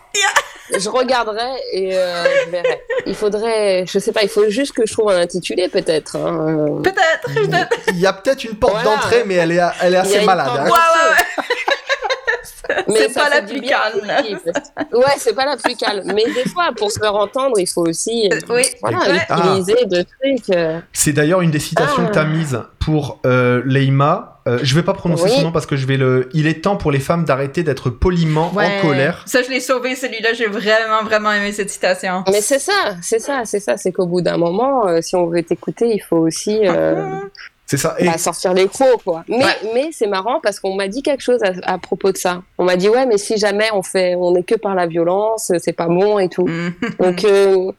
Je 0.78 0.90
regarderai 0.90 1.48
et 1.74 1.96
euh, 1.98 2.24
je 2.46 2.50
verrai. 2.52 2.82
Il 3.06 3.16
faudrait, 3.16 3.86
je 3.88 4.00
sais 4.00 4.12
pas, 4.12 4.24
il 4.24 4.30
faut 4.30 4.50
juste 4.50 4.74
que 4.74 4.86
je 4.86 4.94
trouve 4.94 5.10
un 5.12 5.20
intitulé 5.22 5.68
peut-être. 5.70 6.16
hein, 6.16 6.48
euh. 6.50 6.82
Peut-être, 6.82 7.34
peut-être. 7.36 7.78
Il 7.90 8.00
y 8.00 8.06
a 8.08 8.14
peut-être 8.14 8.44
une 8.44 8.56
porte 8.56 8.74
Voilà. 8.82 8.90
d'entrée, 8.90 9.24
mais 9.26 9.36
elle 9.36 9.52
est, 9.52 9.62
elle 9.82 9.94
est 9.94 9.98
assez 9.98 10.26
malade. 10.26 10.48
hein. 10.52 10.64
Ouais, 10.66 10.70
ouais, 10.72 11.10
ouais. 11.12 11.44
Mais 12.88 12.96
C'est 13.08 13.14
pas 13.14 13.30
la 13.30 13.42
plus 13.44 13.62
calme, 13.62 14.02
Ouais, 14.92 15.04
c'est 15.18 15.36
pas 15.36 15.46
la 15.46 15.56
plus 15.56 15.76
calme. 15.76 16.12
Mais 16.16 16.24
des 16.26 16.50
fois, 16.50 16.70
pour 16.76 16.92
se 16.92 17.00
faire 17.00 17.14
entendre, 17.16 17.60
il 17.60 17.68
faut 17.68 17.86
aussi 17.88 18.28
Oui, 18.50 18.64
voilà, 18.82 19.00
ouais. 19.00 19.22
utiliser 19.30 19.86
de 19.86 20.02
trucs. 20.04 20.50
euh. 20.56 20.80
C'est 20.92 21.14
d'ailleurs 21.14 21.42
une 21.42 21.52
des 21.52 21.60
citations 21.60 22.04
Ah. 22.06 22.08
que 22.08 22.14
tu 22.14 22.20
as 22.20 22.24
mise 22.26 22.60
pour 22.84 23.20
euh, 23.26 23.62
Leïma. 23.66 24.35
Euh, 24.48 24.60
je 24.62 24.76
vais 24.76 24.84
pas 24.84 24.94
prononcer 24.94 25.24
Oui. 25.24 25.32
son 25.32 25.42
nom 25.42 25.52
parce 25.52 25.66
que 25.66 25.76
je 25.76 25.88
vais 25.88 25.98
le. 25.98 26.30
Il 26.34 26.46
est 26.46 26.64
temps 26.64 26.76
pour 26.78 26.92
les 26.92 27.00
femmes 27.00 27.26
d'arrêter 27.26 27.64
d'être 27.64 27.90
poliment 27.90 28.52
Ouais. 28.54 28.78
en 28.78 28.82
colère. 28.88 29.24
Ça, 29.26 29.42
je 29.42 29.50
l'ai 29.50 29.60
sauvé, 29.60 29.96
celui-là. 29.96 30.34
J'ai 30.34 30.46
vraiment, 30.46 31.04
vraiment 31.04 31.32
aimé 31.32 31.52
cette 31.52 31.72
citation. 31.72 32.24
Mais 32.32 32.42
c'est 32.42 32.60
ça, 32.60 32.96
c'est 33.02 33.18
ça, 33.20 33.42
c'est 33.46 33.60
ça. 33.60 33.78
C'est 33.78 33.92
qu'au 33.92 34.06
bout 34.06 34.22
d'un 34.22 34.38
moment, 34.38 34.88
euh, 34.88 35.02
si 35.02 35.16
on 35.16 35.26
veut 35.26 35.42
t'écouter, 35.42 35.88
il 35.96 36.00
faut 36.00 36.18
aussi 36.18 36.60
euh, 36.64 37.20
C'est 37.66 37.78
ça. 37.78 37.96
Et 37.98 38.06
bah, 38.06 38.20
sortir 38.20 38.54
les 38.54 38.68
crocs, 38.68 39.02
quoi. 39.04 39.24
Mais, 39.28 39.38
Ouais. 39.44 39.72
mais 39.74 39.90
c'est 39.92 40.06
marrant 40.06 40.40
parce 40.44 40.60
qu'on 40.60 40.76
m'a 40.76 40.88
dit 40.88 41.02
quelque 41.02 41.24
chose 41.24 41.40
à, 41.42 41.54
à 41.74 41.80
propos 41.80 42.12
de 42.12 42.18
ça. 42.18 42.44
On 42.60 42.66
m'a 42.66 42.76
dit 42.76 42.88
ouais, 42.90 43.08
mais 43.08 43.18
si 43.18 43.38
jamais 43.38 43.70
on 43.74 43.82
fait, 43.82 44.14
on 44.16 44.36
est 44.36 44.44
que 44.44 44.54
par 44.54 44.76
la 44.76 44.86
violence, 44.86 45.52
c'est 45.58 45.74
pas 45.74 45.88
bon 45.88 46.20
et 46.20 46.30
tout. 46.30 46.46
Mhm. 46.46 46.74
Donc 47.00 47.24
euh, 47.26 47.72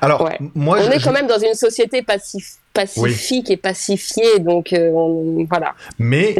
alors, 0.00 0.22
Ouais. 0.22 0.38
moi, 0.54 0.78
on 0.78 0.82
je, 0.84 0.90
est 0.92 0.98
je- 1.00 1.04
quand 1.04 1.12
même 1.12 1.26
dans 1.26 1.38
une 1.40 1.54
société 1.54 2.02
pacif- 2.02 2.58
pacifique 2.82 3.50
et 3.50 3.56
pacifiée, 3.56 4.38
donc 4.38 4.72
euh, 4.72 4.90
on- 4.94 5.44
voilà. 5.50 5.74
mais 5.98 6.34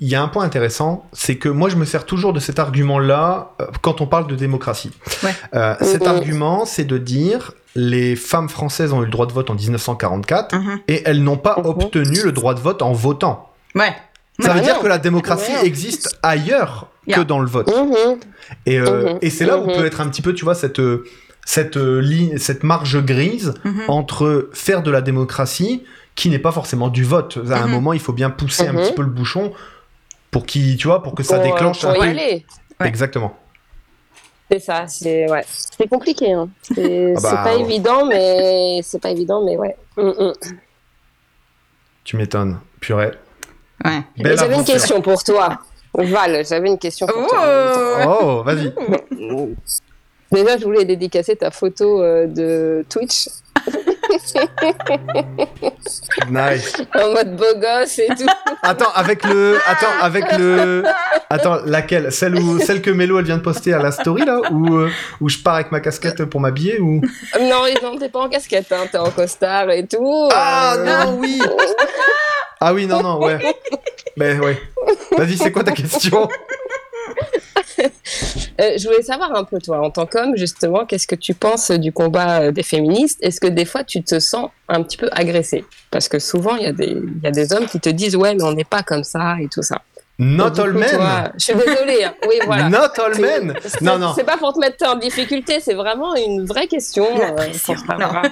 il 0.00 0.08
y, 0.08 0.14
a 0.14 0.22
un 0.22 0.28
point 0.28 0.44
intéressant, 0.44 1.06
c'est 1.12 1.36
que 1.36 1.48
moi, 1.48 1.68
je 1.68 1.76
me 1.76 1.84
sers 1.84 2.04
toujours 2.04 2.32
de 2.32 2.40
cet 2.40 2.58
argument-là 2.58 3.52
euh, 3.60 3.66
quand 3.82 4.00
on 4.00 4.06
parle 4.06 4.26
de 4.26 4.34
démocratie. 4.36 4.90
Ouais. 5.22 5.34
Euh, 5.54 5.74
cet 5.80 6.02
Mhm. 6.02 6.08
argument, 6.08 6.64
c'est 6.66 6.84
de 6.84 6.98
dire 6.98 7.52
les 7.74 8.16
femmes 8.16 8.48
françaises 8.48 8.92
ont 8.92 9.00
eu 9.02 9.04
le 9.06 9.10
droit 9.10 9.26
de 9.26 9.32
vote 9.32 9.48
en 9.50 9.54
1944 9.54 10.54
Mhm. 10.56 10.80
et 10.88 11.02
elles 11.06 11.22
n'ont 11.22 11.36
pas 11.36 11.56
Mhm. 11.58 11.66
obtenu 11.66 12.22
le 12.24 12.32
droit 12.32 12.54
de 12.54 12.60
vote 12.60 12.82
en 12.82 12.92
votant. 12.92 13.48
Ouais. 13.74 13.92
Ça 14.40 14.54
veut 14.54 14.60
dire 14.62 14.78
que 14.80 14.86
la 14.86 14.98
démocratie 14.98 15.52
existe 15.62 16.18
ailleurs 16.22 16.88
que 17.06 17.20
dans 17.20 17.40
le 17.40 17.46
vote. 17.48 17.70
Et, 18.66 18.78
euh, 18.78 19.14
et 19.20 19.28
c'est 19.30 19.44
là 19.44 19.58
où 19.58 19.66
peut 19.66 19.84
être 19.84 20.00
un 20.00 20.08
petit 20.08 20.22
peu, 20.22 20.32
tu 20.34 20.44
vois, 20.44 20.54
cette, 20.54 20.80
cette, 21.44 21.76
euh, 21.76 22.00
ligne, 22.00 22.38
cette 22.38 22.62
marge 22.62 23.02
grise 23.04 23.54
Mhm. 23.64 23.82
entre 23.88 24.50
faire 24.52 24.82
de 24.82 24.90
la 24.90 25.00
démocratie, 25.00 25.84
qui 26.14 26.28
n'est 26.28 26.38
pas 26.38 26.52
forcément 26.52 26.88
du 26.88 27.04
vote. 27.04 27.38
À 27.50 27.62
un 27.62 27.66
Mhm. 27.66 27.72
moment, 27.72 27.92
il 27.92 28.00
faut 28.00 28.12
bien 28.12 28.30
pousser 28.30 28.66
un 28.66 28.72
Mhm. 28.72 28.80
petit 28.82 28.92
peu 28.92 29.02
le 29.02 29.08
bouchon 29.10 29.52
pour, 30.30 30.46
qu'il, 30.46 30.76
tu 30.76 30.86
vois, 30.86 31.02
pour 31.02 31.14
que 31.14 31.22
ça 31.22 31.36
Pour, 31.38 31.44
euh, 31.46 31.52
déclenche 31.52 31.80
pour 31.80 31.90
un 31.90 31.94
y 31.94 31.98
peu. 31.98 32.02
aller. 32.04 32.46
Ouais. 32.80 32.88
Exactement. 32.88 33.36
C'est 34.50 34.58
ça, 34.58 34.86
c'est 34.88 35.30
ouais, 35.30 35.44
c'est 35.46 35.86
compliqué. 35.88 36.32
Hein. 36.32 36.48
C'est 36.74 37.14
Ah 37.16 37.20
bah, 37.22 37.40
pas 37.44 37.56
ouais. 37.56 37.62
évident, 37.62 38.04
mais 38.06 38.80
c'est 38.82 39.00
pas 39.00 39.10
évident, 39.10 39.44
mais 39.44 39.56
ouais. 39.56 39.76
Mm, 39.96 40.08
mm. 40.08 40.32
Tu 42.04 42.16
m'étonnes. 42.16 42.58
Purée. 42.80 43.12
Ouais. 43.84 44.02
J'avais 44.16 44.56
une 44.56 44.64
question 44.64 45.00
pour 45.00 45.22
toi, 45.22 45.58
Val. 45.94 46.44
J'avais 46.46 46.68
une 46.68 46.78
question 46.78 47.06
pour 47.06 47.26
toi. 47.28 47.40
Oh 48.06 48.18
Oh, 48.22 48.42
vas-y. 48.42 48.74
Déjà, 50.32 50.56
je 50.58 50.64
voulais 50.64 50.84
dédicacer 50.84 51.36
ta 51.36 51.50
photo 51.50 52.02
euh, 52.02 52.26
de 52.26 52.84
Twitch 52.88 53.28
Nice. 56.30 56.76
en 56.94 57.12
mode 57.12 57.36
beau 57.36 57.54
gosse 57.56 57.98
et 57.98 58.08
tout. 58.08 58.26
Attends, 58.62 58.90
avec 58.94 59.24
le. 59.24 59.58
Attends, 59.66 59.92
avec 60.00 60.24
le. 60.38 60.84
Attends, 61.28 61.58
laquelle? 61.64 62.10
Celle, 62.12 62.36
où... 62.36 62.58
Celle 62.60 62.82
que 62.82 62.90
Mélo, 62.90 63.18
elle 63.18 63.24
vient 63.24 63.36
de 63.38 63.42
poster 63.42 63.72
à 63.72 63.78
la 63.82 63.90
story, 63.92 64.24
là 64.24 64.40
Où, 64.50 64.74
euh, 64.76 64.90
où 65.20 65.28
je 65.28 65.38
pars 65.38 65.54
avec 65.56 65.72
ma 65.72 65.80
casquette 65.80 66.24
pour 66.24 66.40
m'habiller 66.40 66.78
ou... 66.80 67.00
non, 67.40 67.62
non, 67.82 67.96
t'es 67.98 68.08
pas 68.08 68.20
en 68.20 68.28
casquette, 68.28 68.70
hein, 68.72 68.86
t'es 68.90 68.98
en 68.98 69.10
costard 69.10 69.70
et 69.70 69.86
tout. 69.86 70.28
Ah 70.32 70.74
Euh, 70.76 71.04
non, 71.04 71.18
oui 71.18 71.40
Ah 72.60 72.74
oui, 72.74 72.86
non, 72.86 73.02
non, 73.02 73.20
ouais. 73.24 73.38
Ben 74.16 74.40
ouais. 74.40 74.60
Vas-y, 75.16 75.36
c'est 75.36 75.52
quoi 75.52 75.64
ta 75.64 75.72
question? 75.72 76.28
Je 78.58 78.84
voulais 78.86 79.02
savoir 79.02 79.34
un 79.34 79.44
peu, 79.44 79.58
toi, 79.58 79.80
en 79.80 79.90
tant 79.90 80.06
qu'homme, 80.06 80.36
justement, 80.36 80.86
qu'est-ce 80.86 81.06
que 81.06 81.14
tu 81.14 81.34
penses 81.34 81.70
du 81.70 81.92
combat 81.92 82.42
euh, 82.42 82.52
des 82.52 82.62
féministes? 82.62 83.18
Est-ce 83.22 83.40
que 83.40 83.46
des 83.46 83.64
fois, 83.64 83.84
tu 83.84 84.02
te 84.02 84.18
sens 84.20 84.50
un 84.68 84.82
petit 84.82 84.96
peu 84.96 85.08
agressé 85.12 85.64
Parce 85.90 86.08
que 86.08 86.18
souvent, 86.18 86.56
il 86.56 86.62
y, 86.62 87.24
y 87.24 87.26
a 87.26 87.30
des 87.30 87.52
hommes 87.52 87.66
qui 87.66 87.80
te 87.80 87.88
disent 87.88 88.16
Ouais, 88.16 88.34
mais 88.34 88.42
on 88.42 88.52
n'est 88.52 88.64
pas 88.64 88.82
comme 88.82 89.04
ça 89.04 89.36
et 89.40 89.48
tout 89.48 89.62
ça. 89.62 89.82
Not 90.20 90.60
all 90.60 90.72
coup, 90.72 90.78
men 90.78 90.90
toi, 90.96 91.32
Je 91.38 91.44
suis 91.44 91.54
désolée. 91.54 92.04
hein. 92.04 92.14
Oui, 92.28 92.36
voilà. 92.46 92.68
Not 92.68 93.00
all 93.02 93.18
men 93.20 93.54
C'est- 93.64 93.80
Non, 93.80 93.98
non. 93.98 94.12
C'est 94.14 94.24
pas 94.24 94.36
pour 94.36 94.52
te 94.52 94.58
mettre 94.60 94.86
en 94.86 94.96
difficulté, 94.96 95.60
c'est 95.60 95.74
vraiment 95.74 96.14
une 96.14 96.44
vraie 96.46 96.66
question. 96.68 97.06
La 97.18 97.30
euh. 97.32 98.28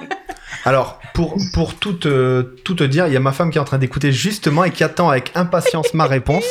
Alors, 0.65 0.99
pour, 1.13 1.35
pour 1.53 1.75
tout, 1.75 1.93
te, 1.93 2.41
tout 2.63 2.75
te 2.75 2.83
dire, 2.83 3.07
il 3.07 3.13
y 3.13 3.17
a 3.17 3.19
ma 3.19 3.31
femme 3.31 3.49
qui 3.49 3.57
est 3.57 3.61
en 3.61 3.65
train 3.65 3.77
d'écouter 3.77 4.11
justement 4.11 4.63
et 4.63 4.71
qui 4.71 4.83
attend 4.83 5.09
avec 5.09 5.31
impatience 5.35 5.93
ma 5.93 6.05
réponse. 6.05 6.43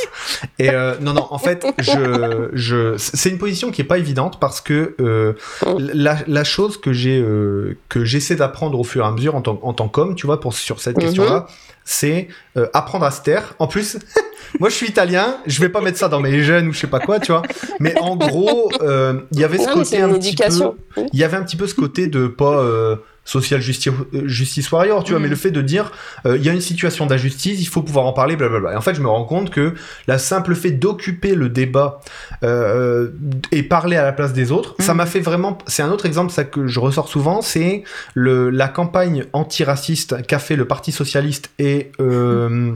Et 0.58 0.70
euh, 0.70 0.94
non, 1.00 1.12
non, 1.12 1.26
en 1.30 1.38
fait, 1.38 1.66
je, 1.78 2.48
je, 2.52 2.96
c'est 2.96 3.28
une 3.30 3.38
position 3.38 3.70
qui 3.70 3.82
est 3.82 3.84
pas 3.84 3.98
évidente 3.98 4.40
parce 4.40 4.60
que 4.60 4.94
euh, 5.00 5.34
la, 5.78 6.16
la 6.26 6.44
chose 6.44 6.80
que 6.80 6.92
j'ai, 6.92 7.20
euh, 7.20 7.76
que 7.88 8.04
j'essaie 8.04 8.36
d'apprendre 8.36 8.78
au 8.78 8.84
fur 8.84 9.04
et 9.04 9.08
à 9.08 9.10
mesure 9.10 9.34
en 9.34 9.42
tant, 9.42 9.58
en 9.62 9.72
tant 9.74 9.88
qu'homme, 9.88 10.14
tu 10.14 10.26
vois, 10.26 10.40
pour, 10.40 10.54
sur 10.54 10.80
cette 10.80 10.96
Mhm. 10.96 11.02
question-là, 11.04 11.46
c'est 11.84 12.28
euh, 12.56 12.66
apprendre 12.74 13.04
à 13.04 13.10
se 13.10 13.22
taire. 13.22 13.54
En 13.58 13.66
plus, 13.66 13.98
moi 14.60 14.68
je 14.68 14.74
suis 14.74 14.88
italien, 14.88 15.36
je 15.46 15.60
vais 15.60 15.68
pas 15.68 15.80
mettre 15.80 15.98
ça 15.98 16.08
dans 16.08 16.20
mes 16.20 16.42
gènes 16.42 16.68
ou 16.68 16.72
je 16.72 16.78
sais 16.80 16.86
pas 16.86 17.00
quoi, 17.00 17.20
tu 17.20 17.32
vois. 17.32 17.42
Mais 17.80 17.94
en 18.00 18.16
gros, 18.16 18.70
euh, 18.82 19.20
il 19.32 19.40
y 19.40 19.44
avait 19.44 19.58
ce 19.58 19.64
Non, 19.68 19.84
c'est 19.84 19.98
côté 19.98 20.02
un 20.02 20.08
petit 20.18 20.34
peu 20.34 21.04
il 21.12 21.18
y 21.18 21.24
avait 21.24 21.36
un 21.36 21.42
petit 21.42 21.56
peu 21.56 21.66
ce 21.66 21.74
côté 21.74 22.06
de 22.06 22.26
pas 22.26 22.58
euh, 22.60 22.96
social 23.24 23.60
justice, 23.60 23.92
justice 24.24 24.72
warrior, 24.72 25.04
tu 25.04 25.10
vois, 25.12 25.18
Mm. 25.20 25.22
mais 25.24 25.28
le 25.28 25.36
fait 25.36 25.50
de 25.50 25.60
dire 25.60 25.92
euh, 26.24 26.38
il 26.38 26.44
y 26.44 26.48
a 26.48 26.52
une 26.54 26.62
situation 26.62 27.04
d'injustice, 27.04 27.60
il 27.60 27.66
faut 27.66 27.82
pouvoir 27.82 28.06
en 28.06 28.14
parler, 28.14 28.36
blablabla. 28.36 28.72
Et 28.72 28.76
en 28.76 28.80
fait, 28.80 28.94
je 28.94 29.02
me 29.02 29.08
rends 29.08 29.24
compte 29.26 29.50
que 29.50 29.74
la 30.06 30.16
simple 30.18 30.54
fait 30.54 30.70
d'occuper 30.70 31.34
le 31.34 31.50
débat 31.50 32.00
euh, 32.42 33.08
et 33.52 33.62
parler 33.62 33.96
à 33.96 34.02
la 34.04 34.12
place 34.12 34.32
des 34.32 34.50
autres, 34.50 34.74
ça 34.78 34.94
Mm. 34.94 34.96
m'a 34.96 35.06
fait 35.06 35.20
vraiment. 35.20 35.58
C'est 35.66 35.82
un 35.82 35.90
autre 35.90 36.06
exemple, 36.06 36.32
ça 36.32 36.44
que 36.44 36.66
je 36.66 36.80
ressors 36.80 37.08
souvent, 37.08 37.42
c'est 37.42 37.84
le 38.14 38.48
la 38.50 38.68
campagne 38.68 39.24
antiraciste 39.34 40.26
qu'a 40.26 40.38
fait 40.38 40.56
le 40.56 40.64
Parti 40.64 40.90
socialiste 40.90 41.50
et 41.58 41.90
euh, 42.00 42.72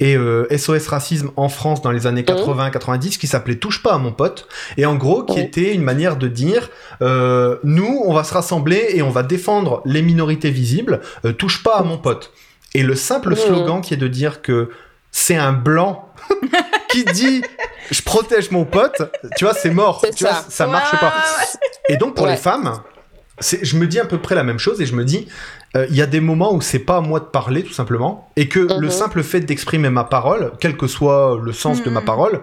et 0.00 0.16
euh, 0.16 0.46
SOS 0.56 0.88
Racisme 0.88 1.30
en 1.36 1.48
France 1.48 1.82
dans 1.82 1.90
les 1.92 2.06
années 2.06 2.22
80-90 2.22 3.18
qui 3.18 3.26
s'appelait 3.26 3.56
Touche 3.56 3.82
pas 3.82 3.92
à 3.94 3.98
mon 3.98 4.12
pote 4.12 4.48
et 4.76 4.86
en 4.86 4.96
gros 4.96 5.22
qui 5.22 5.34
Oui. 5.36 5.40
était 5.42 5.74
une 5.74 5.82
manière 5.82 6.16
de 6.16 6.26
dire 6.26 6.70
euh, 7.02 7.58
nous 7.62 8.02
on 8.04 8.12
va 8.12 8.24
se 8.24 8.34
rassembler 8.34 8.88
et 8.94 9.02
on 9.02 9.10
va 9.10 9.22
défendre 9.22 9.82
les 9.84 10.02
minorités 10.02 10.50
visibles 10.50 11.00
euh, 11.24 11.32
touche 11.32 11.62
pas 11.62 11.76
à 11.76 11.82
mon 11.82 11.98
pote 11.98 12.32
et 12.74 12.82
le 12.82 12.94
simple 12.94 13.30
Mhm. 13.30 13.36
slogan 13.36 13.80
qui 13.82 13.94
est 13.94 13.98
de 13.98 14.08
dire 14.08 14.42
que 14.42 14.70
c'est 15.12 15.36
un 15.36 15.52
blanc 15.52 16.08
qui 16.88 17.04
dit 17.04 17.42
je 17.90 18.02
protège 18.02 18.50
mon 18.50 18.64
pote 18.64 19.02
tu 19.36 19.44
vois 19.44 19.54
c'est 19.54 19.70
mort 19.70 20.02
tu 20.16 20.24
vois 20.24 20.32
ça. 20.34 20.44
ça 20.48 20.66
marche 20.66 20.98
pas 21.00 21.12
et 21.88 21.96
donc 21.96 22.14
pour 22.14 22.24
Ouais. 22.26 22.32
les 22.32 22.36
femmes, 22.38 22.80
je 23.40 23.76
me 23.76 23.86
dis 23.86 23.98
à 23.98 24.04
peu 24.04 24.18
près 24.18 24.34
la 24.34 24.42
même 24.44 24.58
chose 24.58 24.80
et 24.80 24.86
je 24.86 24.94
me 24.94 25.04
dis, 25.04 25.26
euh, 25.76 25.86
il 25.90 25.96
y 25.96 26.02
a 26.02 26.06
des 26.06 26.20
moments 26.20 26.54
où 26.54 26.60
c'est 26.60 26.78
pas 26.80 26.96
à 26.98 27.00
moi 27.00 27.20
de 27.20 27.24
parler 27.26 27.62
tout 27.62 27.72
simplement 27.72 28.30
et 28.36 28.48
que 28.48 28.60
Mhm. 28.60 28.80
le 28.80 28.90
simple 28.90 29.22
fait 29.22 29.40
d'exprimer 29.40 29.90
ma 29.90 30.04
parole, 30.04 30.52
quel 30.60 30.76
que 30.76 30.86
soit 30.86 31.40
le 31.42 31.52
sens 31.52 31.82
de 31.82 31.90
ma 31.90 32.00
Mhm. 32.00 32.06
parole, 32.06 32.42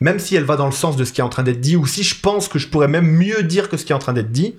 même 0.00 0.18
si 0.18 0.36
elle 0.36 0.44
va 0.44 0.56
dans 0.56 0.66
le 0.66 0.72
sens 0.72 0.96
de 0.96 1.04
ce 1.04 1.12
qui 1.12 1.20
est 1.20 1.24
en 1.24 1.28
train 1.28 1.42
d'être 1.42 1.60
dit 1.60 1.76
ou 1.76 1.86
si 1.86 2.02
je 2.02 2.20
pense 2.20 2.48
que 2.48 2.58
je 2.58 2.68
pourrais 2.68 2.88
même 2.88 3.06
mieux 3.06 3.42
dire 3.42 3.68
que 3.68 3.76
ce 3.76 3.84
qui 3.84 3.92
est 3.92 3.94
en 3.94 3.98
train 3.98 4.12
d'être 4.14 4.32
dit, 4.32 4.56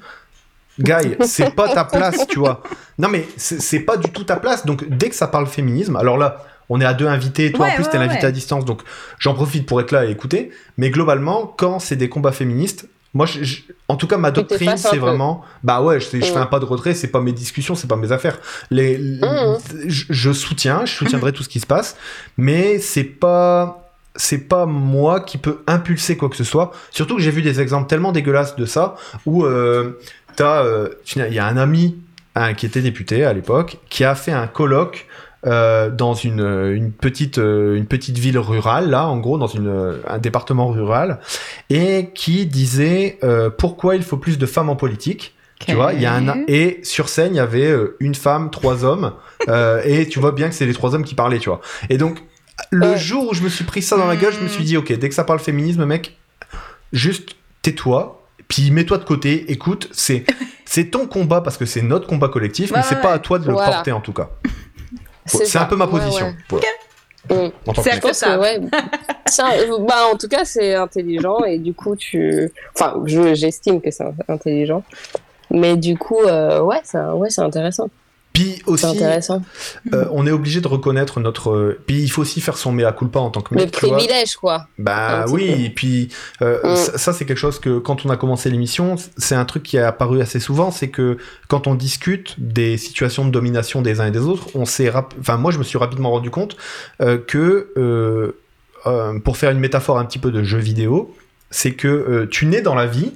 Guy, 0.80 1.16
c'est 1.26 1.54
pas 1.54 1.74
ta 1.74 1.84
place, 1.84 2.26
tu 2.28 2.40
vois. 2.40 2.64
Non 2.98 3.10
mais 3.10 3.28
c'est, 3.38 3.80
pas 3.82 3.98
du 3.98 4.10
tout 4.10 4.24
ta 4.24 4.38
place. 4.38 4.66
Donc 4.66 4.88
dès 4.90 5.10
que 5.10 5.16
ça 5.16 5.28
parle 5.28 5.48
féminisme, 5.48 5.96
alors 5.96 6.18
là. 6.18 6.46
On 6.74 6.80
est 6.80 6.86
à 6.86 6.94
deux 6.94 7.08
invités, 7.08 7.52
toi 7.52 7.66
en 7.68 7.72
plus 7.76 7.84
ouais, 7.84 7.90
t'es 7.90 7.98
l'invité 7.98 8.22
ouais. 8.22 8.28
à 8.28 8.32
distance, 8.32 8.64
donc 8.64 8.82
j'en 9.20 9.34
profite 9.34 9.66
pour 9.66 9.82
être 9.82 9.92
là 9.92 10.06
et 10.06 10.10
écouter. 10.10 10.52
Mais 10.78 10.90
globalement, 10.90 11.46
quand 11.46 11.80
c'est 11.80 11.98
des 11.98 12.08
combats 12.08 12.32
féministes, 12.32 12.88
moi, 13.14 13.26
je- 13.26 13.44
je- 13.44 13.62
en 13.88 13.96
tout 13.98 14.08
cas, 14.08 14.18
ma 14.18 14.32
doctrine, 14.32 14.78
c'est 14.78 14.98
vraiment, 14.98 15.44
bah 15.64 15.82
ouais, 15.82 16.00
je, 16.00 16.06
fais- 16.06 16.20
Mm. 16.20 16.38
un 16.38 16.46
pas 16.46 16.60
de 16.60 16.66
retrait, 16.66 16.94
c'est 16.94 17.10
pas 17.10 17.20
mes 17.22 17.34
discussions, 17.34 17.76
c'est 17.76 17.88
pas 17.88 17.98
mes 17.98 18.12
affaires. 18.12 18.40
Les, 18.70 18.98
Mm. 18.98 19.58
je, 19.88 20.06
je 20.10 20.32
soutiens, 20.32 20.86
je 20.86 20.94
soutiendrai 20.94 21.34
tout 21.34 21.44
ce 21.44 21.50
qui 21.50 21.60
se 21.60 21.66
passe, 21.68 21.98
mais 22.38 22.80
c'est 22.80 23.04
pas, 23.04 23.90
c'est 24.16 24.48
pas 24.48 24.66
moi 24.66 25.20
qui 25.20 25.38
peux 25.38 25.60
impulser 25.68 26.16
quoi 26.18 26.30
que 26.30 26.36
ce 26.38 26.44
soit. 26.44 26.72
Surtout 26.92 27.16
que 27.18 27.22
j'ai 27.22 27.32
vu 27.32 27.42
des 27.42 27.60
exemples 27.62 27.88
tellement 27.90 28.12
dégueulasses 28.12 28.56
de 28.56 28.66
ça 28.66 28.96
où 29.26 29.46
euh, 29.46 30.00
t'as, 30.36 30.64
euh, 30.64 30.90
il 31.16 31.34
y 31.34 31.40
a 31.40 31.46
un 31.46 31.58
ami 31.58 31.98
hein, 32.36 32.54
qui 32.54 32.66
était 32.66 32.82
député 32.82 33.26
à 33.26 33.34
l'époque 33.34 33.78
qui 33.90 34.04
a 34.06 34.16
fait 34.16 34.32
un 34.32 34.48
colloque 34.48 35.06
euh, 35.46 35.90
dans 35.90 36.14
une, 36.14 36.42
une, 36.42 36.92
petite, 36.92 37.38
euh, 37.38 37.76
une 37.76 37.86
petite 37.88 38.18
ville 38.18 38.38
rurale, 38.38 38.90
là, 38.90 39.08
en 39.08 39.18
gros, 39.18 39.38
dans 39.38 39.48
une, 39.48 39.98
un 40.08 40.18
département 40.20 40.68
rural, 40.68 41.20
et 41.70 42.10
qui 42.14 42.46
disait 42.46 43.18
euh, 43.24 43.50
pourquoi 43.50 43.96
il 43.96 44.04
faut 44.04 44.18
plus 44.18 44.38
de 44.38 44.46
femmes 44.46 44.70
en 44.70 44.76
politique. 44.76 45.36
Tu 45.68 45.76
vois, 45.76 45.94
il 45.94 46.02
y 46.02 46.08
a 46.08 46.14
un 46.16 46.44
et 46.48 46.80
sur 46.82 47.08
scène 47.08 47.36
il 47.36 47.38
y 47.38 47.40
avait 47.40 47.70
euh, 47.70 47.96
une 48.00 48.16
femme, 48.16 48.50
trois 48.50 48.84
hommes, 48.84 49.14
euh, 49.48 49.80
et 49.86 50.08
tu 50.08 50.20
vois 50.20 50.32
bien 50.32 50.50
que 50.50 50.56
c'est 50.56 50.66
les 50.66 50.74
trois 50.74 50.96
hommes 50.96 51.04
qui 51.04 51.14
parlaient, 51.14 51.38
tu 51.38 51.50
vois. 51.50 51.62
Et 51.90 52.00
donc 52.00 52.24
le 52.72 52.96
jour 52.96 53.30
où 53.30 53.34
je 53.36 53.44
me 53.44 53.50
suis 53.50 53.64
pris 53.64 53.84
ça 53.84 53.96
dans 53.96 54.08
la 54.08 54.16
gueule, 54.16 54.34
je 54.34 54.40
me 54.40 54.48
suis 54.48 54.64
dit 54.64 54.76
ok, 54.76 54.92
dès 54.92 55.08
que 55.08 55.14
ça 55.14 55.24
parle 55.24 55.40
féminisme, 55.40 55.86
mec, 55.86 56.18
juste 56.94 57.36
tais-toi, 57.62 58.24
puis 58.48 58.72
mets-toi 58.72 58.98
de 58.98 59.04
côté, 59.04 59.52
écoute, 59.52 59.88
c'est 59.92 60.26
c'est 60.66 60.86
ton 60.86 61.06
combat 61.06 61.42
parce 61.42 61.58
que 61.58 61.66
c'est 61.68 61.84
notre 61.84 62.08
combat 62.08 62.28
collectif, 62.30 62.72
mais 62.76 62.82
c'est 62.82 62.96
ouais, 62.96 63.02
pas 63.02 63.14
à 63.14 63.20
toi 63.20 63.38
de 63.38 63.46
le 63.46 63.54
Voilà. 63.54 63.72
porter 63.72 63.92
en 63.92 64.02
tout 64.02 64.14
cas. 64.14 64.30
C'est 65.26 65.58
un 65.58 65.66
peu 65.66 65.76
ma 65.76 65.86
Ouais, 65.86 65.92
position. 65.92 66.34
ouais. 66.52 66.62
Tant 67.30 67.74
que 67.74 67.82
C'est 67.82 68.00
que, 68.00 68.08
Acceptable. 68.08 68.42
ouais, 68.42 68.60
ça, 69.28 69.50
bah, 69.88 70.08
en 70.12 70.18
tout 70.18 70.28
cas, 70.28 70.44
c'est 70.44 70.74
intelligent 70.76 71.44
et 71.44 71.60
du 71.60 71.74
coup, 71.74 71.96
tu. 71.96 72.52
Enfin, 72.76 72.96
je- 73.06 73.36
j'estime 73.36 73.80
que 73.80 73.92
c'est 73.92 74.04
intelligent. 74.28 74.84
Mais 75.52 75.78
du 75.78 75.98
coup, 75.98 76.20
euh, 76.22 76.62
ouais, 76.62 76.82
ouais, 76.96 77.30
c'est 77.30 77.42
intéressant. 77.42 77.90
Puis 78.44 78.62
aussi, 78.66 78.86
intéressant. 78.86 79.42
euh, 79.94 80.06
on 80.12 80.26
est 80.28 80.32
obligé 80.32 80.62
de 80.62 80.68
reconnaître 80.68 81.20
notre. 81.20 81.52
euh, 81.52 81.80
Puis 81.86 82.02
il 82.02 82.10
faut 82.10 82.22
aussi 82.22 82.42
faire 82.42 82.58
son 82.58 82.72
mea 82.72 82.92
culpa 82.92 83.20
en 83.20 83.30
tant 83.30 83.42
que 83.42 83.54
Le 83.56 83.62
mec. 83.66 83.80
vois. 83.82 83.90
privilège, 83.96 84.36
quoi. 84.36 84.68
Bah 84.78 85.26
oui, 85.30 85.48
peu. 85.48 85.60
et 85.62 85.70
puis 85.70 86.10
euh, 86.42 86.60
Mm. 86.64 86.76
ça, 86.76 86.98
ça, 86.98 87.14
c'est 87.14 87.26
quelque 87.26 87.38
chose 87.38 87.60
que 87.60 87.80
quand 87.80 88.06
on 88.06 88.10
a 88.10 88.18
commencé 88.18 88.50
l'émission, 88.50 88.96
c'est 89.18 89.36
un 89.36 89.46
truc 89.46 89.64
qui 89.64 89.78
est 89.78 89.82
apparu 89.82 90.22
assez 90.22 90.40
souvent, 90.40 90.72
c'est 90.72 90.90
que 90.90 91.18
quand 91.48 91.68
on 91.68 91.76
discute 91.76 92.36
des 92.38 92.78
situations 92.78 93.26
de 93.26 93.32
domination 93.32 93.82
des 93.82 94.00
uns 94.00 94.08
et 94.08 94.12
des 94.12 94.20
autres, 94.20 94.48
on 94.56 94.66
s'est, 94.66 94.90
rap- 94.90 95.14
enfin 95.20 95.38
moi 95.38 95.52
je 95.52 95.58
me 95.60 95.64
suis 95.64 95.78
rapidement 95.78 96.12
rendu 96.12 96.30
compte 96.30 96.56
euh, 97.02 97.18
que 97.18 97.72
euh, 97.78 98.38
euh, 98.88 99.20
pour 99.20 99.38
faire 99.38 99.52
une 99.52 99.60
métaphore 99.60 99.98
un 100.00 100.06
petit 100.06 100.20
peu 100.20 100.32
de 100.32 100.44
jeu 100.44 100.58
vidéo, 100.58 101.16
c'est 101.50 101.74
que 101.74 101.88
euh, 101.88 102.28
tu 102.30 102.46
nais 102.46 102.62
dans 102.62 102.76
la 102.76 102.86
vie. 102.88 103.12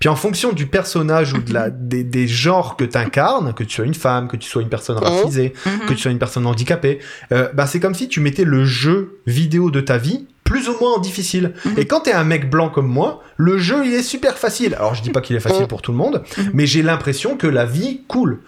Puis 0.00 0.08
en 0.08 0.16
fonction 0.16 0.52
du 0.52 0.66
personnage 0.66 1.34
ou 1.34 1.38
de 1.38 1.52
la, 1.54 1.70
des, 1.70 2.02
des 2.02 2.26
genres 2.26 2.76
que 2.76 2.84
tu 2.84 2.96
incarnes, 2.98 3.54
que 3.54 3.62
tu 3.62 3.76
sois 3.76 3.84
une 3.84 3.94
femme, 3.94 4.26
que 4.26 4.36
tu 4.36 4.48
sois 4.48 4.62
une 4.62 4.68
personne 4.68 4.96
racisée, 4.98 5.52
Mhm. 5.66 5.86
que 5.86 5.92
tu 5.94 6.00
sois 6.00 6.10
une 6.10 6.18
personne 6.18 6.46
handicapée, 6.46 6.98
euh, 7.32 7.48
bah 7.54 7.66
c'est 7.68 7.78
comme 7.80 7.94
si 7.94 8.08
tu 8.08 8.18
mettais 8.20 8.44
le 8.44 8.64
jeu 8.64 9.20
vidéo 9.26 9.70
de 9.70 9.80
ta 9.80 9.98
vie 9.98 10.26
plus 10.42 10.68
ou 10.68 10.74
moins 10.80 10.94
en 10.94 10.98
difficile. 10.98 11.52
Mhm. 11.64 11.74
Et 11.76 11.86
quand 11.86 12.00
t'es 12.00 12.12
un 12.12 12.24
mec 12.24 12.50
blanc 12.50 12.70
comme 12.70 12.88
moi, 12.88 13.22
le 13.36 13.58
jeu 13.58 13.84
il 13.86 13.94
est 13.94 14.02
super 14.02 14.36
facile. 14.38 14.74
Alors 14.74 14.94
je 14.96 15.02
dis 15.02 15.10
pas 15.10 15.20
qu'il 15.20 15.36
est 15.36 15.40
facile 15.40 15.62
Mhm. 15.62 15.68
pour 15.68 15.82
tout 15.82 15.92
le 15.92 15.98
monde, 15.98 16.24
Mhm. 16.38 16.50
mais 16.54 16.66
j'ai 16.66 16.82
l'impression 16.82 17.36
que 17.36 17.46
la 17.46 17.66
vie 17.66 18.00
coule. 18.08 18.40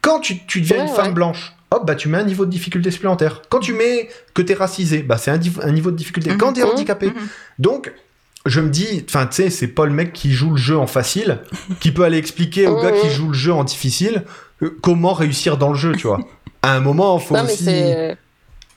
Quand 0.00 0.18
tu, 0.20 0.44
tu 0.46 0.60
deviens 0.62 0.78
Ouais, 0.78 0.88
une 0.88 0.94
femme 0.94 1.06
ouais. 1.08 1.12
blanche, 1.12 1.52
hop, 1.70 1.86
bah 1.86 1.94
tu 1.94 2.08
mets 2.08 2.18
un 2.18 2.24
niveau 2.24 2.44
de 2.44 2.50
difficulté 2.50 2.90
supplémentaire. 2.90 3.42
Quand 3.50 3.60
tu 3.60 3.72
mets 3.72 4.08
que 4.34 4.42
t'es 4.42 4.54
racisé, 4.54 5.02
bah 5.02 5.16
c'est 5.18 5.30
un, 5.30 5.38
niveau 5.70 5.90
de 5.90 5.96
difficulté. 5.96 6.30
Quand 6.36 6.52
t'es 6.54 6.62
handicapé, 6.62 7.12
donc, 7.58 7.92
je 8.46 8.60
me 8.60 8.68
dis, 8.68 9.04
enfin, 9.08 9.26
tu 9.26 9.36
sais, 9.36 9.50
c'est 9.50 9.68
pas 9.68 9.86
le 9.86 9.92
mec 9.92 10.12
qui 10.12 10.32
joue 10.32 10.50
le 10.50 10.56
jeu 10.56 10.76
en 10.78 10.86
facile, 10.86 11.38
qui 11.80 11.92
peut 11.92 12.04
aller 12.04 12.18
expliquer 12.18 12.66
au 12.66 12.80
gars 12.80 12.92
qui 12.92 13.06
Mhm. 13.06 13.12
joue 13.12 13.28
le 13.28 13.34
jeu 13.34 13.52
en 13.52 13.64
difficile 13.64 14.24
euh, 14.62 14.76
comment 14.82 15.12
réussir 15.14 15.56
dans 15.56 15.70
le 15.70 15.74
jeu, 15.76 15.92
tu 15.96 16.06
vois. 16.06 16.20
À 16.62 16.74
un 16.76 16.80
moment, 16.80 17.18
faut 17.18 17.34
non, 17.36 17.44
aussi. 17.44 17.64
c'est. 17.64 18.16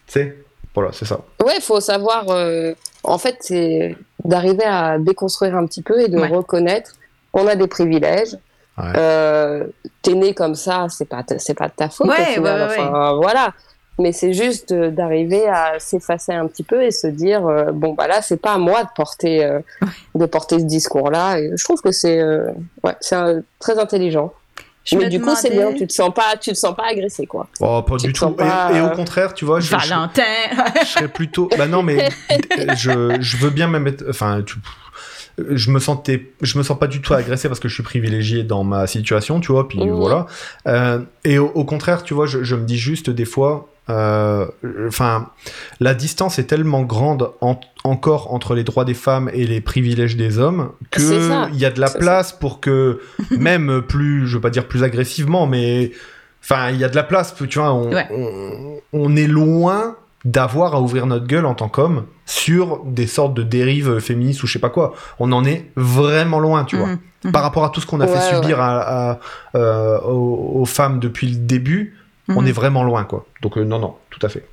Tu 0.08 0.14
sais, 0.14 0.38
voilà, 0.74 0.92
c'est 0.94 1.06
ça. 1.06 1.20
Ouais, 1.46 1.54
il 1.58 1.62
faut 1.62 1.80
savoir. 1.82 2.26
euh, 2.30 2.74
En 3.04 3.18
fait, 3.18 3.38
c'est 3.42 3.96
d'arriver 4.26 4.64
à 4.66 4.98
déconstruire 5.00 5.56
un 5.56 5.66
petit 5.66 5.82
peu 5.82 6.02
et 6.02 6.10
de 6.10 6.18
Ouais. 6.18 6.28
reconnaître 6.28 6.92
qu'on 7.32 7.48
a 7.48 7.56
des 7.56 7.68
privilèges. 7.68 8.34
Ouais. 8.78 8.84
Euh, 8.98 9.66
T'es 10.02 10.14
né 10.14 10.34
comme 10.34 10.56
ça, 10.56 10.88
c'est 10.90 11.06
pas, 11.08 11.24
c'est 11.38 11.54
pas 11.54 11.68
de 11.68 11.74
ta 11.74 11.90
faute. 11.90 12.08
Ouais, 12.08 12.16
au 12.32 12.34
final. 12.34 12.62
ouais, 12.62 12.68
ouais, 12.76 12.80
enfin, 12.84 13.14
voilà. 13.22 13.54
Mais 14.00 14.12
c'est 14.12 14.34
juste 14.34 14.72
euh, 14.72 14.92
d'arriver 14.92 15.48
à 15.48 15.80
s'effacer 15.80 16.32
un 16.34 16.48
petit 16.48 16.64
peu 16.64 16.84
et 16.84 16.92
se 16.92 17.08
dire 17.08 17.48
euh, 17.48 17.72
bon 17.72 17.94
bah 17.94 18.08
là 18.08 18.22
c'est 18.22 18.38
pas 18.40 18.54
à 18.54 18.58
moi 18.60 18.84
de 18.84 18.90
porter 18.96 19.44
euh, 19.44 19.60
de 20.14 20.26
porter 20.28 20.60
ce 20.60 20.66
discours-là. 20.66 21.40
Et 21.40 21.52
je 21.56 21.64
trouve 21.64 21.82
que 21.82 21.92
c'est 21.92 22.20
euh, 22.20 22.52
ouais 22.84 22.96
c'est 23.02 23.18
très 23.60 23.80
intelligent. 23.80 24.34
Je 24.86 24.96
Mais 24.98 25.06
me 25.06 25.10
du 25.10 25.20
coup 25.20 25.34
c'est 25.36 25.50
bien, 25.50 25.74
tu 25.74 25.86
te 25.88 25.92
sens 25.94 26.14
pas 26.14 26.38
tu 26.40 26.52
te 26.52 26.56
sens 26.56 26.76
pas 26.76 26.86
agressé 26.92 27.26
quoi. 27.26 27.48
Oh, 27.60 27.82
pas 27.82 27.98
Tu 27.98 28.08
du 28.08 28.14
tout. 28.14 28.30
pas, 28.30 28.70
Et, 28.72 28.78
et 28.78 28.82
au 28.82 28.90
contraire, 28.92 29.34
tu 29.34 29.44
vois, 29.46 29.60
je, 29.60 29.66
je, 29.68 29.76
Valentin. 29.90 30.22
je 30.82 30.86
serais 30.86 31.08
plutôt. 31.10 31.50
Bah 31.58 31.68
non, 31.68 31.82
mais 31.84 32.08
je, 32.76 33.18
je 33.20 33.38
veux 33.38 33.50
bien 33.50 33.68
même 33.68 33.86
être. 33.88 34.06
Enfin, 34.10 34.44
tu- 34.46 34.56
je 35.50 35.70
me 35.72 35.80
sentais, 35.80 36.32
je 36.42 36.58
me 36.58 36.64
sens 36.64 36.80
pas 36.80 36.88
du 36.88 37.02
tout 37.02 37.14
agressé 37.14 37.48
parce 37.48 37.60
que 37.60 37.68
je 37.68 37.74
suis 37.74 37.84
privilégié 37.84 38.44
dans 38.44 38.64
ma 38.64 38.88
situation, 38.88 39.40
tu 39.40 39.52
vois. 39.52 39.68
Puis 39.68 39.80
Mhm. 39.84 39.92
voilà. 39.92 40.26
Euh, 40.68 41.00
et 41.26 41.38
au, 41.38 41.48
au 41.48 41.64
contraire, 41.66 42.04
tu 42.04 42.14
vois, 42.14 42.26
je, 42.26 42.44
je 42.44 42.56
me 42.56 42.64
dis 42.66 42.78
juste 42.78 43.10
des 43.10 43.26
fois. 43.26 43.68
Euh, 43.90 44.46
Enfin, 44.88 45.30
la 45.80 45.94
distance 45.94 46.40
est 46.40 46.46
tellement 46.46 46.82
grande 46.84 47.32
en- 47.42 47.60
encore 47.84 48.34
entre 48.34 48.54
les 48.56 48.64
droits 48.64 48.86
des 48.86 48.94
femmes 48.94 49.30
et 49.34 49.46
les 49.48 49.62
privilèges 49.62 50.18
des 50.18 50.40
hommes 50.40 50.72
que 50.92 51.50
il 51.54 51.60
y 51.60 51.66
a 51.66 51.72
de 51.72 51.80
la 51.80 51.90
place 51.90 52.34
pour 52.34 52.60
que 52.60 53.00
même 53.38 53.82
plus, 53.82 54.28
je 54.28 54.36
veux 54.36 54.42
pas 54.42 54.50
dire 54.50 54.68
plus 54.68 54.84
agressivement, 54.84 55.48
mais 55.48 55.92
enfin, 56.44 56.70
il 56.72 56.78
y 56.78 56.84
a 56.84 56.90
de 56.90 56.96
la 56.96 57.04
place. 57.04 57.34
Tu 57.50 57.60
vois, 57.60 57.74
on, 57.74 57.92
Ouais. 57.94 58.08
on, 58.12 58.80
on 58.94 59.16
est 59.16 59.28
loin 59.28 59.96
d'avoir 60.26 60.76
à 60.76 60.82
ouvrir 60.82 61.06
notre 61.06 61.26
gueule 61.28 61.46
en 61.46 61.54
tant 61.54 61.70
qu'homme 61.70 62.04
sur 62.26 62.84
des 62.84 63.08
sortes 63.08 63.34
de 63.34 63.44
dérives 63.44 64.00
féministes 64.00 64.44
ou 64.44 64.48
je 64.48 64.54
sais 64.54 64.60
pas 64.60 64.70
quoi. 64.70 64.94
On 65.20 65.32
en 65.32 65.46
est 65.46 65.72
vraiment 65.78 66.40
loin, 66.40 66.66
tu 66.66 66.76
vois. 66.76 66.88
Mhm. 67.24 67.32
Par 67.32 67.42
rapport 67.44 67.64
à 67.64 67.70
tout 67.70 67.80
ce 67.80 67.86
qu'on 67.86 68.02
a 68.02 68.08
fait 68.08 68.14
Ouais, 68.34 68.36
subir 68.42 68.60
à, 68.60 69.12
à- 69.12 69.20
euh, 69.56 69.98
aux, 70.02 70.60
aux 70.62 70.66
femmes 70.66 71.00
depuis 71.00 71.28
le 71.30 71.38
début, 71.38 71.96
on 72.30 72.42
Mhm. 72.42 72.48
est 72.48 72.52
vraiment 72.52 72.84
loin, 72.84 73.04
quoi. 73.06 73.26
Donc 73.42 73.58
euh, 73.58 73.64
non, 73.64 73.80
non, 73.80 73.96
tout 74.10 74.20
à 74.26 74.30
fait. 74.30 74.46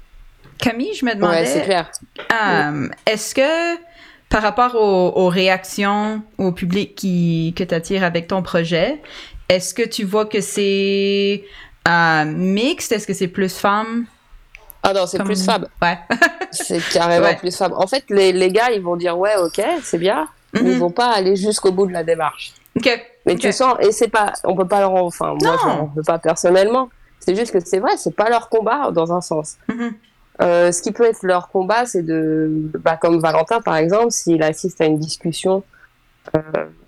Camille, 0.58 0.94
je 0.94 1.04
me 1.04 1.10
Ouais, 1.10 1.16
demandais, 1.16 1.46
c'est 1.46 1.62
clair. 1.62 1.90
euh, 2.32 2.88
est-ce 3.06 3.34
que 3.34 3.76
par 4.28 4.42
rapport 4.42 4.74
aux, 4.76 5.12
aux 5.20 5.28
réactions 5.28 6.22
au 6.38 6.52
public 6.52 6.94
qui, 6.94 7.54
que 7.56 7.64
tu 7.64 7.74
attires 7.74 8.04
avec 8.04 8.28
ton 8.28 8.42
projet, 8.42 9.00
est-ce 9.48 9.74
que 9.74 9.82
tu 9.86 10.04
vois 10.04 10.26
que 10.26 10.40
c'est 10.40 11.44
euh, 11.88 12.24
mixte? 12.24 12.92
Est-ce 12.92 13.06
que 13.06 13.12
c'est 13.14 13.28
plus 13.28 13.54
femmes? 13.56 14.06
Ah 14.82 14.92
non, 14.92 15.06
c'est 15.06 15.16
Comme- 15.18 15.26
plus 15.26 15.44
fab. 15.44 15.66
Ouais. 15.82 15.98
C'est 16.52 16.78
carrément 16.92 17.26
Ouais. 17.26 17.36
plus 17.36 17.56
fab. 17.56 17.72
En 17.72 17.86
fait, 17.88 18.04
les, 18.10 18.30
les 18.32 18.48
gars, 18.50 18.70
ils 18.70 18.80
vont 18.82 18.94
dire 18.96 19.18
ouais, 19.18 19.34
ok, 19.36 19.60
c'est 19.82 19.98
bien, 19.98 20.28
mais 20.52 20.60
ils 20.60 20.66
Mhm. 20.74 20.78
vont 20.78 20.90
pas 20.90 21.10
aller 21.12 21.34
jusqu'au 21.34 21.72
bout 21.72 21.86
de 21.88 21.92
la 21.92 22.04
démarche. 22.04 22.52
OK. 22.76 22.88
Mais 23.26 23.34
tu 23.34 23.50
sens, 23.50 23.74
et 23.80 23.90
c'est 23.90 24.06
pas, 24.08 24.32
on 24.44 24.54
peut 24.54 24.68
pas 24.68 24.78
leur, 24.80 24.92
en- 24.94 25.06
enfin, 25.06 25.34
moi, 25.40 25.56
je 25.62 25.66
Non. 25.68 25.90
veux 25.96 26.02
pas 26.04 26.18
personnellement. 26.20 26.90
C'est 27.24 27.34
juste 27.34 27.52
que 27.52 27.60
c'est 27.64 27.78
vrai, 27.78 27.96
c'est 27.96 28.14
pas 28.14 28.28
leur 28.28 28.48
combat 28.48 28.90
dans 28.90 29.12
un 29.12 29.20
sens. 29.20 29.56
Mhm. 29.68 29.94
Euh, 30.42 30.72
ce 30.72 30.82
qui 30.82 30.92
peut 30.92 31.04
être 31.04 31.22
leur 31.22 31.48
combat, 31.48 31.86
c'est 31.86 32.02
de, 32.02 32.50
bah, 32.80 32.96
comme 32.96 33.20
Valentin 33.20 33.60
par 33.60 33.76
exemple, 33.76 34.10
s'il 34.10 34.42
assiste 34.42 34.80
à 34.80 34.86
une 34.86 34.98
discussion 34.98 35.62
euh, 36.36 36.40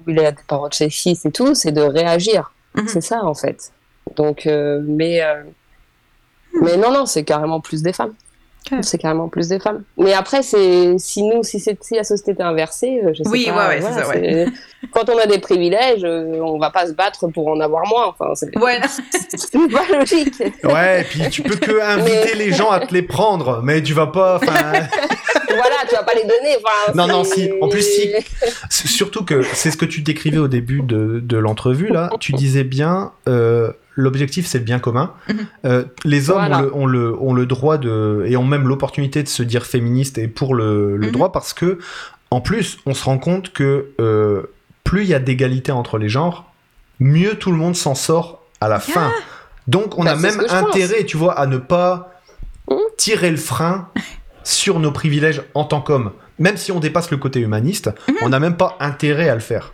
où 0.07 0.11
il 0.11 0.18
a 0.18 0.32
des 0.32 0.43
paroles 0.47 0.74
sexistes 0.74 1.26
et 1.26 1.30
tout, 1.30 1.55
c'est 1.55 1.72
de 1.72 1.80
réagir. 1.80 2.53
Mhm. 2.74 2.89
C'est 2.89 3.01
ça 3.01 3.24
en 3.24 3.34
fait. 3.34 3.72
Donc, 4.16 4.47
euh, 4.47 4.82
mais, 4.84 5.20
mais 6.61 6.76
non, 6.76 6.93
non, 6.93 7.07
c'est 7.07 7.24
carrément 7.24 7.61
plus 7.61 7.82
des 7.82 7.93
femmes. 7.93 8.14
C'est 8.82 8.98
carrément 8.98 9.28
plus 9.28 9.48
des 9.48 9.58
femmes. 9.60 9.82
Mais 9.96 10.12
après, 10.12 10.42
c'est 10.42 10.98
si 10.98 11.22
nous, 11.22 11.42
si, 11.42 11.60
c'est- 11.60 11.82
si 11.82 11.94
la 11.94 12.04
société 12.04 12.32
était 12.32 12.42
inversée, 12.42 13.00
euh, 13.04 13.12
je 13.14 13.22
sais 13.22 13.28
Oui, 13.28 13.46
pas. 13.46 13.68
ouais, 13.68 13.76
ouais, 13.76 13.80
c'est 13.82 14.02
ça, 14.02 14.08
ouais. 14.08 14.46
Quand 14.92 15.08
on 15.08 15.18
a 15.18 15.26
des 15.26 15.38
privilèges, 15.38 16.04
euh, 16.04 16.40
on 16.42 16.58
va 16.58 16.70
pas 16.70 16.86
se 16.86 16.92
battre 16.92 17.28
pour 17.28 17.48
en 17.48 17.60
avoir 17.60 17.86
moins. 17.86 18.06
Enfin, 18.06 18.34
c'est 18.34 18.50
pas 18.52 19.98
logique. 19.98 20.34
Ouais, 20.64 21.00
et 21.00 21.04
puis 21.04 21.28
tu 21.30 21.42
peux 21.42 21.56
que 21.56 21.80
inviter 21.82 22.30
Mais- 22.32 22.44
les 22.44 22.52
gens 22.52 22.70
à 22.70 22.80
te 22.80 22.92
les 22.92 23.02
prendre, 23.02 23.60
mais 23.62 23.82
tu 23.82 23.94
vas 23.94 24.06
pas. 24.08 24.36
Enfin, 24.36 24.52
voilà, 25.48 25.76
tu 25.88 25.94
vas 25.94 26.02
pas 26.02 26.14
les 26.14 26.22
donner. 26.22 26.56
Enfin, 26.56 26.92
Non, 26.94 27.06
non, 27.06 27.24
si. 27.24 27.50
En 27.60 27.68
plus, 27.68 27.82
si. 27.82 28.10
surtout 28.70 29.24
que 29.24 29.42
c'est 29.42 29.70
ce 29.70 29.76
que 29.76 29.84
tu 29.84 30.00
décrivais 30.02 30.38
au 30.38 30.48
début 30.48 30.82
de, 30.82 31.20
de 31.22 31.36
l'entrevue 31.36 31.88
là. 31.88 32.10
Tu 32.20 32.32
disais 32.32 32.64
bien. 32.64 33.12
euh, 33.28 33.72
L'objectif, 33.99 34.47
c'est 34.47 34.59
le 34.59 34.64
bien 34.64 34.78
commun. 34.78 35.12
Mhm. 35.28 35.36
Euh, 35.64 35.84
les 36.05 36.30
hommes 36.30 36.36
Voilà. 36.47 36.59
ont, 36.59 36.62
le, 36.62 36.74
ont, 36.74 36.86
le, 36.86 37.18
ont 37.20 37.32
le 37.34 37.47
droit 37.47 37.78
de 37.78 38.24
et 38.28 38.36
ont 38.36 38.44
même 38.44 38.68
l'opportunité 38.68 39.22
de 39.22 39.28
se 39.28 39.42
dire 39.42 39.64
féministes 39.66 40.18
et 40.18 40.28
pour 40.28 40.55
le, 40.55 40.97
le 40.97 41.07
Mhm. 41.07 41.12
droit 41.12 41.32
parce 41.32 41.53
que, 41.55 41.78
en 42.30 42.40
plus, 42.40 42.78
on 42.86 42.92
se 42.94 43.05
rend 43.05 43.18
compte 43.18 43.53
que 43.53 43.86
euh, 44.01 44.42
plus 44.84 45.03
il 45.03 45.09
y 45.09 45.14
a 45.14 45.18
d'égalité 45.18 45.72
entre 45.72 45.97
les 45.99 46.09
genres, 46.11 46.53
mieux 47.01 47.34
tout 47.34 47.51
le 47.51 47.57
monde 47.57 47.74
s'en 47.74 47.94
sort 47.94 48.42
à 48.61 48.68
la 48.68 48.80
fin. 48.80 49.11
Donc, 49.66 49.99
on 49.99 50.05
Bah, 50.05 50.12
a 50.12 50.16
même 50.16 50.36
pense. 50.38 50.53
intérêt, 50.53 51.05
tu 51.05 51.16
vois, 51.16 51.38
à 51.38 51.47
ne 51.47 51.57
pas 51.59 52.12
tirer 52.97 53.30
le 53.30 53.36
frein 53.36 53.88
sur 54.44 54.78
nos 54.78 54.92
privilèges 54.92 55.42
en 55.55 55.64
tant 55.64 55.80
qu'hommes. 55.80 56.12
Même 56.38 56.57
si 56.59 56.70
on 56.70 56.80
dépasse 56.80 57.11
le 57.11 57.16
côté 57.16 57.40
humaniste, 57.40 57.90
Mhm. 58.09 58.14
on 58.22 58.28
n'a 58.28 58.40
même 58.40 58.57
pas 58.57 58.76
intérêt 58.80 59.28
à 59.30 59.34
le 59.34 59.40
faire. 59.40 59.72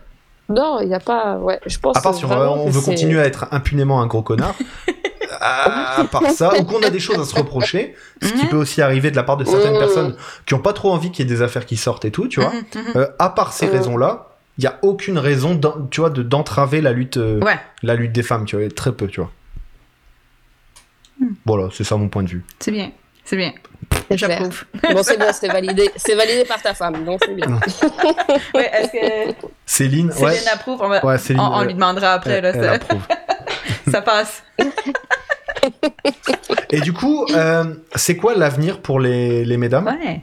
Non, 0.49 0.79
il 0.81 0.87
n'y 0.89 0.93
a 0.93 0.99
pas. 0.99 1.37
Ouais, 1.37 1.59
je 1.65 1.77
pense. 1.79 1.95
À 1.97 2.01
part 2.01 2.13
si 2.13 2.25
on, 2.25 2.69
veut 2.69 2.81
continuer 2.81 3.19
à 3.19 3.25
être 3.25 3.47
impunément 3.51 4.01
un 4.01 4.07
gros 4.07 4.21
connard. 4.21 4.55
à 5.41 6.05
part 6.11 6.29
ça, 6.29 6.57
ou 6.59 6.63
qu'on 6.63 6.81
a 6.83 6.89
des 6.89 6.99
choses 6.99 7.19
à 7.19 7.25
se 7.25 7.35
reprocher, 7.35 7.95
ce 8.21 8.31
qui 8.33 8.43
Mhm. 8.43 8.49
peut 8.49 8.57
aussi 8.57 8.81
arriver 8.81 9.09
de 9.11 9.15
la 9.15 9.23
part 9.23 9.37
de 9.37 9.45
certaines 9.45 9.73
Mhm. 9.73 9.79
personnes 9.79 10.15
qui 10.45 10.53
n'ont 10.53 10.59
pas 10.61 10.73
trop 10.73 10.91
envie 10.91 11.11
qu'il 11.11 11.25
y 11.27 11.31
ait 11.31 11.35
des 11.35 11.41
affaires 11.41 11.65
qui 11.65 11.75
sortent 11.77 12.05
et 12.05 12.11
tout, 12.11 12.27
tu 12.27 12.39
vois. 12.39 12.51
Mhm. 12.51 12.83
Euh, 12.95 13.07
à 13.19 13.29
part 13.29 13.51
ces 13.53 13.67
raisons-là, 13.67 14.27
il 14.57 14.61
n'y 14.61 14.67
a 14.67 14.77
aucune 14.83 15.17
raison, 15.17 15.59
tu 15.89 16.01
vois, 16.01 16.09
de 16.09 16.21
d'entraver 16.23 16.81
la 16.81 16.91
lutte, 16.91 17.17
euh, 17.17 17.39
Ouais. 17.41 17.57
la 17.81 17.95
lutte 17.95 18.11
des 18.11 18.23
femmes, 18.23 18.45
tu 18.45 18.55
vois, 18.57 18.69
très 18.69 18.91
peu, 18.93 19.07
tu 19.07 19.19
vois. 19.21 19.31
Voilà, 21.45 21.69
c'est 21.71 21.83
ça 21.83 21.95
mon 21.97 22.09
point 22.09 22.23
de 22.23 22.29
vue. 22.29 22.43
C'est 22.59 22.71
bien. 22.71 22.91
C'est 23.23 23.37
bien. 23.37 23.53
J'approuve. 24.11 24.63
Bon, 24.93 25.01
c'est 25.03 25.17
bien, 25.17 25.33
c'est 25.33 25.47
validé. 25.47 25.89
C'est 25.95 26.15
validé 26.15 26.45
par 26.45 26.61
ta 26.61 26.73
femme, 26.73 27.03
donc 27.05 27.21
c'est 27.25 27.33
bien. 27.35 27.47
Ouais, 28.53 28.69
est-ce 28.73 28.91
que 28.91 29.35
Céline, 29.65 30.11
Céline 30.11 30.25
ouais. 30.27 30.47
approuve? 30.53 30.79
On, 30.81 30.87
va- 30.89 31.03
Ouais, 31.05 31.17
Céline, 31.17 31.41
on, 31.41 31.45
on 31.45 31.61
euh, 31.61 31.65
lui 31.65 31.73
demandera 31.73 32.13
après, 32.13 32.31
elle, 32.33 32.43
là, 32.43 32.51
elle 32.53 32.63
ça, 32.63 32.71
approuve. 32.73 33.01
ça 33.91 34.01
passe. 34.01 34.43
Et 36.71 36.81
du 36.81 36.93
coup, 36.93 37.25
euh, 37.33 37.63
c'est 37.95 38.17
quoi 38.17 38.35
l'avenir 38.35 38.81
pour 38.81 38.99
les, 38.99 39.45
les 39.45 39.57
mesdames? 39.57 39.87
Ouais. 39.87 40.21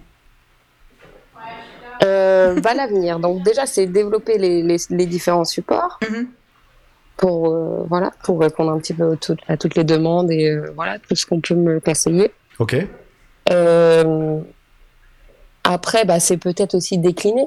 Euh, 2.03 2.55
va 2.63 2.75
l'avenir. 2.75 3.19
Donc 3.19 3.43
déjà, 3.43 3.67
c'est 3.67 3.87
développer 3.87 4.39
les, 4.39 4.63
les, 4.63 4.77
les 4.91 5.07
différents 5.07 5.45
supports 5.45 5.99
Mhm. 6.09 6.29
pour 7.17 7.49
euh, 7.55 7.85
voilà 7.89 8.11
pour 8.25 8.41
répondre 8.41 8.71
un 8.73 8.79
petit 8.79 8.95
peu 8.95 9.17
tout- 9.17 9.37
à 9.49 9.57
toutes 9.59 9.75
les 9.77 9.85
demandes 9.85 10.31
et 10.31 10.49
euh, 10.51 10.73
voilà 10.75 10.99
tout 10.99 11.15
ce 11.15 11.27
qu'on 11.27 11.41
peut 11.41 11.55
me 11.55 11.79
conseiller. 11.81 12.33
Ok. 12.59 12.77
Euh, 13.51 14.41
après, 15.65 16.05
bah, 16.05 16.21
c'est 16.21 16.37
peut-être 16.37 16.75
aussi 16.75 16.99
décliner, 16.99 17.47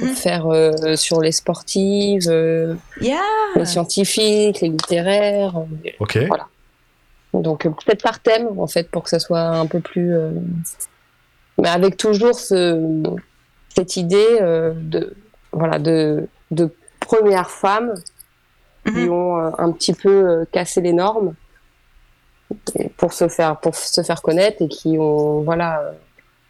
Mhm. 0.00 0.08
faire 0.08 0.46
euh, 0.48 0.96
sur 0.96 1.20
les 1.20 1.32
sportives, 1.32 2.28
euh, 2.28 2.74
Yeah! 3.00 3.20
les 3.56 3.64
scientifiques, 3.66 4.60
les 4.60 4.68
littéraires. 4.68 5.56
euh, 5.56 5.90
Ok. 6.00 6.18
Donc 7.34 7.66
euh, 7.66 7.70
peut-être 7.70 8.02
par 8.02 8.20
thème 8.20 8.48
en 8.58 8.66
fait 8.66 8.90
pour 8.90 9.02
que 9.02 9.10
ça 9.10 9.18
soit 9.18 9.40
un 9.40 9.66
peu 9.66 9.80
plus, 9.80 10.14
euh, 10.16 10.30
mais 11.60 11.68
avec 11.68 11.96
toujours 11.98 12.34
ce, 12.34 13.02
cette 13.74 13.96
idée 13.98 14.38
euh, 14.40 14.72
de 14.74 15.14
voilà 15.52 15.78
de, 15.78 16.26
de 16.50 16.74
premières 17.00 17.50
femmes 17.50 17.92
qui 18.86 18.92
Mhm. 18.92 19.10
ont 19.12 19.38
euh, 19.40 19.50
un 19.58 19.70
petit 19.72 19.92
peu 19.92 20.08
euh, 20.08 20.44
cassé 20.50 20.80
les 20.80 20.94
normes 20.94 21.34
pour 22.96 23.12
se 23.12 23.28
faire 23.28 23.58
pour 23.58 23.74
se 23.74 24.02
faire 24.02 24.22
connaître 24.22 24.62
et 24.62 24.68
qui 24.68 24.96
ont 24.98 25.42
voilà 25.42 25.82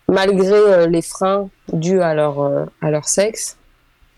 malgré 0.08 0.52
euh, 0.52 0.86
les 0.86 1.02
freins 1.02 1.48
dus 1.72 2.00
à 2.00 2.14
leur 2.14 2.40
euh, 2.40 2.64
à 2.80 2.90
leur 2.90 3.06
sexe 3.08 3.56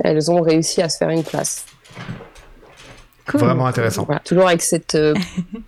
elles 0.03 0.31
ont 0.31 0.41
réussi 0.41 0.83
à 0.83 0.89
se 0.89 0.99
faire 0.99 1.11
une 1.11 1.25
place 1.25 1.65
Cool. 3.29 3.41
Vraiment 3.41 3.67
intéressant. 3.67 4.05
voilà, 4.05 4.21
toujours 4.21 4.49
avec 4.49 4.61
cette 4.63 4.95
euh, 4.97 5.15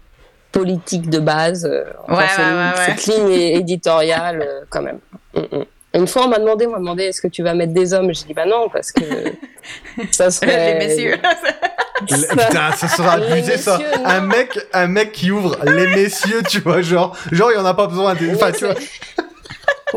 politique 0.52 1.08
de 1.10 1.18
base 1.20 1.64
Ouais, 1.64 2.14
ouais, 2.14 2.16
ouais, 2.16 2.72
ouais. 2.76 2.96
cette 2.96 3.06
ligne 3.06 3.30
éditoriale 3.30 4.66
quand 4.70 4.82
même 4.82 4.98
Mm, 5.34 5.40
mm. 5.58 5.64
Une 5.95 6.07
fois, 6.07 6.24
on 6.24 6.28
m'a 6.28 6.38
demandé, 6.38 6.66
on 6.66 6.70
m'a 6.70 6.78
demandé, 6.78 7.05
est-ce 7.05 7.20
que 7.20 7.28
tu 7.28 7.43
vas 7.43 7.53
mettre 7.55 7.74
des 7.74 7.93
hommes? 7.93 8.12
J'ai 8.14 8.24
dit, 8.24 8.34
bah 8.34 8.47
non, 8.47 8.68
parce 8.72 8.93
que 8.93 9.03
ça 10.11 10.30
serait. 10.30 10.78
Les 10.78 10.86
messieurs. 10.86 11.16
Le- 12.11 12.28
Putain, 12.47 12.72
ça 12.72 12.88
sera 12.88 13.12
abusé 13.12 13.59
ça. 13.59 13.78
messieurs. 13.78 13.93
Un 14.05 14.20
mec, 14.22 14.59
un 14.72 14.86
mec 14.86 15.12
qui 15.12 15.30
ouvre 15.30 15.57
les 15.64 15.86
messieurs, 15.88 16.43
tu 16.49 16.61
vois, 16.61 16.80
genre, 16.82 17.16
genre 17.30 17.51
il 17.53 17.57
y 17.57 17.59
en 17.59 17.64
a 17.66 17.74
pas 17.74 17.86
besoin. 17.86 18.14
de- 18.14 18.34
Enfin, 18.34 18.47
Ouais, 18.47 18.53
tu 18.53 18.64
vois. 18.64 18.74
c'est- 18.74 19.22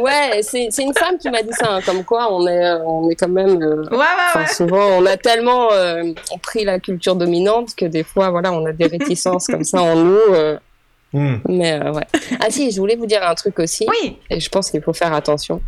Ouais, 0.02 0.42
c'est 0.42 0.68
c'est 0.72 0.84
une 0.84 0.94
femme 0.94 1.18
qui 1.18 1.30
m'a 1.30 1.42
dit 1.42 1.54
ça, 1.54 1.76
hein, 1.76 1.80
comme 1.86 2.04
quoi 2.04 2.28
on 2.30 2.46
est, 2.46 2.66
euh, 2.66 2.80
on 2.84 3.10
est 3.10 3.16
quand 3.16 3.30
même. 3.30 3.62
euh, 3.64 3.84
Ouais, 3.90 3.98
ouais, 3.98 4.04
Enfin, 4.28 4.42
ouais. 4.42 4.48
souvent, 4.48 4.88
on 4.98 5.06
a 5.06 5.16
tellement 5.16 5.72
euh, 5.72 6.04
pris 6.42 6.66
la 6.66 6.80
culture 6.82 7.16
dominante 7.16 7.74
que 7.76 7.86
des 7.86 8.04
fois, 8.04 8.30
voilà, 8.30 8.52
on 8.52 8.66
a 8.66 8.74
des 8.74 8.88
réticences 8.88 9.48
comme 9.48 9.64
ça 9.64 9.82
en 9.82 9.96
nous. 9.96 10.20
euh, 10.34 10.58
Hmm. 11.14 11.38
mais 11.48 11.80
euh, 11.82 11.94
ouais. 11.94 12.04
Ah 12.42 12.48
si, 12.50 12.72
je 12.72 12.78
voulais 12.82 12.98
vous 12.98 13.06
dire 13.06 13.26
un 13.26 13.36
truc 13.36 13.58
aussi, 13.60 13.86
Oui. 13.88 14.18
et 14.30 14.42
je 14.42 14.50
pense 14.50 14.70
qu'il 14.70 14.82
faut 14.82 14.92
faire 14.92 15.14
attention. 15.14 15.62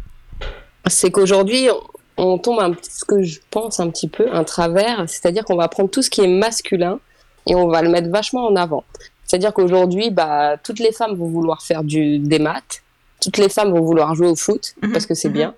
C'est 0.89 1.11
qu'aujourd'hui, 1.11 1.69
on, 2.17 2.37
tombe 2.37 2.59
un 2.59 2.71
petit, 2.71 2.91
ce 2.91 3.05
que 3.05 3.21
je 3.21 3.39
pense 3.51 3.79
un 3.79 3.89
petit 3.89 4.07
peu, 4.07 4.27
un 4.33 4.43
travers, 4.43 5.07
c'est-à-dire 5.07 5.45
qu'on 5.45 5.55
va 5.55 5.67
prendre 5.67 5.89
tout 5.89 6.01
ce 6.01 6.09
qui 6.09 6.21
est 6.21 6.27
masculin 6.27 6.99
et 7.47 7.55
on 7.55 7.67
va 7.67 7.81
le 7.81 7.89
mettre 7.89 8.09
vachement 8.09 8.45
en 8.45 8.55
avant. 8.55 8.83
C'est-à-dire 9.25 9.53
qu'aujourd'hui, 9.53 10.09
bah, 10.09 10.57
toutes 10.63 10.79
les 10.79 10.91
femmes 10.91 11.15
vont 11.15 11.27
vouloir 11.27 11.61
faire 11.61 11.83
du, 11.83 12.19
des 12.19 12.39
maths, 12.39 12.83
toutes 13.21 13.37
les 13.37 13.49
femmes 13.49 13.71
vont 13.71 13.81
vouloir 13.81 14.15
jouer 14.15 14.27
au 14.27 14.35
foot 14.35 14.73
Mhm, 14.81 14.91
parce 14.93 15.05
que 15.05 15.13
c'est 15.13 15.29
mhm. 15.29 15.33
bien. 15.33 15.55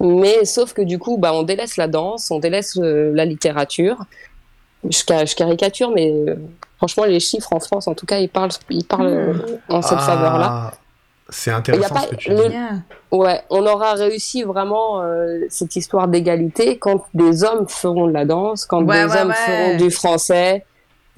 Mais 0.00 0.44
sauf 0.44 0.72
que 0.72 0.82
du 0.82 0.98
coup, 0.98 1.16
bah, 1.16 1.32
on 1.32 1.42
délaisse 1.42 1.76
la 1.76 1.88
danse, 1.88 2.30
on 2.30 2.38
délaisse 2.38 2.76
euh, 2.76 3.12
la 3.14 3.24
littérature. 3.24 4.04
Je, 4.84 4.98
je 4.98 5.34
caricature, 5.34 5.90
mais 5.90 6.12
euh, 6.12 6.36
franchement, 6.76 7.04
les 7.04 7.20
chiffres 7.20 7.52
en 7.52 7.60
France, 7.60 7.88
en 7.88 7.94
tout 7.94 8.06
cas, 8.06 8.18
ils 8.18 8.28
parlent, 8.28 8.50
ils 8.70 8.84
parlent 8.84 9.06
euh, 9.06 9.34
en 9.68 9.80
cette 9.82 9.98
Ah, 10.00 10.06
faveur-là. 10.06 10.72
C'est 11.28 11.50
intéressant 11.50 11.94
pas 11.94 12.00
ce 12.02 12.08
que 12.08 12.14
tu 12.16 12.30
dis. 12.34 12.54
Ouais, 13.10 13.42
on 13.50 13.66
aura 13.66 13.94
réussi 13.94 14.42
vraiment 14.44 15.02
euh, 15.02 15.40
cette 15.48 15.74
histoire 15.74 16.06
d'égalité 16.08 16.78
quand 16.78 17.04
des 17.14 17.42
hommes 17.42 17.66
feront 17.68 18.06
de 18.06 18.12
la 18.12 18.24
danse, 18.24 18.64
quand 18.64 18.84
Ouais, 18.84 19.04
des 19.06 19.12
ouais, 19.12 19.20
hommes 19.20 19.28
ouais. 19.28 19.34
feront 19.34 19.76
du 19.76 19.90
français. 19.90 20.64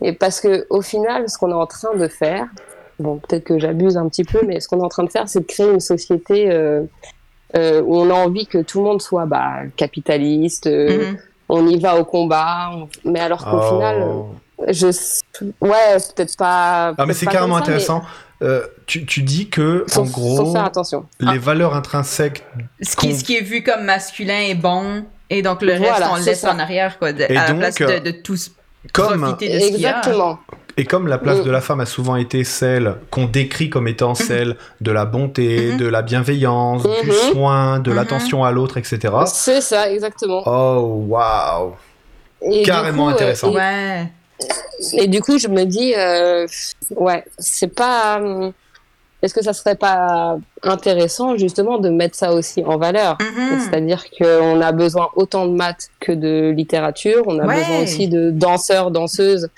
Et 0.00 0.12
parce 0.12 0.40
que 0.40 0.66
au 0.70 0.80
final, 0.80 1.28
ce 1.28 1.36
qu'on 1.36 1.50
est 1.50 1.54
en 1.54 1.66
train 1.66 1.94
de 1.94 2.08
faire, 2.08 2.46
bon, 2.98 3.18
peut-être 3.18 3.44
que 3.44 3.58
j'abuse 3.58 3.96
un 3.96 4.08
petit 4.08 4.24
peu, 4.24 4.40
mais 4.46 4.60
ce 4.60 4.68
qu'on 4.68 4.78
est 4.80 4.84
en 4.84 4.88
train 4.88 5.04
de 5.04 5.10
faire, 5.10 5.28
c'est 5.28 5.40
de 5.40 5.46
créer 5.46 5.70
une 5.70 5.80
société 5.80 6.50
euh, 6.50 6.82
euh, 7.56 7.82
où 7.82 7.96
on 7.98 8.08
a 8.10 8.14
envie 8.14 8.46
que 8.46 8.58
tout 8.58 8.78
le 8.78 8.84
monde 8.84 9.02
soit 9.02 9.26
bah, 9.26 9.54
capitaliste, 9.76 10.66
euh, 10.68 11.10
Mhm. 11.12 11.18
on 11.50 11.66
y 11.66 11.78
va 11.80 11.98
au 11.98 12.04
combat, 12.04 12.70
on- 12.72 12.88
mais 13.04 13.20
alors 13.20 13.44
qu'au 13.44 13.58
Oh. 13.60 13.74
final, 13.74 14.06
je, 14.68 14.86
ouais, 15.60 15.96
peut-être 16.16 16.36
pas. 16.36 16.94
Ah, 16.96 17.06
mais 17.06 17.12
c'est 17.14 17.26
carrément 17.26 17.56
mais 17.56 17.62
intéressant. 17.62 18.02
Euh, 18.40 18.62
tu, 18.86 19.04
tu 19.04 19.22
dis 19.22 19.48
que, 19.48 19.84
en 19.96 20.04
gros, 20.04 20.36
faut 20.36 20.52
faire 20.52 20.64
attention. 20.64 21.06
les 21.18 21.38
valeurs 21.38 21.74
intrinsèques. 21.74 22.44
Ce 22.80 22.94
qui, 22.96 23.08
Qu'on- 23.10 23.18
ce 23.18 23.24
qui 23.24 23.36
est 23.36 23.42
vu 23.42 23.62
comme 23.64 23.84
masculin 23.84 24.38
est 24.40 24.54
bon, 24.54 25.04
et 25.28 25.42
donc 25.42 25.60
le 25.62 25.76
Voilà, 25.76 25.94
reste, 25.94 26.08
on 26.12 26.16
le 26.16 26.22
laisse 26.24 26.40
ça. 26.40 26.52
en 26.54 26.58
arrière, 26.60 26.98
quoi, 27.00 27.12
de- 27.12 27.22
Et 27.28 27.36
à 27.36 27.48
la 27.48 27.54
place 27.54 27.80
euh, 27.80 27.98
de, 27.98 28.10
de 28.12 28.16
tous 28.16 28.52
Comme, 28.92 29.20
profiter 29.22 29.52
de 29.52 29.58
ce 29.58 29.66
qu'il 29.70 29.80
y 29.80 29.86
a. 29.86 29.98
Exactement. 29.98 30.38
et 30.76 30.84
comme 30.84 31.08
la 31.08 31.18
place 31.18 31.38
Mm. 31.38 31.44
de 31.44 31.50
la 31.50 31.60
femme 31.60 31.80
a 31.80 31.86
souvent 31.86 32.14
été 32.14 32.44
celle 32.44 32.94
qu'on 33.10 33.24
décrit 33.24 33.68
comme 33.70 33.88
étant 33.88 34.14
celle 34.14 34.56
de 34.80 34.92
la 34.92 35.04
bonté, 35.04 35.72
Mhm. 35.72 35.76
de 35.78 35.86
la 35.88 36.02
bienveillance, 36.02 36.84
du 36.84 37.08
Mhm. 37.10 37.32
soin, 37.32 37.80
de 37.80 37.90
l'attention 37.90 38.44
à 38.44 38.52
l'autre, 38.52 38.76
etc. 38.76 39.12
C'est 39.26 39.60
ça, 39.60 39.90
exactement. 39.90 40.42
Oh, 40.46 41.04
waouh! 41.08 41.74
Carrément 42.64 43.06
coup, 43.06 43.10
euh, 43.10 43.14
intéressant. 43.14 43.50
et- 43.50 43.56
Ouais. 43.56 44.12
Et, 44.92 45.06
du 45.08 45.20
coup, 45.20 45.38
je 45.38 45.48
me 45.48 45.64
dis, 45.64 45.94
euh, 45.96 46.46
ouais, 46.96 47.24
c'est 47.38 47.74
pas. 47.74 48.18
hum, 48.20 48.52
Est-ce 49.20 49.34
que 49.34 49.42
ça 49.42 49.52
serait 49.52 49.74
pas 49.74 50.38
intéressant 50.62 51.36
justement 51.36 51.78
de 51.78 51.88
mettre 51.90 52.14
ça 52.16 52.32
aussi 52.32 52.62
en 52.64 52.76
valeur? 52.78 53.18
Mhm. 53.20 53.58
C'est-à-dire 53.60 54.04
qu'on 54.16 54.60
a 54.60 54.70
besoin 54.70 55.08
autant 55.16 55.46
de 55.46 55.52
maths 55.56 55.88
que 55.98 56.12
de 56.12 56.50
littérature, 56.56 57.24
on 57.26 57.38
a 57.40 57.46
Ouais. 57.46 57.56
besoin 57.58 57.82
aussi 57.82 58.06
de 58.08 58.30
danseurs, 58.30 58.92
danseuses. 58.92 59.48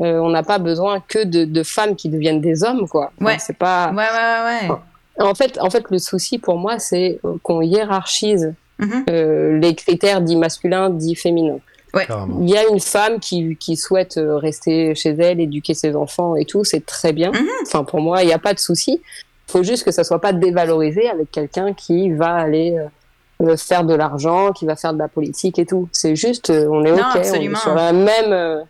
Euh, 0.00 0.18
on 0.20 0.30
n'a 0.30 0.44
pas 0.44 0.58
besoin 0.58 1.00
que 1.06 1.24
de, 1.24 1.44
de 1.44 1.62
femmes 1.64 1.96
qui 1.96 2.08
deviennent 2.08 2.40
des 2.40 2.62
hommes, 2.62 2.86
quoi. 2.88 3.10
Enfin, 3.20 3.26
Ouais. 3.32 3.36
C'est 3.40 3.56
pas. 3.58 3.90
Ouais, 3.90 3.96
ouais, 3.96 4.68
ouais. 4.68 4.76
En 5.18 5.34
fait, 5.34 5.58
en 5.60 5.68
fait, 5.68 5.84
le 5.90 5.98
souci 5.98 6.38
pour 6.38 6.56
moi, 6.56 6.78
c'est 6.78 7.18
euh, 7.24 7.34
qu'on 7.42 7.60
hiérarchise 7.60 8.54
Mhm. 8.78 9.04
euh, 9.10 9.58
les 9.58 9.74
critères 9.74 10.20
dits 10.22 10.36
masculins, 10.36 10.88
dits 10.90 11.14
féminins. 11.16 11.58
Il 11.94 12.48
y 12.48 12.56
a 12.56 12.66
une 12.68 12.80
femme 12.80 13.20
qui, 13.20 13.56
qui 13.56 13.76
souhaite 13.76 14.16
euh, 14.16 14.36
rester 14.38 14.94
chez 14.94 15.10
elle, 15.10 15.40
éduquer 15.40 15.74
ses 15.74 15.94
enfants 15.94 16.36
et 16.36 16.44
tout, 16.46 16.64
c'est 16.64 16.84
très 16.86 17.12
bien. 17.12 17.30
Mhm. 17.32 17.46
Enfin, 17.66 17.84
pour 17.84 18.00
moi, 18.00 18.22
il 18.22 18.26
n'y 18.26 18.32
a 18.32 18.38
pas 18.38 18.54
de 18.54 18.58
souci. 18.58 19.02
Il 19.48 19.52
faut 19.52 19.62
juste 19.62 19.84
que 19.84 19.90
ça 19.90 20.02
soit 20.02 20.20
pas 20.20 20.32
dévalorisé 20.32 21.10
avec 21.10 21.30
quelqu'un 21.30 21.74
qui 21.74 22.10
va 22.12 22.32
aller 22.34 22.78
euh, 22.78 23.46
euh, 23.46 23.56
faire 23.58 23.84
de 23.84 23.92
l'argent, 23.94 24.52
qui 24.52 24.64
va 24.64 24.76
faire 24.76 24.94
de 24.94 24.98
la 24.98 25.08
politique 25.08 25.58
et 25.58 25.66
tout. 25.66 25.88
C'est 25.92 26.16
juste, 26.16 26.48
on 26.50 26.82
est 26.84 26.92
Non, 26.92 26.96
ok, 26.98 27.04
on 27.14 27.16
est 27.16 27.18
absolument. 27.18 27.58
sur 27.58 27.74
la 27.74 27.92
même, 27.92 28.32
euh, 28.32 28.62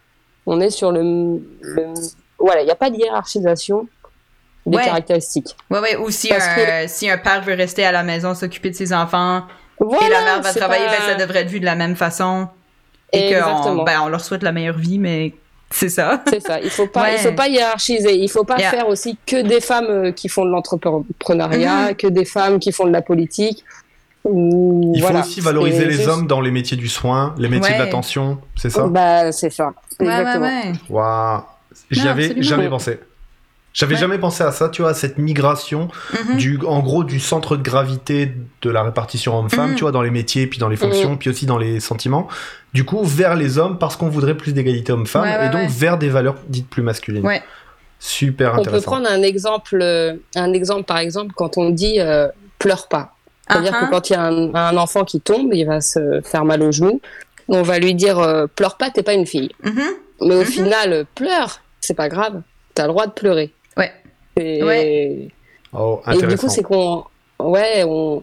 on 0.47 0.61
est 0.61 0.71
sur 0.71 0.91
le, 0.91 1.41
le- 1.61 1.95
voilà, 2.41 2.63
il 2.63 2.65
n'y 2.65 2.71
a 2.73 2.77
pas 2.77 2.91
de 2.91 2.97
hiérarchisation 2.97 3.87
des 4.67 4.79
Ouais. 4.79 4.85
caractéristiques. 4.85 5.57
Ouais, 5.71 5.79
ouais. 5.79 5.97
Ou 5.97 6.11
si 6.11 6.29
Parce 6.29 6.47
un, 6.49 6.89
si 6.89 7.09
un 7.09 7.19
père 7.19 7.43
veut 7.43 7.55
rester 7.55 7.85
à 7.85 7.93
la 7.93 8.03
maison, 8.03 8.35
s'occuper 8.35 8.71
de 8.71 8.75
ses 8.77 8.93
enfants, 8.93 9.43
Voilà, 9.79 10.07
et 10.07 10.11
la 10.11 10.21
mère 10.23 10.43
va 10.43 10.53
travailler, 10.53 10.87
pas- 10.87 10.93
ben, 10.99 11.13
ça 11.13 11.15
devrait 11.15 11.43
être 11.43 11.49
vu 11.51 11.61
de 11.61 11.65
la 11.65 11.77
même 11.77 11.95
façon. 11.95 12.49
Et 13.13 13.35
qu'on 13.35 13.83
ben, 13.85 14.01
on 14.05 14.09
leur 14.09 14.21
souhaite 14.23 14.43
la 14.43 14.53
meilleure 14.53 14.79
vie, 14.79 14.99
mais 14.99 15.35
c'est 15.71 15.89
ça. 15.91 16.23
C'est 16.29 16.41
ça. 16.41 16.61
Il 16.61 16.71
faut 16.71 16.87
pas, 16.87 17.03
Ouais. 17.03 17.15
il 17.17 17.19
faut 17.19 17.33
pas 17.35 17.49
hiérarchiser. 17.49 18.17
Il 18.17 18.29
faut 18.31 18.45
pas 18.45 18.59
Yeah. 18.59 18.71
faire 18.71 18.89
aussi 18.89 19.17
que 19.27 19.43
des 19.43 19.61
femmes 19.61 19.87
euh, 19.89 20.13
qui 20.13 20.29
font 20.29 20.45
de 20.45 20.51
l'entrepreneuriat, 20.51 21.89
Mhm. 21.91 21.95
que 21.97 22.07
des 22.07 22.25
femmes 22.25 22.59
qui 22.59 22.73
font 22.73 22.87
de 22.87 22.93
la 22.93 23.03
politique. 23.03 23.65
Ou, 24.25 24.93
Il 24.95 25.01
voilà. 25.01 25.23
faut 25.23 25.29
aussi 25.29 25.41
valoriser 25.41 25.85
les 25.85 25.93
juste- 25.95 26.09
hommes 26.09 26.27
dans 26.29 26.41
les 26.41 26.53
métiers 26.53 26.77
du 26.77 26.89
soin, 26.89 27.35
les 27.39 27.49
métiers 27.49 27.73
Ouais. 27.73 27.79
de 27.79 27.83
l'attention, 27.85 28.39
c'est 28.55 28.71
ça? 28.71 28.87
Bah, 28.87 29.33
c'est 29.33 29.51
ça. 29.51 29.73
Ouais, 29.99 30.07
Exactement. 30.07 30.47
ouais. 30.47 30.73
Waouh! 30.89 31.41
J'y 31.91 32.07
avais 32.09 32.25
absolument. 32.27 32.47
jamais 32.49 32.69
pensé. 32.69 33.01
J'avais 33.75 33.95
Ouais. 33.95 34.01
jamais 34.01 34.19
pensé 34.19 34.43
à 34.45 34.53
ça, 34.53 34.69
tu 34.69 34.83
vois, 34.83 34.91
à 34.91 34.95
cette 34.95 35.17
migration 35.19 35.89
Mhm. 36.29 36.37
du, 36.37 36.59
en 36.67 36.81
gros, 36.81 37.05
du 37.05 37.19
centre 37.21 37.57
de 37.57 37.63
gravité 37.63 38.33
de 38.61 38.71
la 38.71 38.83
répartition 38.83 39.39
homme-femme, 39.39 39.71
Mhm. 39.71 39.77
tu 39.77 39.81
vois, 39.83 39.93
dans 39.93 40.03
les 40.03 40.11
métiers, 40.11 40.47
puis 40.47 40.59
dans 40.59 40.69
les 40.69 40.77
fonctions, 40.77 41.17
puis 41.17 41.31
aussi 41.31 41.47
dans 41.47 41.57
les 41.59 41.81
sentiments. 41.81 42.29
Du 42.75 42.85
coup, 42.85 43.03
vers 43.03 43.35
les 43.35 43.57
hommes 43.59 43.79
parce 43.79 43.97
qu'on 43.97 44.09
voudrait 44.09 44.37
plus 44.37 44.53
d'égalité 44.53 44.93
homme-femme, 44.93 45.23
Ouais, 45.23 45.37
ouais, 45.39 45.47
et 45.47 45.51
donc 45.51 45.61
ouais. 45.63 45.69
vers 45.69 45.97
des 45.99 46.09
valeurs 46.11 46.37
dites 46.49 46.69
plus 46.69 46.83
masculines. 46.83 47.25
Ouais. 47.27 47.43
Super 47.99 48.53
On 48.53 48.55
peut 48.57 48.61
intéressant. 48.63 48.91
prendre 48.91 49.09
un 49.11 49.23
exemple, 49.23 49.79
euh, 49.81 50.15
un 50.37 50.53
exemple 50.53 50.85
par 50.85 50.99
exemple 50.99 51.33
quand 51.37 51.57
on 51.57 51.71
dit 51.71 52.01
euh, 52.01 52.29
pleure 52.59 52.89
pas. 52.89 53.15
C'est-à-dire 53.49 53.73
Uh-huh. 53.73 53.87
que 53.87 53.91
quand 53.91 54.11
il 54.11 54.13
y 54.15 54.17
a 54.17 54.23
un, 54.23 54.55
un 54.55 54.77
enfant 54.77 55.05
qui 55.05 55.21
tombe, 55.21 55.53
il 55.55 55.65
va 55.67 55.81
se 55.81 56.21
faire 56.25 56.45
mal 56.45 56.63
au 56.63 56.73
genou. 56.73 57.01
On 57.49 57.63
va 57.63 57.79
lui 57.79 57.95
dire 57.95 58.19
euh, 58.19 58.47
pleure 58.47 58.77
pas, 58.77 58.91
t'es 58.91 59.03
pas 59.03 59.13
une 59.15 59.27
fille. 59.27 59.51
Mhm. 59.63 59.83
Mais 60.23 60.35
au 60.35 60.41
Mhm. 60.41 60.45
final, 60.45 61.07
pleure, 61.15 61.61
c'est 61.81 61.95
pas 61.95 62.09
grave. 62.09 62.43
T'as 62.75 62.85
le 62.85 62.89
droit 62.89 63.07
de 63.07 63.13
pleurer. 63.13 63.53
Ouais. 63.77 63.93
Et, 64.37 64.63
Ouais. 64.63 65.29
Oh, 65.73 66.01
et 66.07 66.11
du 66.13 66.19
coup, 66.19 66.25
intéressant. 66.25 66.49
c'est 66.49 66.63
qu'on. 66.63 67.05
Ouais, 67.39 67.85
on. 67.87 68.23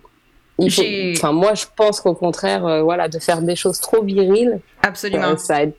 il 0.59 0.71
faut- 0.71 0.81
J'ai- 0.81 1.13
Enfin, 1.17 1.31
moi, 1.31 1.53
je 1.55 1.65
pense 1.75 1.99
qu'au 2.01 2.13
contraire, 2.13 2.65
euh, 2.65 2.81
voilà, 2.83 3.07
de 3.07 3.19
faire 3.19 3.41
des 3.41 3.55
choses 3.55 3.79
trop 3.79 4.03
viriles, 4.03 4.59
Absolument. 4.83 5.29
euh, 5.29 5.37
ça 5.37 5.63
aide. 5.63 5.73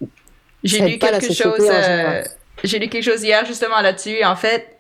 J'ai 0.65 0.81
lu 0.81 0.99
quelque 0.99 1.27
société 1.27 1.43
chose. 1.59 1.69
euh. 1.73 2.23
J'ai 2.65 2.79
lu 2.79 2.89
quelque 2.89 3.05
chose 3.05 3.23
hier 3.23 3.45
justement 3.47 3.81
là-dessus. 3.81 4.23
En 4.25 4.37
fait, 4.37 4.77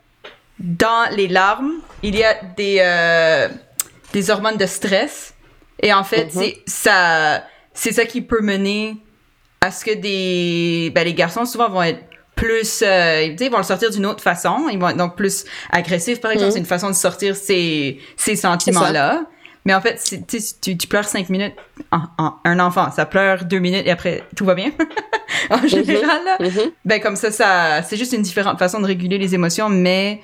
dans 0.59 1.09
les 1.17 1.29
larmes, 1.29 1.73
il 2.03 2.17
y 2.17 2.23
a 2.25 2.35
des 2.57 2.79
euh, 2.81 3.49
des 4.13 4.31
hormones 4.31 4.57
de 4.59 4.67
stress. 4.67 5.35
Et 5.83 5.93
en 5.95 6.05
fait, 6.05 6.25
Mhm. 6.25 6.31
c'est 6.43 6.59
ça, 6.67 7.45
c'est 7.73 7.93
ça 7.93 8.05
qui 8.05 8.21
peut 8.21 8.43
mener 8.43 8.97
à 9.63 9.71
ce 9.71 9.85
que 9.85 9.95
des, 9.95 10.91
ben, 10.95 11.05
les 11.05 11.15
garçons 11.15 11.47
souvent 11.47 11.71
vont 11.71 11.83
être 11.83 12.03
plus, 12.41 12.83
euh, 12.83 13.35
ils 13.39 13.51
vont 13.51 13.59
le 13.59 13.63
sortir 13.65 13.91
d'une 13.91 14.07
autre 14.07 14.23
façon. 14.23 14.67
Ils 14.73 14.79
vont 14.79 14.89
être 14.89 14.97
donc 14.97 15.15
plus 15.15 15.45
agressifs, 15.71 16.21
par 16.21 16.31
exemple. 16.31 16.47
Mhm. 16.49 16.53
C'est 16.55 16.59
une 16.61 16.65
façon 16.67 16.89
de 16.89 16.95
sortir 16.95 17.37
ces, 17.37 18.01
ces 18.17 18.35
sentiments-là. 18.35 19.25
Mais 19.67 19.75
en 19.75 19.81
fait, 19.83 20.01
tu, 20.27 20.77
tu, 20.79 20.89
pleures 20.89 21.05
cinq 21.07 21.29
minutes. 21.29 21.53
En- 21.93 22.05
en- 22.17 22.35
un 22.47 22.59
enfant, 22.61 22.91
ça 22.91 23.05
pleure 23.05 23.45
deux 23.45 23.59
minutes 23.59 23.87
et 23.87 23.91
après, 23.91 24.25
tout 24.35 24.47
va 24.47 24.55
bien. 24.55 24.71
en 25.51 25.67
général, 25.67 26.21
là. 26.25 26.37
Mhm. 26.41 26.71
Ben 26.87 26.99
comme 27.01 27.17
ça, 27.17 27.31
ça 27.31 27.83
c'est 27.83 27.99
juste 27.99 28.15
une 28.15 28.23
différente 28.23 28.59
façon 28.59 28.81
de 28.81 28.87
réguler 28.87 29.19
les 29.19 29.35
émotions, 29.35 29.69
mais 29.69 30.23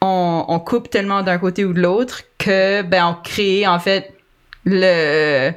on, 0.00 0.46
on 0.48 0.58
coupe 0.58 0.88
tellement 0.88 1.22
d'un 1.22 1.36
côté 1.36 1.66
ou 1.66 1.74
de 1.74 1.82
l'autre 1.82 2.22
que 2.38 2.80
ben 2.80 3.04
on 3.08 3.14
crée 3.22 3.66
en 3.66 3.78
fait 3.78 4.10
le 4.64 5.50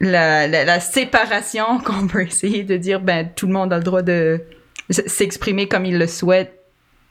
la, 0.00 0.46
la, 0.46 0.64
la 0.66 0.80
séparation 0.80 1.78
qu'on 1.84 2.06
peut 2.06 2.22
essayer 2.22 2.62
de 2.62 2.76
dire 2.76 3.00
ben 3.00 3.30
tout 3.34 3.46
le 3.46 3.54
monde 3.54 3.72
a 3.72 3.78
le 3.78 3.84
droit 3.84 4.02
de 4.02 4.40
s'exprimer 4.90 5.68
comme 5.68 5.84
il 5.84 5.98
le 5.98 6.06
souhaite, 6.06 6.58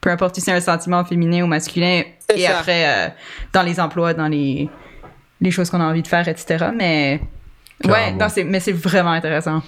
peu 0.01 0.09
importe 0.09 0.35
si 0.35 0.41
c'est 0.41 0.51
un 0.51 0.59
sentiment 0.59 1.03
féminin 1.05 1.43
ou 1.43 1.47
masculin, 1.47 2.03
et 2.33 2.41
ça. 2.41 2.59
après 2.59 2.85
euh, 2.87 3.09
dans 3.53 3.63
les 3.63 3.79
emplois, 3.79 4.13
dans 4.13 4.27
les 4.27 4.69
les 5.41 5.51
choses 5.51 5.69
qu'on 5.69 5.81
a 5.81 5.85
envie 5.85 6.01
de 6.01 6.07
faire, 6.07 6.27
etc. 6.27 6.67
Mais 6.75 7.21
ouais, 7.85 8.11
non, 8.13 8.27
c'est 8.29 8.43
mais 8.43 8.59
c'est 8.59 8.71
vraiment 8.71 9.11
intéressant. 9.11 9.61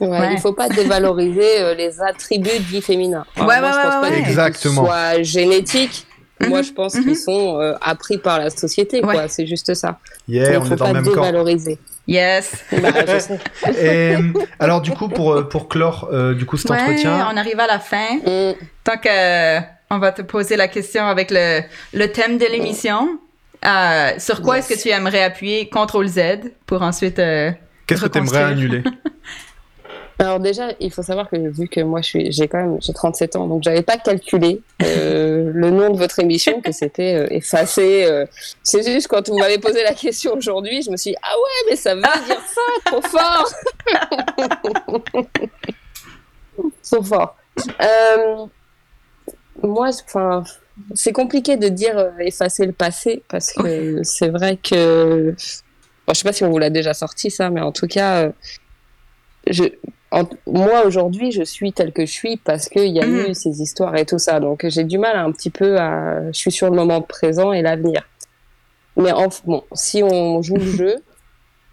Ouais, 0.00 0.08
Ouais. 0.08 0.32
Il 0.34 0.40
faut 0.40 0.52
pas 0.52 0.68
dévaloriser 0.80 1.60
euh, 1.60 1.74
les 1.74 2.00
attributs 2.02 2.58
dits 2.68 2.82
féminins. 2.82 3.24
Ouais, 3.36 3.44
moi, 3.44 3.54
ouais, 3.60 3.60
je 3.60 3.62
pense 3.62 3.74
ouais, 3.76 3.90
pas 3.90 4.00
ouais. 4.10 4.22
que 4.22 4.28
Exactement. 4.28 4.82
ce 4.82 4.86
soit 4.88 5.22
génétique. 5.22 6.06
Moi, 6.48 6.58
Mhm, 6.58 6.64
je 6.64 6.72
pense 6.72 6.94
qu'ils 6.98 7.16
sont 7.16 7.60
euh, 7.60 7.74
appris 7.80 8.18
par 8.18 8.38
la 8.38 8.50
société, 8.50 9.00
quoi. 9.00 9.28
C'est 9.28 9.46
juste 9.46 9.74
ça. 9.74 9.98
Yeah, 10.28 10.52
Il 10.52 10.58
on 10.58 10.64
faut 10.64 10.72
est 10.74 10.76
dans 10.76 10.84
pas 10.86 10.92
le 10.92 11.02
même 11.02 11.04
camp. 11.04 11.20
dévaloriser. 11.22 11.78
Yes. 12.06 12.52
Bah, 12.70 12.90
je 13.06 13.18
sais. 13.18 13.38
Et, 13.80 14.16
alors 14.58 14.80
du 14.82 14.90
coup, 14.90 15.08
pour, 15.08 15.32
euh, 15.32 15.42
pour 15.48 15.68
clore 15.68 16.08
euh, 16.12 16.34
du 16.34 16.44
coup 16.46 16.56
cet 16.58 16.70
Ouais, 16.70 16.80
entretien, 16.80 17.28
on 17.32 17.36
arrive 17.36 17.58
à 17.60 17.66
la 17.66 17.78
fin. 17.78 18.16
Mm. 18.16 18.54
Tant 18.84 18.98
que 18.98 19.08
euh, 19.08 19.60
on 19.90 19.98
va 19.98 20.12
te 20.12 20.22
poser 20.22 20.56
la 20.56 20.68
question 20.68 21.04
avec 21.06 21.30
le, 21.30 21.60
le 21.94 22.06
thème 22.12 22.36
de 22.38 22.44
l'émission. 22.46 23.18
Euh, 23.64 24.10
sur 24.18 24.42
quoi 24.42 24.56
Yes. 24.56 24.70
est-ce 24.70 24.76
que 24.76 24.82
tu 24.82 24.94
aimerais 24.94 25.22
appuyer 25.22 25.70
CTRL 25.70 26.06
Z 26.08 26.20
pour 26.66 26.82
ensuite 26.82 27.18
euh, 27.18 27.50
qu'est-ce 27.86 28.02
que 28.02 28.08
tu 28.08 28.18
aimerais 28.18 28.42
annuler? 28.42 28.82
Alors 30.18 30.38
déjà, 30.38 30.68
il 30.78 30.92
faut 30.92 31.02
savoir 31.02 31.28
que 31.28 31.36
vu 31.36 31.68
que 31.68 31.80
moi, 31.80 32.00
je 32.00 32.06
suis, 32.06 32.32
j'ai 32.32 32.46
quand 32.46 32.58
même, 32.58 32.78
j'ai 32.80 32.92
37 32.92 33.36
ans, 33.36 33.46
donc 33.48 33.62
j'avais 33.64 33.82
pas 33.82 33.96
calculé 33.96 34.60
euh, 34.82 35.50
le 35.52 35.70
nom 35.70 35.90
de 35.90 35.98
votre 35.98 36.20
émission, 36.20 36.60
que 36.60 36.70
c'était 36.72 37.14
euh, 37.14 37.26
effacé. 37.30 38.04
euh. 38.04 38.24
C'est 38.62 38.82
juste 38.84 39.08
quand 39.08 39.28
vous 39.28 39.38
m'avez 39.38 39.58
posé 39.58 39.82
la 39.82 39.92
question 39.92 40.34
aujourd'hui, 40.34 40.82
je 40.82 40.90
me 40.90 40.96
suis 40.96 41.10
dit 41.12 41.16
ah 41.22 41.34
ouais, 41.34 41.70
mais 41.70 41.76
ça 41.76 41.94
veut 41.94 42.02
dire 42.02 42.42
ça, 42.46 42.90
trop 42.90 43.02
fort, 43.02 43.52
trop 46.82 47.02
fort. 47.02 47.36
Euh, 47.82 48.46
moi, 49.62 49.90
enfin, 50.06 50.44
c'est 50.94 51.12
compliqué 51.12 51.56
de 51.56 51.68
dire 51.68 51.98
euh, 51.98 52.10
effacer 52.20 52.66
le 52.66 52.72
passé 52.72 53.22
parce 53.28 53.52
que 53.52 54.02
c'est 54.04 54.28
vrai 54.28 54.56
que, 54.56 55.34
bon, 56.06 56.14
je 56.14 56.18
sais 56.18 56.24
pas 56.24 56.32
si 56.32 56.44
on 56.44 56.50
vous 56.50 56.58
l'a 56.58 56.70
déjà 56.70 56.94
sorti 56.94 57.30
ça, 57.30 57.50
mais 57.50 57.60
en 57.60 57.72
tout 57.72 57.86
cas, 57.86 58.32
je, 59.48 59.64
en- 60.10 60.24
moi 60.46 60.84
aujourd'hui, 60.86 61.32
je 61.32 61.42
suis 61.42 61.72
telle 61.72 61.92
que 61.92 62.06
je 62.06 62.12
suis 62.12 62.36
parce 62.36 62.68
qu'il 62.68 62.88
y 62.96 63.00
a 63.00 63.06
Mhm. 63.06 63.30
eu 63.30 63.34
ces 63.34 63.60
histoires 63.62 63.96
et 63.96 64.04
tout 64.06 64.18
ça. 64.18 64.40
Donc 64.40 64.64
j'ai 64.68 64.84
du 64.84 64.98
mal 64.98 65.16
un 65.16 65.32
petit 65.32 65.50
peu 65.50 65.78
à. 65.78 66.26
Je 66.32 66.38
suis 66.38 66.52
sur 66.52 66.68
le 66.70 66.76
moment 66.76 67.02
présent 67.02 67.52
et 67.52 67.62
l'avenir. 67.62 68.02
Mais 68.96 69.12
en, 69.12 69.28
bon, 69.44 69.64
si 69.72 70.02
on 70.02 70.40
joue 70.42 70.54
le 70.56 70.60
jeu, 70.84 70.96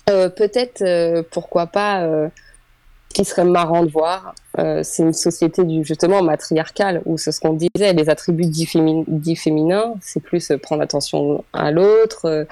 euh, 0.09 0.29
peut-être, 0.29 0.81
euh, 0.81 1.21
pourquoi 1.31 1.67
pas, 1.67 2.01
euh, 2.03 2.27
ce 3.09 3.13
qui 3.15 3.25
serait 3.25 3.43
marrant 3.45 3.83
de 3.83 3.91
voir, 3.91 4.33
c'est 4.83 5.03
une 5.03 5.13
société 5.13 5.63
du 5.65 5.83
justement 5.83 6.23
matriarcale 6.23 7.01
où 7.05 7.17
c'est 7.17 7.31
ce 7.33 7.41
qu'on 7.41 7.53
disait, 7.53 7.93
les 7.93 8.09
attributs 8.09 8.45
dits, 8.45 8.65
fémin- 8.65 9.03
dits 9.07 9.35
féminins, 9.35 9.95
c'est 10.01 10.21
plus 10.21 10.51
prendre 10.63 10.81
attention 10.81 11.43
à 11.53 11.71
l'autre. 11.71 12.47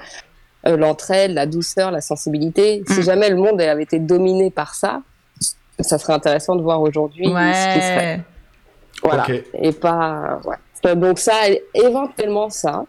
l'entraide, 0.66 1.30
la 1.30 1.46
douceur, 1.46 1.90
la 1.90 2.02
sensibilité. 2.02 2.82
Si 2.86 3.00
Mm. 3.00 3.02
jamais 3.02 3.30
le 3.30 3.36
monde 3.36 3.58
avait 3.62 3.82
été 3.82 3.98
dominé 3.98 4.50
par 4.50 4.74
ça, 4.74 5.00
ça 5.82 5.98
serait 5.98 6.12
intéressant 6.12 6.56
de 6.56 6.62
voir 6.62 6.80
aujourd'hui 6.80 7.26
ce 7.26 7.74
qui 7.74 7.80
serait. 7.80 8.16
Ouais. 8.16 8.20
Voilà. 9.02 9.22
Ok. 9.24 9.42
Et 9.54 9.72
pas. 9.72 10.40
Ouais. 10.44 10.94
Donc, 10.96 11.18
ça, 11.18 11.34
éventuellement 11.74 12.50
ça. 12.50 12.84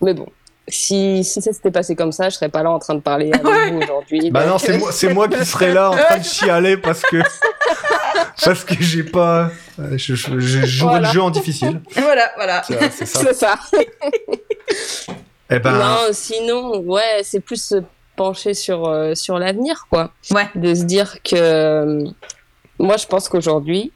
Mais 0.00 0.14
bon. 0.14 0.26
Si, 0.70 1.24
si 1.24 1.40
ça 1.40 1.50
s'était 1.52 1.70
passé 1.70 1.96
comme 1.96 2.12
ça, 2.12 2.28
je 2.28 2.34
serais 2.34 2.50
pas 2.50 2.62
là 2.62 2.70
en 2.70 2.78
train 2.78 2.94
de 2.94 3.00
parler 3.00 3.30
avec 3.32 3.72
vous 3.72 3.80
aujourd'hui. 3.80 4.30
Bah 4.30 4.42
Donc, 4.42 4.50
non, 4.50 4.58
c'est 4.58 4.76
moi, 4.76 4.92
c'est 4.92 5.14
moi 5.14 5.26
qui 5.26 5.42
serais 5.46 5.72
là 5.72 5.90
en 5.90 5.96
train 5.96 6.18
de 6.18 6.24
chialer 6.24 6.76
parce 6.76 7.00
que 7.00 7.16
parce 8.44 8.64
que 8.64 8.74
j'ai 8.78 9.02
pas, 9.02 9.50
euh, 9.80 9.96
je, 9.96 10.14
je, 10.14 10.38
je 10.38 10.66
jouerai 10.66 10.92
Voilà. 10.98 11.08
le 11.08 11.14
jeu 11.14 11.22
en 11.22 11.30
difficile. 11.30 11.80
Voilà, 11.96 12.30
voilà. 12.36 12.62
C'est 12.90 13.06
ça. 13.06 13.20
C'est 13.20 13.32
ça. 13.34 13.54
Eh 15.50 15.58
ben, 15.58 15.72
Non, 15.72 15.96
sinon, 16.12 16.80
ouais, 16.80 17.20
c'est 17.22 17.40
plus 17.40 17.74
pencher 18.18 18.52
sur, 18.54 18.86
euh, 18.86 19.14
sur 19.14 19.38
l'avenir, 19.38 19.86
quoi. 19.90 20.10
Ouais. 20.32 20.48
De 20.54 20.74
se 20.74 20.84
dire 20.84 21.22
que. 21.22 21.36
euh, 21.36 22.04
moi, 22.78 22.96
je 22.96 23.06
pense 23.06 23.28
qu'aujourd'hui. 23.30 23.92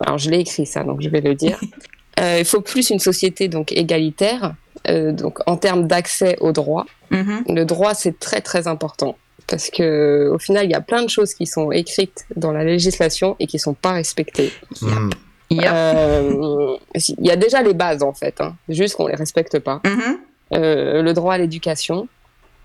Alors, 0.00 0.18
je 0.18 0.28
l'ai 0.30 0.40
écrit 0.40 0.66
ça, 0.66 0.82
donc 0.84 1.00
je 1.00 1.08
vais 1.08 1.20
le 1.20 1.34
dire. 1.34 1.60
Euh, 2.18 2.38
il 2.38 2.46
faut 2.46 2.62
plus 2.62 2.88
une 2.88 2.98
société 2.98 3.46
donc 3.46 3.72
égalitaire, 3.72 4.54
euh, 4.88 5.12
donc 5.12 5.38
en 5.46 5.58
termes 5.58 5.86
d'accès 5.86 6.38
aux 6.40 6.50
droits. 6.50 6.86
Mhm. 7.10 7.44
Le 7.50 7.64
droit, 7.66 7.92
c'est 7.92 8.18
très 8.18 8.40
très 8.40 8.66
important 8.68 9.18
parce 9.46 9.68
que 9.68 10.30
au 10.32 10.38
final, 10.38 10.64
il 10.64 10.70
y 10.70 10.74
a 10.74 10.80
plein 10.80 11.02
de 11.02 11.10
choses 11.10 11.34
qui 11.34 11.44
sont 11.44 11.70
écrites 11.72 12.24
dans 12.34 12.52
la 12.52 12.64
législation 12.64 13.36
et 13.38 13.46
qui 13.46 13.58
sont 13.58 13.74
pas 13.74 13.92
respectées. 13.92 14.50
hmm, 14.80 15.10
Yep. 15.50 15.64
Euh, 15.70 16.76
Il 17.18 17.26
y 17.26 17.30
a 17.30 17.36
déjà 17.36 17.60
les 17.60 17.74
bases 17.74 18.02
en 18.02 18.14
fait, 18.14 18.40
hein, 18.40 18.56
juste 18.70 18.96
qu'on 18.96 19.08
les 19.08 19.14
respecte 19.14 19.58
pas. 19.58 19.82
Mhm. 19.84 20.16
Euh, 20.54 21.02
le 21.02 21.12
droit 21.12 21.34
à 21.34 21.38
l'éducation 21.38 22.08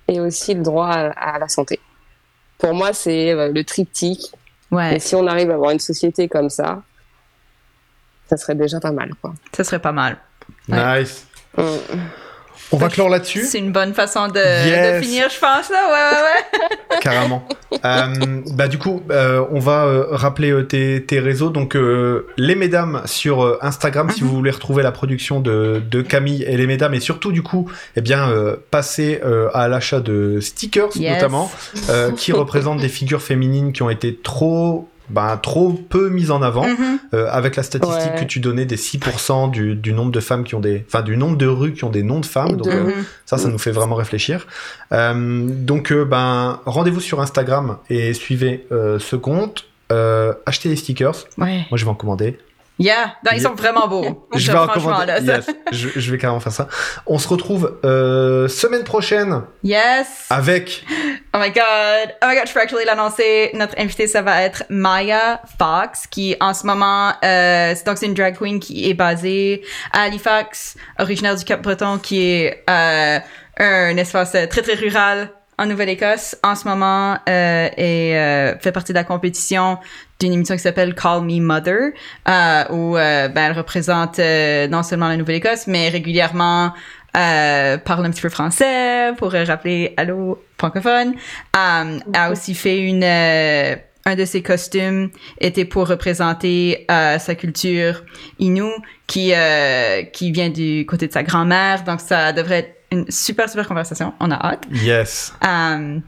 et 0.07 0.19
aussi 0.19 0.53
le 0.53 0.61
droit 0.61 0.87
à, 0.89 1.35
à 1.35 1.39
la 1.39 1.47
santé. 1.47 1.79
Pour 2.57 2.73
moi, 2.73 2.93
c'est 2.93 3.31
euh, 3.31 3.51
le 3.51 3.63
triptyque. 3.63 4.31
Ouais, 4.69 4.95
Et 4.95 4.99
si 4.99 5.15
on 5.15 5.27
arrive 5.27 5.51
à 5.51 5.55
avoir 5.55 5.71
une 5.71 5.79
société 5.79 6.27
comme 6.29 6.49
ça, 6.49 6.81
ça 8.29 8.37
serait 8.37 8.55
déjà 8.55 8.79
pas 8.79 8.91
mal, 8.91 9.11
quoi. 9.21 9.33
ça 9.51 9.63
serait 9.63 9.79
pas 9.79 9.91
mal. 9.91 10.17
nice. 10.67 11.27
Mm. 11.57 11.63
On 12.73 12.77
va 12.77 12.87
clore 12.89 13.09
là-dessus, 13.09 13.43
C'est 13.43 13.57
une 13.59 13.71
bonne 13.71 13.93
façon 13.93 14.27
de, 14.29 14.37
Yes. 14.37 14.95
de 15.01 15.05
finir, 15.05 15.29
je 15.29 15.39
pense, 15.39 15.69
là. 15.69 15.87
Ouais, 15.89 16.17
ouais, 16.17 16.23
ouais. 16.23 16.97
carrément. 17.01 17.45
Euh, 17.83 18.41
bah 18.53 18.67
du 18.67 18.77
coup, 18.77 19.01
euh, 19.11 19.43
on 19.51 19.59
va 19.59 19.83
euh, 19.85 20.05
rappeler 20.11 20.53
tes, 20.67 21.03
tes 21.03 21.19
réseaux. 21.19 21.49
Donc 21.49 21.75
les 22.37 22.55
mesdames 22.55 23.01
sur 23.05 23.57
Instagram, 23.61 24.09
si 24.09 24.23
Mhm. 24.23 24.29
vous 24.29 24.35
voulez 24.35 24.51
retrouver 24.51 24.83
la 24.83 24.91
production 24.91 25.39
de, 25.41 25.81
de 25.89 26.01
Camille 26.01 26.43
et 26.43 26.55
les 26.57 26.67
mesdames, 26.67 26.93
et 26.93 26.99
surtout 26.99 27.31
du 27.31 27.43
coup, 27.43 27.69
eh 27.95 28.01
bien, 28.01 28.29
passer 28.71 29.19
à 29.53 29.67
l'achat 29.67 29.99
de 29.99 30.39
stickers 30.39 30.89
Yes. 30.95 31.15
notamment, 31.15 31.51
qui 32.17 32.31
représentent 32.31 32.79
des 32.81 32.89
figures 32.89 33.21
féminines 33.21 33.73
qui 33.73 33.81
ont 33.83 33.89
été 33.89 34.15
trop, 34.15 34.87
ben, 35.11 35.37
trop 35.37 35.73
peu 35.73 36.09
mises 36.09 36.31
en 36.31 36.41
avant. 36.41 36.67
Mhm. 36.67 36.99
Euh, 37.13 37.27
avec 37.29 37.55
la 37.57 37.63
statistique 37.63 38.13
Ouais. 38.13 38.19
que 38.21 38.25
tu 38.25 38.39
donnais 38.39 38.65
des 38.65 38.77
6% 38.77 39.49
du, 39.51 39.75
du 39.75 39.91
nombre 39.93 40.11
de 40.11 40.19
femmes 40.19 40.43
qui 40.43 40.55
ont 40.55 40.59
des, 40.61 40.85
enfin 40.87 41.01
du 41.01 41.17
nombre 41.17 41.37
de 41.37 41.45
rues 41.47 41.73
qui 41.73 41.83
ont 41.83 41.89
des 41.89 42.03
noms 42.03 42.19
de 42.21 42.25
femmes. 42.25 42.55
Donc 42.57 42.67
De- 42.67 42.71
euh, 42.71 42.83
Mhm. 42.85 42.93
ça, 43.25 43.37
ça 43.37 43.47
nous 43.49 43.57
fait 43.59 43.71
vraiment 43.71 43.95
réfléchir. 43.95 44.47
Euh, 44.93 45.47
donc 45.49 45.91
ben 45.93 46.59
rendez-vous 46.65 47.01
sur 47.01 47.21
Instagram 47.21 47.77
et 47.89 48.13
suivez 48.13 48.65
ce 48.71 49.15
compte. 49.15 49.65
Achetez 50.45 50.69
des 50.69 50.75
stickers. 50.77 51.15
Ouais. 51.37 51.65
Moi, 51.69 51.77
je 51.77 51.83
vais 51.85 51.91
en 51.91 51.95
commander. 51.95 52.37
Yeah. 52.79 53.15
Non, 53.23 53.31
ils 53.35 53.41
sont 53.41 53.53
vraiment 53.53 53.87
beaux. 53.87 54.27
Je 54.35 54.51
vais 54.51 54.57
là, 55.05 55.19
Yes. 55.19 55.45
je, 55.71 55.89
je 55.95 56.11
vais 56.11 56.17
carrément 56.17 56.39
faire 56.39 56.51
ça. 56.51 56.67
On 57.05 57.19
se 57.19 57.27
retrouve 57.27 57.79
euh, 57.85 58.47
semaine 58.47 58.83
prochaine 58.83 59.41
Yes. 59.63 60.25
avec. 60.29 60.83
Oh 61.33 61.37
my 61.39 61.51
god. 61.51 62.15
Oh 62.23 62.27
my 62.27 62.35
god, 62.35 62.47
je 62.47 62.53
peux 62.53 62.59
actually 62.59 62.85
l'annoncer. 62.85 63.51
Notre 63.53 63.79
invitée, 63.79 64.07
ça 64.07 64.21
va 64.21 64.41
être 64.41 64.63
Maya 64.69 65.41
Fox, 65.59 66.07
qui 66.07 66.35
en 66.39 66.53
ce 66.53 66.65
moment, 66.65 67.09
euh, 67.23 67.73
c'est 67.75 67.85
donc 67.85 67.97
c'est 67.97 68.07
une 68.07 68.13
drag 68.15 68.35
queen 68.37 68.59
qui 68.59 68.89
est 68.89 68.93
basée 68.95 69.61
à 69.93 70.03
Halifax, 70.03 70.75
originaire 70.99 71.35
du 71.35 71.43
Cap-Breton, 71.45 71.99
qui 71.99 72.21
est 72.23 72.63
euh, 72.69 73.19
un 73.59 73.97
espace 73.97 74.31
très 74.31 74.61
très 74.61 74.73
rural 74.73 75.29
en 75.57 75.67
Nouvelle-Écosse 75.67 76.35
en 76.43 76.55
ce 76.55 76.67
moment 76.67 77.17
euh, 77.29 77.69
et 77.77 78.17
euh, 78.17 78.57
fait 78.59 78.71
partie 78.71 78.93
de 78.93 78.97
la 78.97 79.03
compétition 79.03 79.77
d'une 80.21 80.33
émission 80.33 80.55
qui 80.55 80.61
s'appelle 80.61 80.93
Call 80.95 81.23
Me 81.23 81.39
Mother, 81.41 81.91
euh, 82.29 82.63
où 82.69 82.95
euh, 82.95 83.27
ben, 83.27 83.47
elle 83.51 83.57
représente 83.57 84.19
euh, 84.19 84.67
non 84.67 84.83
seulement 84.83 85.07
la 85.09 85.17
Nouvelle-Écosse, 85.17 85.67
mais 85.67 85.89
régulièrement 85.89 86.73
euh, 87.17 87.77
parle 87.77 88.05
un 88.05 88.11
petit 88.11 88.21
peu 88.21 88.29
français 88.29 89.11
pour 89.17 89.33
euh, 89.35 89.43
rappeler 89.43 89.93
allô 89.97 90.41
francophone. 90.57 91.15
Elle 91.53 92.01
a 92.13 92.31
aussi 92.31 92.53
fait 92.55 92.79
une 92.79 93.03
euh, 93.03 93.75
un 94.05 94.15
de 94.15 94.25
ses 94.25 94.41
costumes 94.41 95.09
était 95.39 95.65
pour 95.65 95.87
représenter 95.87 96.85
euh, 96.89 97.19
sa 97.19 97.35
culture 97.35 98.03
Innu 98.39 98.63
qui 99.07 99.31
euh, 99.35 100.03
qui 100.03 100.31
vient 100.31 100.49
du 100.49 100.85
côté 100.87 101.07
de 101.07 101.13
sa 101.13 101.21
grand-mère 101.21 101.83
donc 101.83 101.99
ça 101.99 102.31
devrait 102.31 102.59
être 102.59 102.75
une 102.91 103.05
super 103.09 103.47
super 103.47 103.67
conversation 103.67 104.13
on 104.19 104.31
a 104.31 104.35
hâte 104.35 104.63
Yes. 104.71 105.33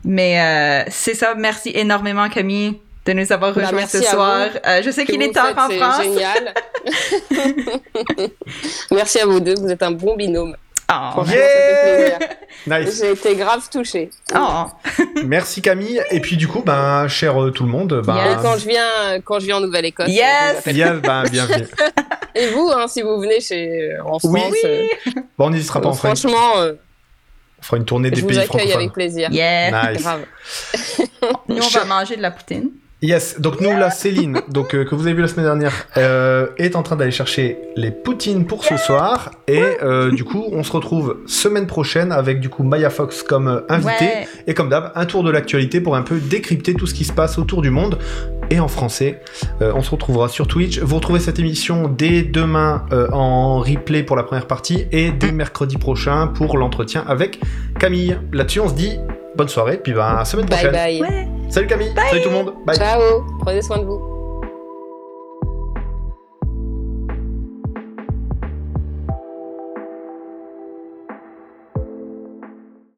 mais 0.03 0.41
euh, 0.41 0.89
c'est 0.89 1.13
ça. 1.13 1.35
Merci 1.37 1.71
énormément, 1.75 2.27
Camille, 2.29 2.79
de 3.05 3.13
nous 3.13 3.31
avoir 3.31 3.53
Bah, 3.53 3.61
rejoints 3.61 3.79
merci 3.79 3.97
ce 3.97 4.03
soir. 4.03 4.49
vous. 4.53 4.59
Euh, 4.65 4.81
je 4.83 4.89
sais 4.91 5.05
qu'il 5.05 5.21
est 5.21 5.27
vous 5.27 5.33
tard 5.33 5.47
faites, 5.47 5.57
en 5.59 5.69
c'est 5.69 5.77
France. 5.77 6.03
génial. 6.03 6.53
Merci 8.91 9.19
à 9.19 9.25
vous 9.25 9.39
deux, 9.39 9.55
vous 9.55 9.69
êtes 9.69 9.83
un 9.83 9.91
bon 9.91 10.15
binôme. 10.15 10.55
Oh. 10.91 11.23
Yeah. 11.25 12.19
Nice. 12.67 12.99
J'ai 13.01 13.11
été 13.11 13.35
grave 13.35 13.67
touchée. 13.71 14.09
Oh. 14.35 14.65
Merci 15.25 15.61
Camille. 15.61 16.01
Et 16.11 16.19
puis 16.19 16.37
du 16.37 16.47
coup, 16.47 16.61
ben, 16.61 17.07
cher 17.07 17.41
euh, 17.41 17.51
tout 17.51 17.63
le 17.63 17.69
monde, 17.69 18.01
ben, 18.05 18.37
quand 18.41 18.57
je 18.57 18.67
viens, 18.67 19.19
quand 19.23 19.39
je 19.39 19.45
viens 19.45 19.57
en 19.57 19.61
Nouvelle-Écosse. 19.61 20.09
Yes. 20.09 20.61
je 20.65 20.71
vous. 20.71 20.77
Yes, 20.77 21.01
ben, 21.01 21.23
bienvenue. 21.31 21.67
Et 22.35 22.47
vous, 22.47 22.69
hein, 22.75 22.87
si 22.87 23.01
vous 23.01 23.19
venez 23.19 23.39
chez 23.39 23.95
en 24.03 24.19
France, 24.19 24.25
Oui. 24.25 24.57
euh, 24.65 24.87
Bon, 25.37 25.47
on 25.47 25.49
n'hésitera 25.51 25.81
pas, 25.81 25.89
on 25.89 25.93
fera, 25.93 26.09
une, 26.09 26.15
franchement, 26.15 26.57
euh, 26.57 26.73
on 27.59 27.63
fera 27.63 27.77
une 27.77 27.85
tournée 27.85 28.09
je 28.09 28.15
des 28.15 28.21
vous 28.21 28.27
pays 28.27 28.37
accueille 28.39 28.47
francophones. 28.49 28.75
avec 28.79 28.91
plaisir. 28.93 29.29
Yeah. 29.31 29.91
Nice. 29.93 30.01
Grave. 30.01 30.25
Nous, 31.47 31.63
on 31.63 31.67
va 31.69 31.85
manger 31.85 32.17
de 32.17 32.21
la 32.21 32.31
poutine. 32.31 32.71
Yes, 33.03 33.41
donc 33.41 33.59
nous 33.59 33.69
là, 33.69 33.91
Céline, 33.91 34.39
donc 34.47 34.73
euh, 34.73 34.85
que 34.85 34.95
vous 34.95 35.01
avez 35.07 35.13
vu 35.13 35.21
la 35.21 35.27
semaine 35.27 35.45
dernière, 35.45 35.73
euh, 35.97 36.47
est 36.57 36.77
en 36.77 36.83
train 36.83 36.95
d'aller 36.95 37.11
chercher 37.11 37.57
les 37.75 37.91
poutines 37.91 38.45
pour 38.45 38.63
ce 38.63 38.77
soir, 38.77 39.29
et 39.49 39.61
euh, 39.83 40.09
du 40.09 40.23
coup, 40.23 40.45
on 40.53 40.63
se 40.63 40.71
retrouve 40.71 41.17
semaine 41.27 41.67
prochaine 41.67 42.13
avec 42.13 42.39
du 42.39 42.47
coup 42.47 42.63
Maya 42.63 42.89
Fox 42.89 43.21
comme 43.21 43.63
invité, 43.67 44.05
Ouais. 44.05 44.27
et 44.47 44.53
comme 44.53 44.69
d'hab, 44.69 44.93
un 44.95 45.05
tour 45.05 45.25
de 45.25 45.31
l'actualité 45.31 45.81
pour 45.81 45.97
un 45.97 46.01
peu 46.01 46.17
décrypter 46.17 46.75
tout 46.75 46.87
ce 46.87 46.93
qui 46.93 47.03
se 47.03 47.11
passe 47.11 47.37
autour 47.37 47.61
du 47.61 47.71
monde 47.71 47.99
et 48.49 48.61
en 48.61 48.69
français. 48.69 49.19
On 49.59 49.81
se 49.81 49.91
retrouvera 49.91 50.29
sur 50.29 50.47
Twitch. 50.47 50.79
Vous 50.79 50.95
retrouvez 50.95 51.19
cette 51.19 51.39
émission 51.39 51.89
dès 51.89 52.21
demain 52.21 52.85
en 53.11 53.59
replay 53.59 54.03
pour 54.03 54.15
la 54.15 54.23
première 54.23 54.47
partie 54.47 54.85
et 54.93 55.11
dès 55.11 55.31
mercredi 55.33 55.77
prochain 55.77 56.27
pour 56.27 56.57
l'entretien 56.57 57.03
avec 57.07 57.39
Camille. 57.79 58.17
Là-dessus, 58.31 58.59
on 58.61 58.69
se 58.69 58.75
dit 58.75 58.99
bonne 59.35 59.47
soirée, 59.49 59.77
puis 59.77 59.93
ben 59.93 60.01
à 60.05 60.15
la 60.19 60.25
semaine 60.25 60.45
Bye 60.45 60.69
prochaine. 60.69 60.71
bye. 60.71 61.01
Ouais. 61.01 61.27
Salut 61.49 61.67
Camille, 61.67 61.93
salut 61.95 62.21
tout 62.21 62.29
le 62.29 62.35
monde, 62.35 62.53
bye. 62.65 62.75
Ciao. 62.75 63.23
Prenez 63.41 63.61
soin 63.61 63.79
de 63.79 63.85
vous. 63.85 64.12